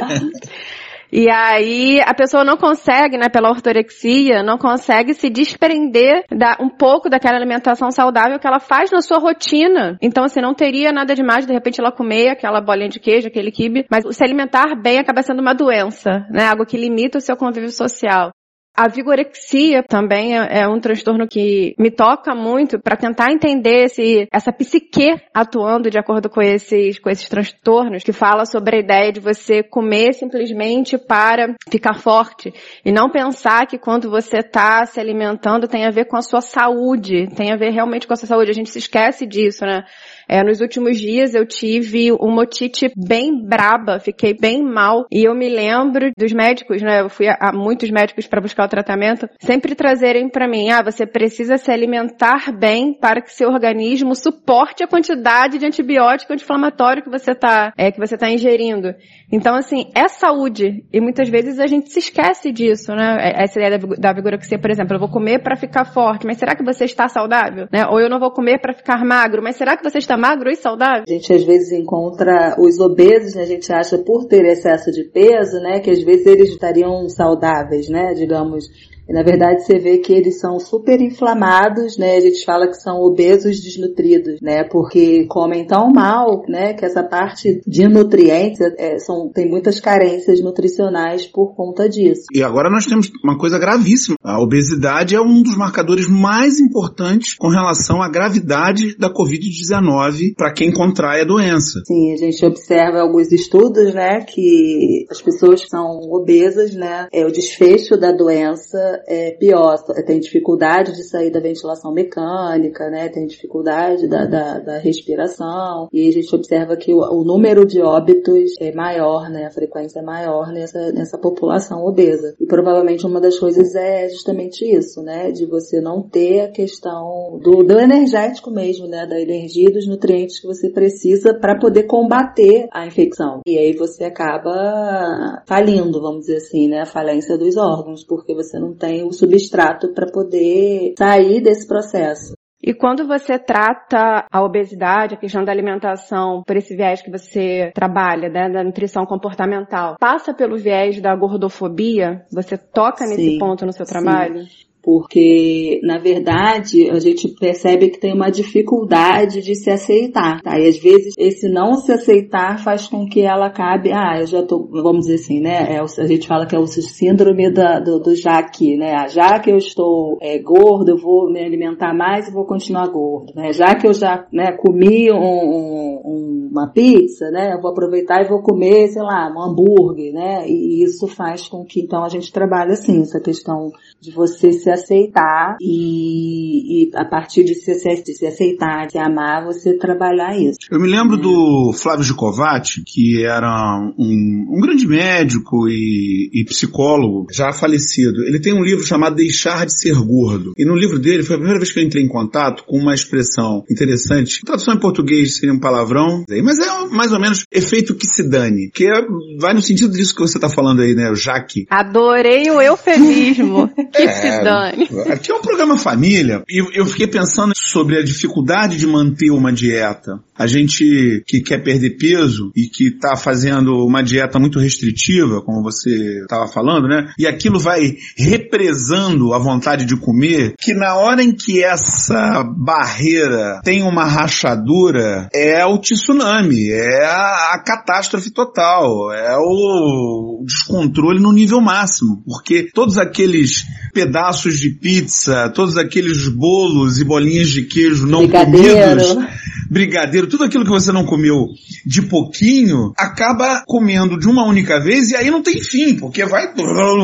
E 1.11 1.29
aí 1.29 1.99
a 2.01 2.13
pessoa 2.13 2.43
não 2.43 2.57
consegue, 2.57 3.17
né, 3.17 3.29
pela 3.29 3.49
ortorexia, 3.49 4.43
não 4.43 4.57
consegue 4.57 5.13
se 5.13 5.29
desprender 5.29 6.25
da, 6.29 6.57
um 6.59 6.69
pouco 6.69 7.09
daquela 7.09 7.37
alimentação 7.37 7.91
saudável 7.91 8.39
que 8.39 8.47
ela 8.47 8.59
faz 8.59 8.91
na 8.91 9.01
sua 9.01 9.17
rotina. 9.17 9.97
Então, 10.01 10.23
assim, 10.23 10.41
não 10.41 10.53
teria 10.53 10.91
nada 10.91 11.15
demais 11.15 11.45
de 11.45 11.53
repente 11.53 11.79
ela 11.79 11.91
comer 11.91 12.29
aquela 12.29 12.61
bolinha 12.61 12.89
de 12.89 12.99
queijo, 12.99 13.27
aquele 13.27 13.51
quibe, 13.51 13.85
mas 13.89 14.03
se 14.15 14.23
alimentar 14.23 14.75
bem 14.75 14.99
acaba 14.99 15.21
sendo 15.21 15.41
uma 15.41 15.53
doença, 15.53 16.25
né? 16.29 16.47
Algo 16.47 16.65
que 16.65 16.77
limita 16.77 17.17
o 17.17 17.21
seu 17.21 17.35
convívio 17.35 17.71
social. 17.71 18.31
A 18.79 18.87
vigorexia 18.87 19.81
também 19.81 20.37
é, 20.37 20.59
é, 20.59 20.67
um 20.67 20.79
transtorno 20.79 21.27
que 21.27 21.73
me 21.79 21.89
toca 21.89 22.35
muito 22.35 22.79
para 22.79 22.95
tentar 22.95 23.31
entender 23.31 23.89
se 23.89 24.27
essa 24.31 24.53
psique 24.53 25.19
atuando 25.33 25.89
de 25.89 25.97
acordo 25.97 26.29
com 26.29 26.43
esses, 26.43 26.99
com 26.99 27.09
esses 27.09 27.27
transtornos, 27.27 28.03
que 28.03 28.13
fala 28.13 28.45
sobre 28.45 28.75
a 28.75 28.79
ideia 28.79 29.11
de 29.11 29.19
você 29.19 29.63
comer 29.63 30.13
simplesmente 30.13 30.95
para 30.95 31.55
ficar 31.71 31.95
forte 31.95 32.53
e 32.85 32.91
não 32.91 33.09
pensar 33.09 33.65
que 33.65 33.79
quando 33.79 34.11
você 34.11 34.41
está 34.41 34.85
se 34.85 34.99
alimentando 34.99 35.67
tem 35.67 35.83
a 35.83 35.89
ver 35.89 36.05
com 36.05 36.15
a 36.15 36.21
sua 36.21 36.41
saúde, 36.41 37.27
tem 37.35 37.51
a 37.51 37.57
ver 37.57 37.71
realmente 37.71 38.05
com 38.05 38.13
a 38.13 38.15
sua 38.15 38.27
saúde. 38.27 38.51
A 38.51 38.53
gente 38.53 38.69
se 38.69 38.77
esquece 38.77 39.25
disso, 39.25 39.65
né? 39.65 39.85
É, 40.27 40.43
nos 40.43 40.61
últimos 40.61 40.97
dias 40.99 41.33
eu 41.33 41.45
tive 41.45 42.11
uma 42.11 42.43
otite 42.43 42.91
bem 42.95 43.45
braba, 43.45 43.99
fiquei 43.99 44.33
bem 44.33 44.63
mal 44.63 45.05
e 45.11 45.27
eu 45.27 45.33
me 45.33 45.49
lembro 45.49 46.11
dos 46.17 46.33
médicos, 46.33 46.81
né? 46.81 47.01
Eu 47.01 47.09
fui 47.09 47.27
a, 47.27 47.37
a 47.39 47.53
muitos 47.53 47.89
médicos 47.89 48.27
para 48.27 48.41
buscar 48.41 48.65
o 48.65 48.69
tratamento, 48.69 49.29
sempre 49.39 49.75
trazerem 49.75 50.29
para 50.29 50.47
mim, 50.47 50.69
ah, 50.69 50.83
você 50.83 51.05
precisa 51.05 51.57
se 51.57 51.71
alimentar 51.71 52.51
bem 52.51 52.93
para 52.93 53.21
que 53.21 53.31
seu 53.31 53.49
organismo 53.49 54.15
suporte 54.15 54.83
a 54.83 54.87
quantidade 54.87 55.57
de 55.57 55.65
antibiótico 55.65 56.33
anti-inflamatório 56.33 57.03
que 57.03 57.09
você 57.09 57.33
tá, 57.33 57.73
é, 57.77 57.91
que 57.91 57.99
você 57.99 58.17
tá 58.17 58.29
ingerindo. 58.29 58.93
Então, 59.31 59.55
assim, 59.55 59.91
é 59.95 60.07
saúde. 60.07 60.85
E 60.91 61.01
muitas 61.01 61.27
vezes 61.29 61.59
a 61.59 61.67
gente 61.67 61.91
se 61.91 61.99
esquece 61.99 62.51
disso, 62.51 62.93
né? 62.93 63.17
É, 63.19 63.43
essa 63.43 63.59
ideia 63.59 63.77
da, 63.77 63.87
da 63.97 64.13
vigoroxia, 64.13 64.59
por 64.59 64.71
exemplo, 64.71 64.95
eu 64.95 64.99
vou 64.99 65.09
comer 65.09 65.39
para 65.39 65.55
ficar 65.55 65.85
forte, 65.85 66.25
mas 66.25 66.37
será 66.37 66.55
que 66.55 66.63
você 66.63 66.85
está 66.85 67.07
saudável? 67.07 67.67
Né? 67.71 67.85
Ou 67.89 67.99
eu 67.99 68.09
não 68.09 68.19
vou 68.19 68.31
comer 68.31 68.59
para 68.59 68.73
ficar 68.73 69.03
magro, 69.03 69.41
mas 69.43 69.55
será 69.55 69.75
que 69.75 69.83
você 69.83 69.97
está 69.97 70.16
magro 70.17 70.49
e 70.49 70.55
saudável? 70.55 71.03
A 71.07 71.11
gente 71.11 71.31
às 71.31 71.43
vezes 71.43 71.71
encontra 71.71 72.55
os 72.59 72.79
obesos, 72.79 73.35
né? 73.35 73.43
A 73.43 73.47
gente 73.47 73.71
acha 73.71 73.97
por 73.97 74.25
ter 74.25 74.45
excesso 74.45 74.91
de 74.91 75.03
peso, 75.03 75.59
né? 75.59 75.79
Que 75.79 75.91
às 75.91 76.01
vezes 76.03 76.25
eles 76.25 76.49
estariam 76.49 77.07
saudáveis, 77.09 77.87
né? 77.89 78.13
Digamos, 78.13 78.65
e, 79.09 79.13
na 79.13 79.23
verdade, 79.23 79.63
você 79.63 79.79
vê 79.79 79.99
que 79.99 80.11
eles 80.11 80.39
são 80.39 80.59
super 80.59 80.99
inflamados, 80.99 81.97
né? 81.97 82.17
A 82.17 82.21
gente 82.21 82.43
fala 82.43 82.67
que 82.67 82.75
são 82.75 83.01
obesos 83.01 83.61
desnutridos, 83.61 84.41
né? 84.41 84.65
Porque 84.65 85.25
comem 85.27 85.65
tão 85.65 85.89
mal, 85.89 86.43
né? 86.47 86.73
Que 86.73 86.83
essa 86.83 87.03
parte 87.03 87.61
de 87.65 87.87
nutrientes 87.87 88.59
é, 88.77 88.99
são, 88.99 89.29
tem 89.33 89.49
muitas 89.49 89.79
carências 89.79 90.41
nutricionais 90.41 91.25
por 91.25 91.55
conta 91.55 91.87
disso. 91.87 92.23
E 92.33 92.43
agora 92.43 92.69
nós 92.69 92.85
temos 92.85 93.09
uma 93.23 93.37
coisa 93.37 93.57
gravíssima. 93.57 94.17
A 94.21 94.41
obesidade 94.41 95.15
é 95.15 95.21
um 95.21 95.41
dos 95.41 95.55
marcadores 95.55 96.07
mais 96.09 96.59
importantes 96.59 97.33
com 97.35 97.47
relação 97.47 98.01
à 98.01 98.09
gravidade 98.09 98.97
da 98.97 99.09
Covid-19 99.09 100.35
para 100.35 100.51
quem 100.51 100.71
contrai 100.71 101.21
a 101.21 101.25
doença. 101.25 101.79
Sim, 101.85 102.11
a 102.11 102.17
gente 102.17 102.45
observa 102.45 102.99
alguns 102.99 103.31
estudos, 103.31 103.93
né? 103.93 104.21
Que 104.21 105.05
as 105.09 105.21
pessoas 105.21 105.63
que 105.63 105.69
são 105.69 106.01
obesas, 106.11 106.73
né? 106.73 107.07
É 107.13 107.25
o 107.25 107.31
desfecho 107.31 107.97
da 107.97 108.11
doença 108.11 108.96
é 109.05 109.31
pior, 109.31 109.77
tem 110.05 110.19
dificuldade 110.19 110.93
de 110.93 111.03
sair 111.03 111.29
da 111.29 111.39
ventilação 111.39 111.91
mecânica, 111.91 112.89
né? 112.89 113.09
Tem 113.09 113.25
dificuldade 113.25 114.07
da, 114.07 114.25
da, 114.25 114.59
da 114.59 114.77
respiração 114.77 115.87
e 115.91 116.07
a 116.07 116.11
gente 116.11 116.33
observa 116.35 116.75
que 116.75 116.93
o, 116.93 116.99
o, 116.99 117.23
número 117.23 117.65
de 117.65 117.81
óbitos 117.81 118.53
é 118.59 118.71
maior, 118.73 119.29
né? 119.29 119.45
A 119.45 119.51
frequência 119.51 119.99
é 119.99 120.03
maior 120.03 120.51
nessa, 120.51 120.91
nessa 120.91 121.17
população 121.17 121.83
obesa. 121.85 122.35
E 122.39 122.45
provavelmente 122.45 123.05
uma 123.05 123.19
das 123.19 123.37
coisas 123.37 123.75
é 123.75 124.09
justamente 124.09 124.65
isso, 124.65 125.01
né? 125.01 125.31
De 125.31 125.45
você 125.45 125.81
não 125.81 126.01
ter 126.01 126.41
a 126.41 126.51
questão 126.51 127.39
do, 127.41 127.63
do 127.63 127.79
energético 127.79 128.51
mesmo, 128.51 128.87
né? 128.87 129.05
Da 129.05 129.19
energia 129.19 129.69
e 129.69 129.73
dos 129.73 129.87
nutrientes 129.87 130.39
que 130.39 130.47
você 130.47 130.69
precisa 130.69 131.33
para 131.33 131.57
poder 131.59 131.83
combater 131.83 132.67
a 132.71 132.85
infecção. 132.85 133.41
E 133.45 133.57
aí 133.57 133.73
você 133.73 134.05
acaba 134.05 135.43
falindo, 135.45 136.01
vamos 136.01 136.21
dizer 136.21 136.37
assim, 136.37 136.67
né? 136.67 136.81
A 136.81 136.85
falência 136.85 137.37
dos 137.37 137.57
órgãos, 137.57 138.03
porque 138.03 138.33
você 138.33 138.59
não 138.59 138.73
tem 138.73 138.86
tem 138.87 139.03
o 139.03 139.11
substrato 139.11 139.93
para 139.93 140.09
poder 140.09 140.93
sair 140.97 141.41
desse 141.41 141.67
processo. 141.67 142.33
E 142.63 142.73
quando 142.73 143.05
você 143.05 143.37
trata 143.37 144.25
a 144.31 144.41
obesidade, 144.43 145.13
a 145.13 145.17
questão 145.17 145.43
da 145.43 145.51
alimentação, 145.51 146.41
por 146.45 146.55
esse 146.55 146.75
viés 146.75 147.01
que 147.01 147.11
você 147.11 147.71
trabalha, 147.73 148.29
né, 148.29 148.49
da 148.49 148.63
nutrição 148.63 149.05
comportamental, 149.05 149.95
passa 149.99 150.33
pelo 150.33 150.57
viés 150.57 150.99
da 150.99 151.15
gordofobia? 151.15 152.25
Você 152.31 152.57
toca 152.57 153.05
nesse 153.05 153.31
sim, 153.31 153.37
ponto 153.37 153.65
no 153.65 153.71
seu 153.71 153.85
trabalho? 153.85 154.43
Sim 154.43 154.66
porque 154.87 155.81
na 155.83 155.97
verdade 155.97 156.89
a 156.89 156.97
gente 156.97 157.27
percebe 157.27 157.89
que 157.89 157.99
tem 157.99 158.13
uma 158.13 158.29
dificuldade 158.29 159.41
de 159.41 159.53
se 159.53 159.69
aceitar, 159.69 160.41
tá? 160.41 160.57
E 160.57 160.65
às 160.65 160.77
vezes 160.77 161.13
esse 161.17 161.49
não 161.49 161.75
se 161.75 161.91
aceitar 161.91 162.63
faz 162.63 162.87
com 162.87 163.05
que 163.05 163.19
ela 163.19 163.47
acabe, 163.47 163.91
ah, 163.91 164.21
eu 164.21 164.25
já 164.25 164.41
tô, 164.43 164.65
vamos 164.71 165.07
dizer 165.07 165.15
assim, 165.15 165.41
né? 165.41 165.75
É, 165.75 165.81
a 165.81 166.07
gente 166.07 166.25
fala 166.25 166.45
que 166.45 166.55
é 166.55 166.59
o 166.59 166.65
síndrome 166.65 167.51
da, 167.51 167.81
do, 167.81 167.99
do 167.99 168.15
já 168.15 168.41
que, 168.41 168.77
né? 168.77 168.93
Ah, 168.97 169.09
já 169.09 169.37
que 169.39 169.51
eu 169.51 169.57
estou 169.57 170.17
é, 170.21 170.39
gordo, 170.39 170.91
eu 170.91 170.97
vou 170.97 171.29
me 171.29 171.43
alimentar 171.43 171.93
mais 171.93 172.29
e 172.29 172.31
vou 172.31 172.45
continuar 172.45 172.87
gordo, 172.87 173.33
né? 173.35 173.51
Já 173.51 173.75
que 173.75 173.87
eu 173.87 173.93
já 173.93 174.25
né, 174.31 174.53
comi 174.53 175.11
um, 175.11 175.17
um, 175.17 176.49
uma 176.49 176.71
pizza, 176.71 177.29
né? 177.29 177.53
Eu 177.53 177.61
vou 177.61 177.71
aproveitar 177.71 178.23
e 178.23 178.29
vou 178.29 178.41
comer, 178.41 178.87
sei 178.87 179.01
lá, 179.01 179.29
um 179.35 179.51
hambúrguer, 179.51 180.13
né? 180.13 180.47
E 180.47 180.81
isso 180.81 181.07
faz 181.07 181.45
com 181.49 181.65
que 181.65 181.81
então 181.81 182.05
a 182.05 182.09
gente 182.09 182.31
trabalhe 182.31 182.71
assim, 182.71 183.01
essa 183.01 183.19
questão 183.19 183.69
de 183.99 184.11
você 184.11 184.53
se 184.53 184.76
aceitar 184.77 185.57
e, 185.61 186.85
e 186.85 186.91
a 186.95 187.05
partir 187.05 187.43
de 187.43 187.55
se, 187.55 187.73
de 188.03 188.13
se 188.13 188.25
aceitar, 188.25 188.87
de 188.87 188.93
se 188.93 188.97
amar, 188.97 189.45
você 189.45 189.77
trabalhar 189.77 190.37
isso. 190.37 190.57
Eu 190.71 190.79
me 190.79 190.87
lembro 190.87 191.17
do 191.17 191.73
Flávio 191.73 192.03
Gicovati, 192.03 192.83
que 192.85 193.23
era 193.23 193.79
um, 193.97 194.45
um 194.49 194.61
grande 194.61 194.87
médico 194.87 195.67
e, 195.67 196.29
e, 196.33 196.45
psicólogo, 196.45 197.27
já 197.31 197.51
falecido. 197.51 198.23
Ele 198.23 198.39
tem 198.39 198.53
um 198.53 198.63
livro 198.63 198.85
chamado 198.85 199.15
Deixar 199.15 199.65
de 199.65 199.79
Ser 199.79 199.95
Gordo. 199.95 200.53
E 200.57 200.65
no 200.65 200.75
livro 200.75 200.99
dele 200.99 201.23
foi 201.23 201.35
a 201.35 201.39
primeira 201.39 201.59
vez 201.59 201.71
que 201.71 201.79
eu 201.79 201.83
entrei 201.83 202.03
em 202.03 202.07
contato 202.07 202.63
com 202.65 202.77
uma 202.77 202.93
expressão 202.93 203.63
interessante. 203.69 204.39
A 204.43 204.47
tradução 204.47 204.75
em 204.75 204.79
português 204.79 205.37
seria 205.37 205.53
um 205.53 205.59
palavrão, 205.59 206.23
mas 206.43 206.59
é 206.59 206.87
mais 206.89 207.11
ou 207.11 207.19
menos 207.19 207.45
efeito 207.51 207.95
que 207.95 208.05
se 208.05 208.27
dane, 208.27 208.69
que 208.73 208.85
é, 208.85 209.01
vai 209.39 209.53
no 209.53 209.61
sentido 209.61 209.93
disso 209.93 210.13
que 210.13 210.21
você 210.21 210.37
está 210.37 210.49
falando 210.49 210.81
aí, 210.81 210.93
né, 210.93 211.09
o 211.09 211.15
Jaque. 211.15 211.65
Adorei 211.69 212.49
o 212.49 212.61
eufemismo. 212.61 213.69
que 213.93 214.01
é, 214.01 214.11
se 214.11 214.43
dane. 214.43 214.66
Aqui 215.11 215.31
é 215.31 215.35
um 215.35 215.41
programa 215.41 215.77
família 215.77 216.43
e 216.49 216.63
eu 216.77 216.85
fiquei 216.85 217.07
pensando 217.07 217.53
sobre 217.55 217.97
a 217.97 218.03
dificuldade 218.03 218.77
de 218.77 218.87
manter 218.87 219.31
uma 219.31 219.51
dieta. 219.51 220.19
A 220.37 220.45
gente 220.47 221.23
que 221.25 221.41
quer 221.41 221.63
perder 221.63 221.97
peso 221.97 222.51
e 222.55 222.67
que 222.67 222.89
está 222.89 223.15
fazendo 223.15 223.85
uma 223.85 224.03
dieta 224.03 224.39
muito 224.39 224.59
restritiva, 224.59 225.41
como 225.41 225.63
você 225.63 226.21
estava 226.21 226.47
falando, 226.47 226.87
né? 226.87 227.11
E 227.17 227.25
aquilo 227.25 227.59
vai 227.59 227.95
represando 228.17 229.33
a 229.33 229.39
vontade 229.39 229.85
de 229.85 229.95
comer, 229.95 230.53
que 230.59 230.73
na 230.73 230.95
hora 230.95 231.23
em 231.23 231.31
que 231.31 231.63
essa 231.63 232.43
barreira 232.43 233.61
tem 233.63 233.83
uma 233.83 234.05
rachadura, 234.05 235.29
é 235.33 235.65
o 235.65 235.79
tsunami, 235.79 236.69
é 236.69 237.05
a, 237.05 237.53
a 237.53 237.63
catástrofe 237.65 238.31
total, 238.31 239.11
é 239.11 239.35
o 239.37 240.43
descontrole 240.45 241.19
no 241.19 241.31
nível 241.31 241.61
máximo, 241.61 242.21
porque 242.25 242.69
todos 242.73 242.97
aqueles 242.97 243.65
pedaços 243.93 244.59
de 244.59 244.69
pizza, 244.69 245.49
todos 245.49 245.77
aqueles 245.77 246.27
bolos 246.27 246.99
e 246.99 247.03
bolinhas 247.03 247.49
de 247.49 247.63
queijo 247.63 248.05
não 248.05 248.19
brigadeiro. 248.19 249.15
comidos, 249.15 249.27
brigadeiro, 249.69 250.27
tudo 250.27 250.43
aquilo 250.43 250.63
que 250.63 250.69
você 250.69 250.91
não 250.91 251.05
comeu 251.05 251.47
de 251.85 252.01
pouquinho, 252.03 252.93
acaba 252.97 253.63
comendo 253.65 254.17
de 254.17 254.27
uma 254.27 254.45
única 254.45 254.79
vez 254.79 255.11
e 255.11 255.15
aí 255.15 255.29
não 255.29 255.41
tem 255.43 255.61
fim, 255.61 255.95
porque 255.95 256.25
vai, 256.25 256.53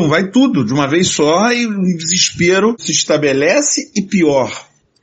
vai 0.08 0.30
tudo 0.30 0.64
de 0.64 0.72
uma 0.72 0.88
vez 0.88 1.08
só 1.08 1.52
e 1.52 1.66
um 1.66 1.96
desespero 1.96 2.74
se 2.78 2.92
estabelece 2.92 3.90
e 3.94 4.02
pior, 4.02 4.50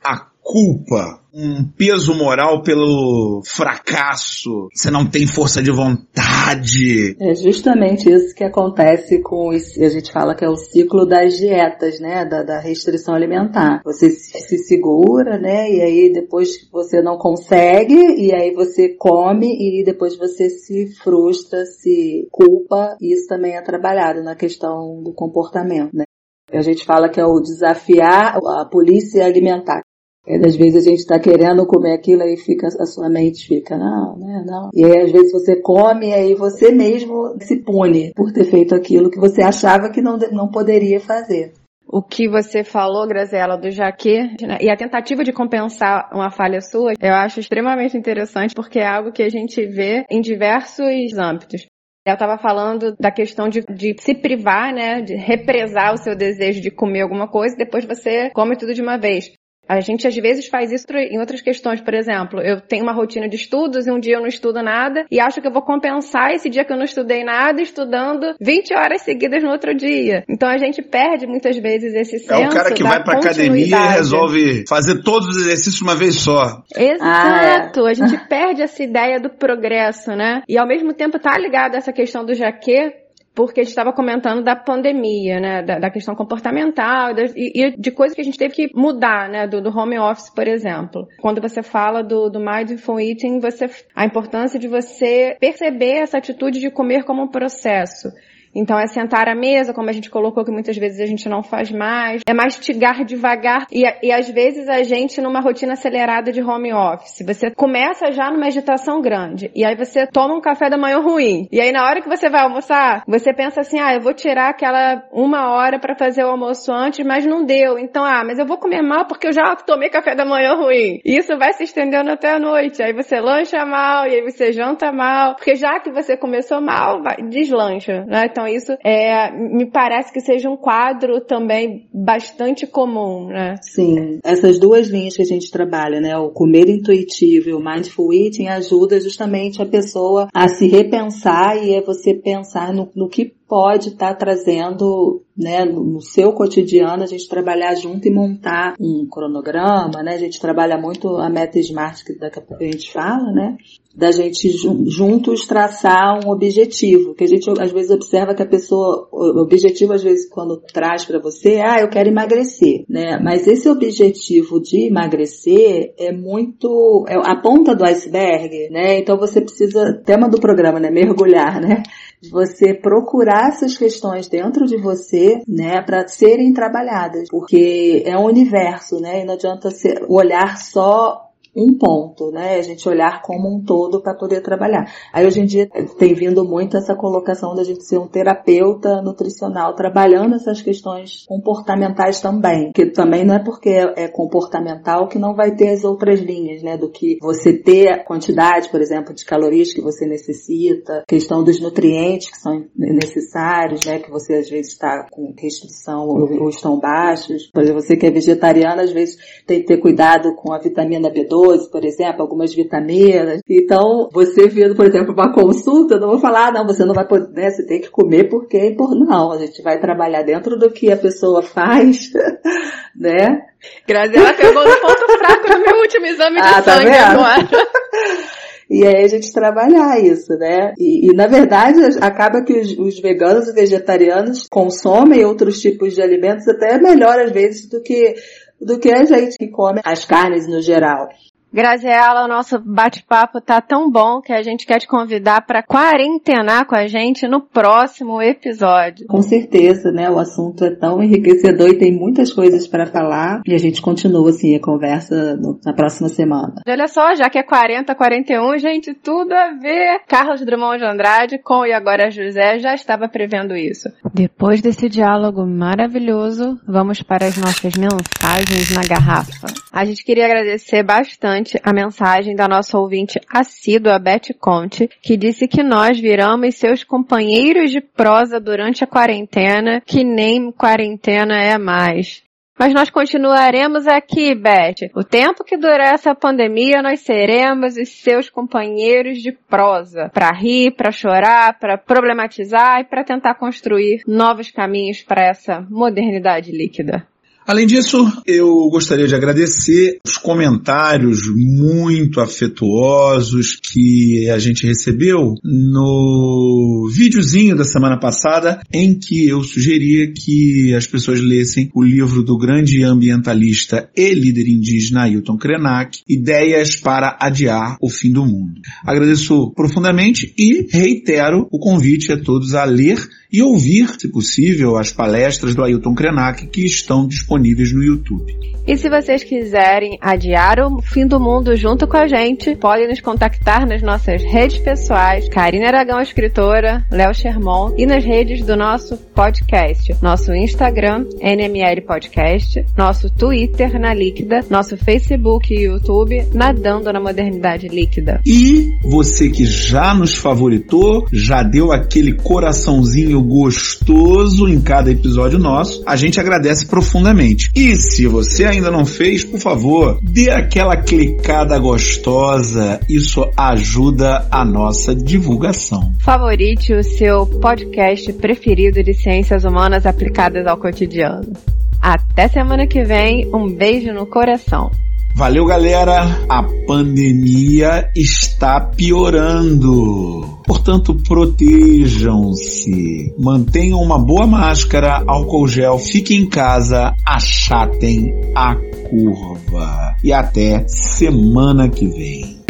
a 0.02 0.18
culpa 0.42 1.21
um 1.34 1.64
peso 1.64 2.14
moral 2.14 2.62
pelo 2.62 3.40
fracasso, 3.44 4.68
você 4.72 4.90
não 4.90 5.08
tem 5.08 5.26
força 5.26 5.62
de 5.62 5.70
vontade. 5.70 7.16
É 7.18 7.34
justamente 7.34 8.10
isso 8.10 8.34
que 8.34 8.44
acontece 8.44 9.22
com, 9.22 9.50
a 9.50 9.88
gente 9.88 10.12
fala 10.12 10.34
que 10.34 10.44
é 10.44 10.48
o 10.48 10.56
ciclo 10.56 11.06
das 11.06 11.36
dietas, 11.38 11.98
né, 12.00 12.24
da, 12.24 12.42
da 12.42 12.60
restrição 12.60 13.14
alimentar. 13.14 13.80
Você 13.84 14.10
se 14.10 14.58
segura, 14.58 15.38
né, 15.38 15.70
e 15.70 15.80
aí 15.80 16.12
depois 16.12 16.68
você 16.70 17.00
não 17.00 17.16
consegue, 17.16 17.94
e 17.94 18.34
aí 18.34 18.52
você 18.52 18.90
come, 18.90 19.46
e 19.46 19.82
depois 19.84 20.16
você 20.16 20.50
se 20.50 20.94
frustra, 21.02 21.64
se 21.64 22.28
culpa, 22.30 22.96
e 23.00 23.14
isso 23.14 23.26
também 23.26 23.56
é 23.56 23.62
trabalhado 23.62 24.22
na 24.22 24.36
questão 24.36 25.02
do 25.02 25.14
comportamento, 25.14 25.94
né. 25.94 26.04
A 26.52 26.60
gente 26.60 26.84
fala 26.84 27.08
que 27.08 27.18
é 27.18 27.24
o 27.24 27.40
desafiar 27.40 28.36
a 28.36 28.66
polícia 28.66 29.24
alimentar. 29.24 29.80
É, 30.26 30.36
às 30.36 30.54
vezes 30.54 30.86
a 30.86 30.90
gente 30.90 31.00
está 31.00 31.18
querendo 31.18 31.66
comer 31.66 31.94
aquilo 31.94 32.22
e 32.22 32.36
fica, 32.36 32.68
a 32.68 32.86
sua 32.86 33.08
mente 33.08 33.46
fica, 33.46 33.76
não, 33.76 34.16
né, 34.16 34.44
não. 34.46 34.70
E 34.72 34.84
aí 34.84 35.00
às 35.00 35.10
vezes 35.10 35.32
você 35.32 35.56
come 35.56 36.08
e 36.08 36.14
aí 36.14 36.34
você 36.34 36.70
mesmo 36.70 37.36
se 37.40 37.56
pune 37.56 38.12
por 38.14 38.32
ter 38.32 38.44
feito 38.44 38.74
aquilo 38.74 39.10
que 39.10 39.18
você 39.18 39.42
achava 39.42 39.90
que 39.90 40.00
não, 40.00 40.16
não 40.30 40.48
poderia 40.48 41.00
fazer. 41.00 41.52
O 41.88 42.00
que 42.00 42.28
você 42.28 42.62
falou, 42.62 43.06
Graziela, 43.06 43.56
do 43.56 43.70
jaque, 43.70 44.20
né, 44.40 44.58
e 44.60 44.70
a 44.70 44.76
tentativa 44.76 45.24
de 45.24 45.32
compensar 45.32 46.08
uma 46.14 46.30
falha 46.30 46.60
sua, 46.60 46.92
eu 47.00 47.14
acho 47.14 47.40
extremamente 47.40 47.96
interessante 47.96 48.54
porque 48.54 48.78
é 48.78 48.86
algo 48.86 49.12
que 49.12 49.22
a 49.22 49.28
gente 49.28 49.66
vê 49.66 50.06
em 50.08 50.20
diversos 50.20 50.86
âmbitos. 51.18 51.66
Eu 52.06 52.14
estava 52.14 52.36
falando 52.38 52.96
da 52.98 53.12
questão 53.12 53.48
de, 53.48 53.60
de, 53.60 53.94
se 54.00 54.14
privar, 54.14 54.72
né, 54.72 55.02
de 55.02 55.14
represar 55.14 55.94
o 55.94 55.98
seu 55.98 56.16
desejo 56.16 56.60
de 56.60 56.70
comer 56.70 57.02
alguma 57.02 57.28
coisa, 57.28 57.56
depois 57.56 57.84
você 57.84 58.30
come 58.30 58.56
tudo 58.56 58.74
de 58.74 58.82
uma 58.82 58.96
vez. 58.96 59.32
A 59.68 59.80
gente 59.80 60.06
às 60.06 60.14
vezes 60.14 60.48
faz 60.48 60.72
isso 60.72 60.86
em 60.92 61.18
outras 61.18 61.40
questões, 61.40 61.80
por 61.80 61.94
exemplo, 61.94 62.40
eu 62.40 62.60
tenho 62.60 62.82
uma 62.82 62.92
rotina 62.92 63.28
de 63.28 63.36
estudos 63.36 63.86
e 63.86 63.90
um 63.90 63.98
dia 63.98 64.16
eu 64.16 64.20
não 64.20 64.26
estudo 64.26 64.62
nada 64.62 65.06
e 65.10 65.20
acho 65.20 65.40
que 65.40 65.46
eu 65.46 65.52
vou 65.52 65.62
compensar 65.62 66.32
esse 66.32 66.50
dia 66.50 66.64
que 66.64 66.72
eu 66.72 66.76
não 66.76 66.84
estudei 66.84 67.24
nada 67.24 67.62
estudando 67.62 68.34
20 68.40 68.74
horas 68.74 69.02
seguidas 69.02 69.42
no 69.42 69.50
outro 69.50 69.74
dia. 69.74 70.24
Então 70.28 70.48
a 70.48 70.58
gente 70.58 70.82
perde 70.82 71.26
muitas 71.26 71.56
vezes 71.56 71.94
esse 71.94 72.18
senso 72.18 72.32
É 72.32 72.48
o 72.48 72.50
cara 72.50 72.72
que 72.72 72.82
vai 72.82 73.02
pra 73.02 73.18
academia 73.18 73.64
e 73.64 73.88
resolve 73.94 74.64
fazer 74.68 75.02
todos 75.02 75.28
os 75.28 75.36
exercícios 75.42 75.80
uma 75.80 75.94
vez 75.94 76.16
só. 76.16 76.62
Exato, 76.76 77.84
ah, 77.84 77.88
é. 77.88 77.90
a 77.90 77.94
gente 77.94 78.16
perde 78.28 78.62
essa 78.62 78.82
ideia 78.82 79.20
do 79.20 79.30
progresso, 79.30 80.10
né? 80.12 80.42
E 80.48 80.58
ao 80.58 80.66
mesmo 80.66 80.92
tempo 80.92 81.18
tá 81.18 81.38
ligado 81.38 81.74
a 81.74 81.78
essa 81.78 81.92
questão 81.92 82.24
do 82.24 82.34
jaquê, 82.34 83.01
porque 83.34 83.60
a 83.60 83.62
gente 83.62 83.70
estava 83.70 83.92
comentando 83.92 84.42
da 84.42 84.54
pandemia, 84.54 85.40
né, 85.40 85.62
da, 85.62 85.78
da 85.78 85.90
questão 85.90 86.14
comportamental 86.14 87.12
e, 87.34 87.64
e, 87.64 87.76
de 87.76 87.90
coisas 87.90 88.14
que 88.14 88.20
a 88.20 88.24
gente 88.24 88.38
teve 88.38 88.54
que 88.54 88.70
mudar, 88.74 89.28
né, 89.28 89.46
do, 89.46 89.60
do 89.60 89.76
home 89.76 89.98
office, 89.98 90.30
por 90.30 90.46
exemplo. 90.46 91.08
Quando 91.20 91.40
você 91.40 91.62
fala 91.62 92.02
do, 92.02 92.28
do 92.28 92.38
mindful 92.38 93.00
eating, 93.00 93.40
você, 93.40 93.70
a 93.94 94.04
importância 94.04 94.58
de 94.58 94.68
você 94.68 95.36
perceber 95.40 96.02
essa 96.02 96.18
atitude 96.18 96.60
de 96.60 96.70
comer 96.70 97.04
como 97.04 97.22
um 97.22 97.28
processo. 97.28 98.08
Então 98.54 98.78
é 98.78 98.86
sentar 98.86 99.28
à 99.28 99.34
mesa, 99.34 99.72
como 99.72 99.88
a 99.88 99.92
gente 99.92 100.10
colocou 100.10 100.44
que 100.44 100.50
muitas 100.50 100.76
vezes 100.76 101.00
a 101.00 101.06
gente 101.06 101.28
não 101.28 101.42
faz 101.42 101.70
mais. 101.70 102.22
É 102.26 102.34
mastigar 102.34 103.04
devagar. 103.04 103.66
E, 103.70 103.82
e 104.02 104.12
às 104.12 104.28
vezes 104.28 104.68
a 104.68 104.82
gente 104.82 105.20
numa 105.20 105.40
rotina 105.40 105.72
acelerada 105.72 106.32
de 106.32 106.42
home 106.42 106.72
office. 106.72 107.22
Você 107.26 107.50
começa 107.50 108.12
já 108.12 108.30
numa 108.30 108.46
agitação 108.46 109.00
grande. 109.00 109.50
E 109.54 109.64
aí 109.64 109.76
você 109.76 110.06
toma 110.06 110.34
um 110.34 110.40
café 110.40 110.68
da 110.68 110.76
manhã 110.76 110.98
ruim. 110.98 111.48
E 111.50 111.60
aí 111.60 111.72
na 111.72 111.84
hora 111.84 112.00
que 112.00 112.08
você 112.08 112.28
vai 112.28 112.42
almoçar, 112.42 113.02
você 113.06 113.32
pensa 113.32 113.60
assim, 113.60 113.80
ah, 113.80 113.94
eu 113.94 114.00
vou 114.00 114.14
tirar 114.14 114.50
aquela 114.50 115.02
uma 115.12 115.50
hora 115.50 115.78
para 115.78 115.96
fazer 115.96 116.24
o 116.24 116.28
almoço 116.28 116.72
antes, 116.72 117.04
mas 117.04 117.24
não 117.24 117.44
deu. 117.44 117.78
Então, 117.78 118.04
ah, 118.04 118.22
mas 118.24 118.38
eu 118.38 118.46
vou 118.46 118.58
comer 118.58 118.82
mal 118.82 119.06
porque 119.06 119.28
eu 119.28 119.32
já 119.32 119.54
tomei 119.56 119.88
café 119.88 120.14
da 120.14 120.24
manhã 120.24 120.54
ruim. 120.54 121.00
E 121.04 121.16
isso 121.16 121.36
vai 121.38 121.52
se 121.52 121.64
estendendo 121.64 122.10
até 122.10 122.32
a 122.32 122.38
noite. 122.38 122.82
Aí 122.82 122.92
você 122.92 123.20
lancha 123.20 123.64
mal, 123.64 124.06
e 124.06 124.14
aí 124.14 124.22
você 124.22 124.52
janta 124.52 124.92
mal. 124.92 125.34
Porque 125.34 125.54
já 125.54 125.80
que 125.80 125.90
você 125.90 126.16
começou 126.16 126.60
mal, 126.60 127.02
vai, 127.02 127.16
deslancha, 127.28 128.04
né? 128.06 128.24
Então, 128.30 128.41
então 128.42 128.48
isso 128.48 128.72
é, 128.84 129.30
me 129.30 129.66
parece 129.66 130.12
que 130.12 130.20
seja 130.20 130.50
um 130.50 130.56
quadro 130.56 131.20
também 131.20 131.88
bastante 131.92 132.66
comum, 132.66 133.28
né? 133.28 133.56
Sim, 133.62 134.18
essas 134.24 134.58
duas 134.58 134.88
linhas 134.88 135.16
que 135.16 135.22
a 135.22 135.26
gente 135.26 135.50
trabalha, 135.50 136.00
né? 136.00 136.16
O 136.16 136.30
comer 136.30 136.68
intuitivo 136.68 137.50
e 137.50 137.54
o 137.54 137.60
mindful 137.60 138.12
eating 138.12 138.48
ajuda 138.48 139.00
justamente 139.00 139.62
a 139.62 139.66
pessoa 139.66 140.28
a 140.34 140.48
se 140.48 140.66
repensar 140.66 141.56
e 141.62 141.74
é 141.74 141.80
você 141.80 142.14
pensar 142.14 142.72
no, 142.72 142.90
no 142.94 143.08
que 143.08 143.32
pode 143.52 143.90
estar 143.90 144.08
tá 144.08 144.14
trazendo, 144.14 145.20
né, 145.36 145.62
no 145.62 146.00
seu 146.00 146.32
cotidiano, 146.32 147.02
a 147.02 147.06
gente 147.06 147.28
trabalhar 147.28 147.74
junto 147.74 148.08
e 148.08 148.10
montar 148.10 148.76
um 148.80 149.06
cronograma, 149.06 150.02
né? 150.02 150.14
A 150.14 150.18
gente 150.18 150.40
trabalha 150.40 150.78
muito 150.78 151.16
a 151.16 151.28
meta 151.28 151.58
smart 151.58 152.02
que 152.02 152.18
daqui 152.18 152.38
a 152.38 152.42
pouco 152.42 152.64
a 152.64 152.66
gente 152.66 152.90
fala, 152.90 153.30
né? 153.30 153.58
Da 153.94 154.10
gente 154.10 154.48
juntos 154.88 155.46
traçar 155.46 156.18
um 156.24 156.30
objetivo, 156.30 157.14
que 157.14 157.24
a 157.24 157.26
gente 157.26 157.46
às 157.60 157.70
vezes 157.70 157.90
observa 157.90 158.34
que 158.34 158.42
a 158.42 158.48
pessoa, 158.48 159.06
o 159.12 159.42
objetivo 159.42 159.92
às 159.92 160.02
vezes 160.02 160.26
quando 160.30 160.56
traz 160.72 161.04
para 161.04 161.18
você, 161.18 161.60
ah, 161.62 161.76
eu 161.78 161.90
quero 161.90 162.08
emagrecer, 162.08 162.86
né? 162.88 163.20
Mas 163.22 163.46
esse 163.46 163.68
objetivo 163.68 164.62
de 164.62 164.86
emagrecer 164.86 165.92
é 165.98 166.10
muito, 166.10 167.04
é 167.06 167.16
a 167.16 167.36
ponta 167.36 167.76
do 167.76 167.84
iceberg, 167.84 168.70
né? 168.70 168.98
Então 168.98 169.18
você 169.18 169.42
precisa, 169.42 170.00
tema 170.06 170.26
do 170.26 170.40
programa, 170.40 170.80
né? 170.80 170.90
Mergulhar, 170.90 171.60
né? 171.60 171.82
Você 172.30 172.74
procurar 172.74 173.48
essas 173.48 173.76
questões 173.76 174.28
dentro 174.28 174.66
de 174.66 174.76
você, 174.76 175.42
né, 175.48 175.82
para 175.82 176.06
serem 176.06 176.52
trabalhadas, 176.52 177.28
porque 177.30 178.02
é 178.06 178.16
um 178.16 178.26
universo, 178.26 179.00
né, 179.00 179.22
e 179.22 179.24
não 179.24 179.34
adianta 179.34 179.70
ser, 179.70 180.04
olhar 180.08 180.56
só 180.56 181.31
um 181.54 181.76
ponto, 181.76 182.30
né? 182.30 182.56
A 182.56 182.62
gente 182.62 182.88
olhar 182.88 183.20
como 183.22 183.54
um 183.54 183.62
todo 183.62 184.00
para 184.00 184.14
poder 184.14 184.40
trabalhar. 184.40 184.90
Aí 185.12 185.26
hoje 185.26 185.40
em 185.40 185.44
dia 185.44 185.68
tem 185.98 186.14
vindo 186.14 186.44
muito 186.44 186.76
essa 186.76 186.94
colocação 186.94 187.54
da 187.54 187.62
gente 187.62 187.84
ser 187.84 187.98
um 187.98 188.08
terapeuta 188.08 189.02
nutricional 189.02 189.74
trabalhando 189.74 190.34
essas 190.34 190.62
questões 190.62 191.24
comportamentais 191.26 192.20
também, 192.20 192.72
que 192.72 192.86
também 192.86 193.24
não 193.24 193.34
é 193.34 193.38
porque 193.38 193.70
é 193.96 194.08
comportamental 194.08 195.08
que 195.08 195.18
não 195.18 195.34
vai 195.34 195.54
ter 195.54 195.68
as 195.68 195.84
outras 195.84 196.20
linhas, 196.20 196.62
né? 196.62 196.78
Do 196.78 196.90
que 196.90 197.18
você 197.20 197.52
ter 197.52 197.88
a 197.88 198.02
quantidade, 198.02 198.70
por 198.70 198.80
exemplo, 198.80 199.14
de 199.14 199.24
calorias 199.24 199.74
que 199.74 199.82
você 199.82 200.06
necessita, 200.06 201.04
questão 201.06 201.44
dos 201.44 201.60
nutrientes 201.60 202.30
que 202.30 202.38
são 202.38 202.64
necessários, 202.74 203.84
né? 203.84 203.98
Que 203.98 204.10
você 204.10 204.34
às 204.34 204.48
vezes 204.48 204.72
está 204.72 205.06
com 205.10 205.34
restrição 205.38 206.08
ou, 206.08 206.44
ou 206.44 206.48
estão 206.48 206.78
baixos. 206.78 207.50
Por 207.52 207.62
exemplo, 207.62 207.82
você 207.82 207.94
que 207.94 208.06
é 208.06 208.10
vegetariana, 208.10 208.82
às 208.82 208.92
vezes 208.92 209.18
tem 209.46 209.60
que 209.60 209.66
ter 209.66 209.76
cuidado 209.76 210.34
com 210.34 210.54
a 210.54 210.58
vitamina 210.58 211.10
B12 211.10 211.41
B12, 211.42 211.70
por 211.70 211.84
exemplo, 211.84 212.22
algumas 212.22 212.54
vitaminas. 212.54 213.40
Então, 213.48 214.08
você 214.12 214.48
vendo, 214.48 214.74
por 214.74 214.86
exemplo, 214.86 215.12
uma 215.12 215.32
consulta, 215.32 215.98
não 215.98 216.08
vou 216.08 216.18
falar, 216.18 216.48
ah, 216.48 216.52
não, 216.52 216.66
você 216.66 216.84
não 216.84 216.94
vai 216.94 217.06
poder, 217.06 217.28
né, 217.32 217.50
você 217.50 217.66
tem 217.66 217.80
que 217.80 217.90
comer 217.90 218.28
porque, 218.28 218.74
por 218.76 218.94
não, 218.94 219.32
a 219.32 219.38
gente 219.38 219.62
vai 219.62 219.80
trabalhar 219.80 220.22
dentro 220.22 220.58
do 220.58 220.70
que 220.70 220.90
a 220.90 220.96
pessoa 220.96 221.42
faz, 221.42 222.10
né? 222.96 223.42
Graziela 223.86 224.32
pegou 224.34 224.64
no 224.66 224.76
ponto 224.76 225.18
fraco 225.18 225.48
no 225.48 225.60
meu 225.60 225.80
último 225.80 226.06
exame 226.06 226.36
de 226.36 226.48
ah, 226.48 226.62
tá 226.62 226.76
sangue 226.76 226.90
tá 226.90 227.10
agora. 227.12 227.48
E 228.72 228.86
aí 228.86 229.04
a 229.04 229.08
gente 229.08 229.30
trabalhar 229.34 230.02
isso, 230.02 230.32
né? 230.38 230.72
E, 230.78 231.10
e 231.10 231.14
na 231.14 231.26
verdade 231.26 231.78
acaba 232.00 232.42
que 232.42 232.54
os, 232.54 232.72
os, 232.78 232.98
veganos 233.00 233.46
e 233.46 233.52
vegetarianos 233.52 234.46
consomem 234.50 235.26
outros 235.26 235.60
tipos 235.60 235.94
de 235.94 236.00
alimentos 236.00 236.48
até 236.48 236.78
melhor 236.78 237.20
às 237.20 237.30
vezes 237.32 237.68
do 237.68 237.82
que 237.82 238.14
do 238.58 238.78
que 238.78 238.90
a 238.90 239.04
gente 239.04 239.36
que 239.36 239.48
come 239.48 239.80
as 239.84 240.06
carnes 240.06 240.48
no 240.48 240.62
geral. 240.62 241.08
Graziela, 241.52 242.24
o 242.24 242.28
nosso 242.28 242.58
bate-papo 242.58 243.38
tá 243.38 243.60
tão 243.60 243.90
bom 243.90 244.22
que 244.22 244.32
a 244.32 244.42
gente 244.42 244.66
quer 244.66 244.78
te 244.78 244.88
convidar 244.88 245.42
para 245.42 245.62
quarentenar 245.62 246.66
com 246.66 246.74
a 246.74 246.86
gente 246.86 247.28
no 247.28 247.42
próximo 247.42 248.22
episódio. 248.22 249.06
Com 249.06 249.20
certeza, 249.20 249.92
né? 249.92 250.08
O 250.08 250.18
assunto 250.18 250.64
é 250.64 250.70
tão 250.70 251.02
enriquecedor 251.02 251.68
e 251.68 251.78
tem 251.78 251.92
muitas 251.92 252.32
coisas 252.32 252.66
para 252.66 252.86
falar 252.86 253.42
e 253.46 253.54
a 253.54 253.58
gente 253.58 253.82
continua 253.82 254.30
assim 254.30 254.56
a 254.56 254.60
conversa 254.60 255.36
no, 255.36 255.60
na 255.62 255.74
próxima 255.74 256.08
semana. 256.08 256.54
Olha 256.66 256.88
só, 256.88 257.14
já 257.14 257.28
que 257.28 257.38
é 257.38 257.42
40, 257.42 257.94
41, 257.94 258.58
gente, 258.58 258.94
tudo 258.94 259.34
a 259.34 259.52
ver. 259.52 260.00
Carlos 260.08 260.42
Drummond 260.42 260.78
de 260.78 260.84
Andrade 260.86 261.38
com 261.38 261.66
e 261.66 261.72
agora 261.72 262.10
José 262.10 262.58
já 262.60 262.74
estava 262.74 263.08
prevendo 263.08 263.54
isso. 263.54 263.90
Depois 264.14 264.62
desse 264.62 264.88
diálogo 264.88 265.46
maravilhoso, 265.46 266.58
vamos 266.66 267.02
para 267.02 267.26
as 267.26 267.36
nossas 267.36 267.74
mensagens 267.76 268.74
na 268.74 268.82
garrafa. 268.88 269.48
A 269.70 269.84
gente 269.84 270.04
queria 270.04 270.24
agradecer 270.24 270.82
bastante 270.82 271.41
a 271.62 271.72
mensagem 271.72 272.34
da 272.34 272.48
nossa 272.48 272.78
ouvinte 272.78 273.20
assídua, 273.32 273.98
Beth 273.98 274.34
Conte, 274.38 274.88
que 275.02 275.16
disse 275.16 275.46
que 275.48 275.62
nós 275.62 275.98
viramos 275.98 276.54
seus 276.56 276.84
companheiros 276.84 277.70
de 277.70 277.80
prosa 277.80 278.40
durante 278.40 278.84
a 278.84 278.86
quarentena, 278.86 279.80
que 279.84 280.04
nem 280.04 280.50
quarentena 280.52 281.40
é 281.40 281.58
mais. 281.58 282.22
Mas 282.58 282.74
nós 282.74 282.90
continuaremos 282.90 283.88
aqui, 283.88 284.34
Beth. 284.34 284.90
O 284.94 285.02
tempo 285.02 285.42
que 285.42 285.56
durar 285.56 285.94
essa 285.94 286.14
pandemia, 286.14 286.82
nós 286.82 287.00
seremos 287.00 287.76
os 287.76 287.88
seus 287.88 288.30
companheiros 288.30 289.22
de 289.22 289.32
prosa. 289.32 290.10
Para 290.14 290.30
rir, 290.30 290.72
para 290.76 290.92
chorar, 290.92 291.58
para 291.58 291.76
problematizar 291.76 292.80
e 292.80 292.84
para 292.84 293.02
tentar 293.02 293.34
construir 293.34 294.02
novos 294.06 294.50
caminhos 294.50 295.02
para 295.02 295.24
essa 295.24 295.66
modernidade 295.68 296.52
líquida. 296.52 297.04
Além 297.44 297.66
disso, 297.66 298.06
eu 298.24 298.68
gostaria 298.70 299.08
de 299.08 299.16
agradecer 299.16 299.98
os 300.06 300.16
comentários 300.16 301.22
muito 301.34 302.20
afetuosos 302.20 303.58
que 303.60 304.28
a 304.30 304.38
gente 304.38 304.64
recebeu 304.64 305.34
no 305.42 306.88
videozinho 306.94 307.56
da 307.56 307.64
semana 307.64 307.98
passada 307.98 308.62
em 308.72 308.96
que 308.96 309.28
eu 309.28 309.42
sugeria 309.42 310.12
que 310.12 310.72
as 310.72 310.86
pessoas 310.86 311.20
lessem 311.20 311.68
o 311.74 311.82
livro 311.82 312.22
do 312.22 312.38
grande 312.38 312.84
ambientalista 312.84 313.90
e 313.96 314.14
líder 314.14 314.46
indígena 314.48 315.02
Ailton 315.02 315.36
Krenak, 315.36 315.98
Ideias 316.08 316.76
para 316.76 317.18
Adiar 317.20 317.76
o 317.80 317.90
Fim 317.90 318.12
do 318.12 318.24
Mundo. 318.24 318.60
Agradeço 318.86 319.50
profundamente 319.50 320.32
e 320.38 320.68
reitero 320.70 321.48
o 321.50 321.58
convite 321.58 322.12
a 322.12 322.16
todos 322.16 322.54
a 322.54 322.64
ler 322.64 322.98
e 323.32 323.42
ouvir, 323.42 323.88
se 323.98 324.08
possível, 324.08 324.76
as 324.76 324.92
palestras 324.92 325.54
do 325.54 325.64
Ailton 325.64 325.94
Krenak 325.94 326.46
que 326.48 326.66
estão 326.66 327.06
disponíveis 327.06 327.72
no 327.72 327.82
YouTube. 327.82 328.52
E 328.64 328.76
se 328.76 328.88
vocês 328.88 329.24
quiserem 329.24 329.98
adiar 330.00 330.60
o 330.60 330.80
fim 330.80 331.04
do 331.04 331.18
mundo 331.18 331.56
junto 331.56 331.86
com 331.88 331.96
a 331.96 332.06
gente, 332.06 332.54
podem 332.54 332.86
nos 332.86 333.00
contactar 333.00 333.66
nas 333.66 333.82
nossas 333.82 334.22
redes 334.22 334.58
pessoais, 334.58 335.28
Karina 335.28 335.66
Aragão, 335.66 336.00
escritora, 336.00 336.84
Léo 336.88 337.12
Sherman, 337.12 337.74
e 337.76 337.86
nas 337.86 338.04
redes 338.04 338.44
do 338.46 338.56
nosso 338.56 338.96
podcast, 338.96 339.96
nosso 340.00 340.32
Instagram, 340.32 341.06
NML 341.20 341.82
Podcast, 341.82 342.64
nosso 342.76 343.10
Twitter, 343.10 343.80
na 343.80 343.92
Líquida, 343.92 344.44
nosso 344.48 344.76
Facebook 344.76 345.52
e 345.52 345.64
YouTube, 345.64 346.24
Nadando 346.32 346.92
na 346.92 347.00
Modernidade 347.00 347.66
Líquida. 347.66 348.20
E 348.24 348.70
você 348.84 349.28
que 349.28 349.44
já 349.44 349.92
nos 349.92 350.14
favoritou, 350.14 351.08
já 351.12 351.42
deu 351.42 351.72
aquele 351.72 352.12
coraçãozinho 352.12 353.21
gostoso 353.22 354.48
em 354.48 354.60
cada 354.60 354.90
episódio 354.90 355.38
nosso, 355.38 355.82
a 355.86 355.96
gente 355.96 356.20
agradece 356.20 356.66
profundamente. 356.66 357.50
E 357.54 357.74
se 357.76 358.06
você 358.06 358.44
ainda 358.44 358.70
não 358.70 358.84
fez, 358.84 359.24
por 359.24 359.38
favor, 359.38 359.98
dê 360.02 360.30
aquela 360.30 360.76
clicada 360.76 361.58
gostosa, 361.58 362.80
isso 362.88 363.28
ajuda 363.36 364.26
a 364.30 364.44
nossa 364.44 364.94
divulgação. 364.94 365.92
Favorite 366.00 366.72
o 366.72 366.82
seu 366.82 367.26
podcast 367.26 368.12
preferido 368.14 368.82
de 368.82 368.94
ciências 368.94 369.44
humanas 369.44 369.86
aplicadas 369.86 370.46
ao 370.46 370.56
cotidiano. 370.56 371.32
Até 371.80 372.28
semana 372.28 372.66
que 372.66 372.84
vem, 372.84 373.28
um 373.34 373.48
beijo 373.52 373.92
no 373.92 374.06
coração. 374.06 374.70
Valeu, 375.14 375.44
galera! 375.44 376.24
A 376.28 376.42
pandemia 376.66 377.90
está 377.94 378.60
piorando. 378.60 380.40
Portanto, 380.46 380.94
protejam-se. 381.06 383.14
Mantenham 383.18 383.80
uma 383.80 383.98
boa 383.98 384.26
máscara, 384.26 385.02
álcool 385.06 385.46
gel, 385.46 385.78
fiquem 385.78 386.22
em 386.22 386.26
casa, 386.26 386.94
achatem 387.06 388.12
a 388.34 388.56
curva. 388.88 389.94
E 390.02 390.12
até 390.12 390.66
semana 390.66 391.68
que 391.68 391.86
vem. 391.86 392.42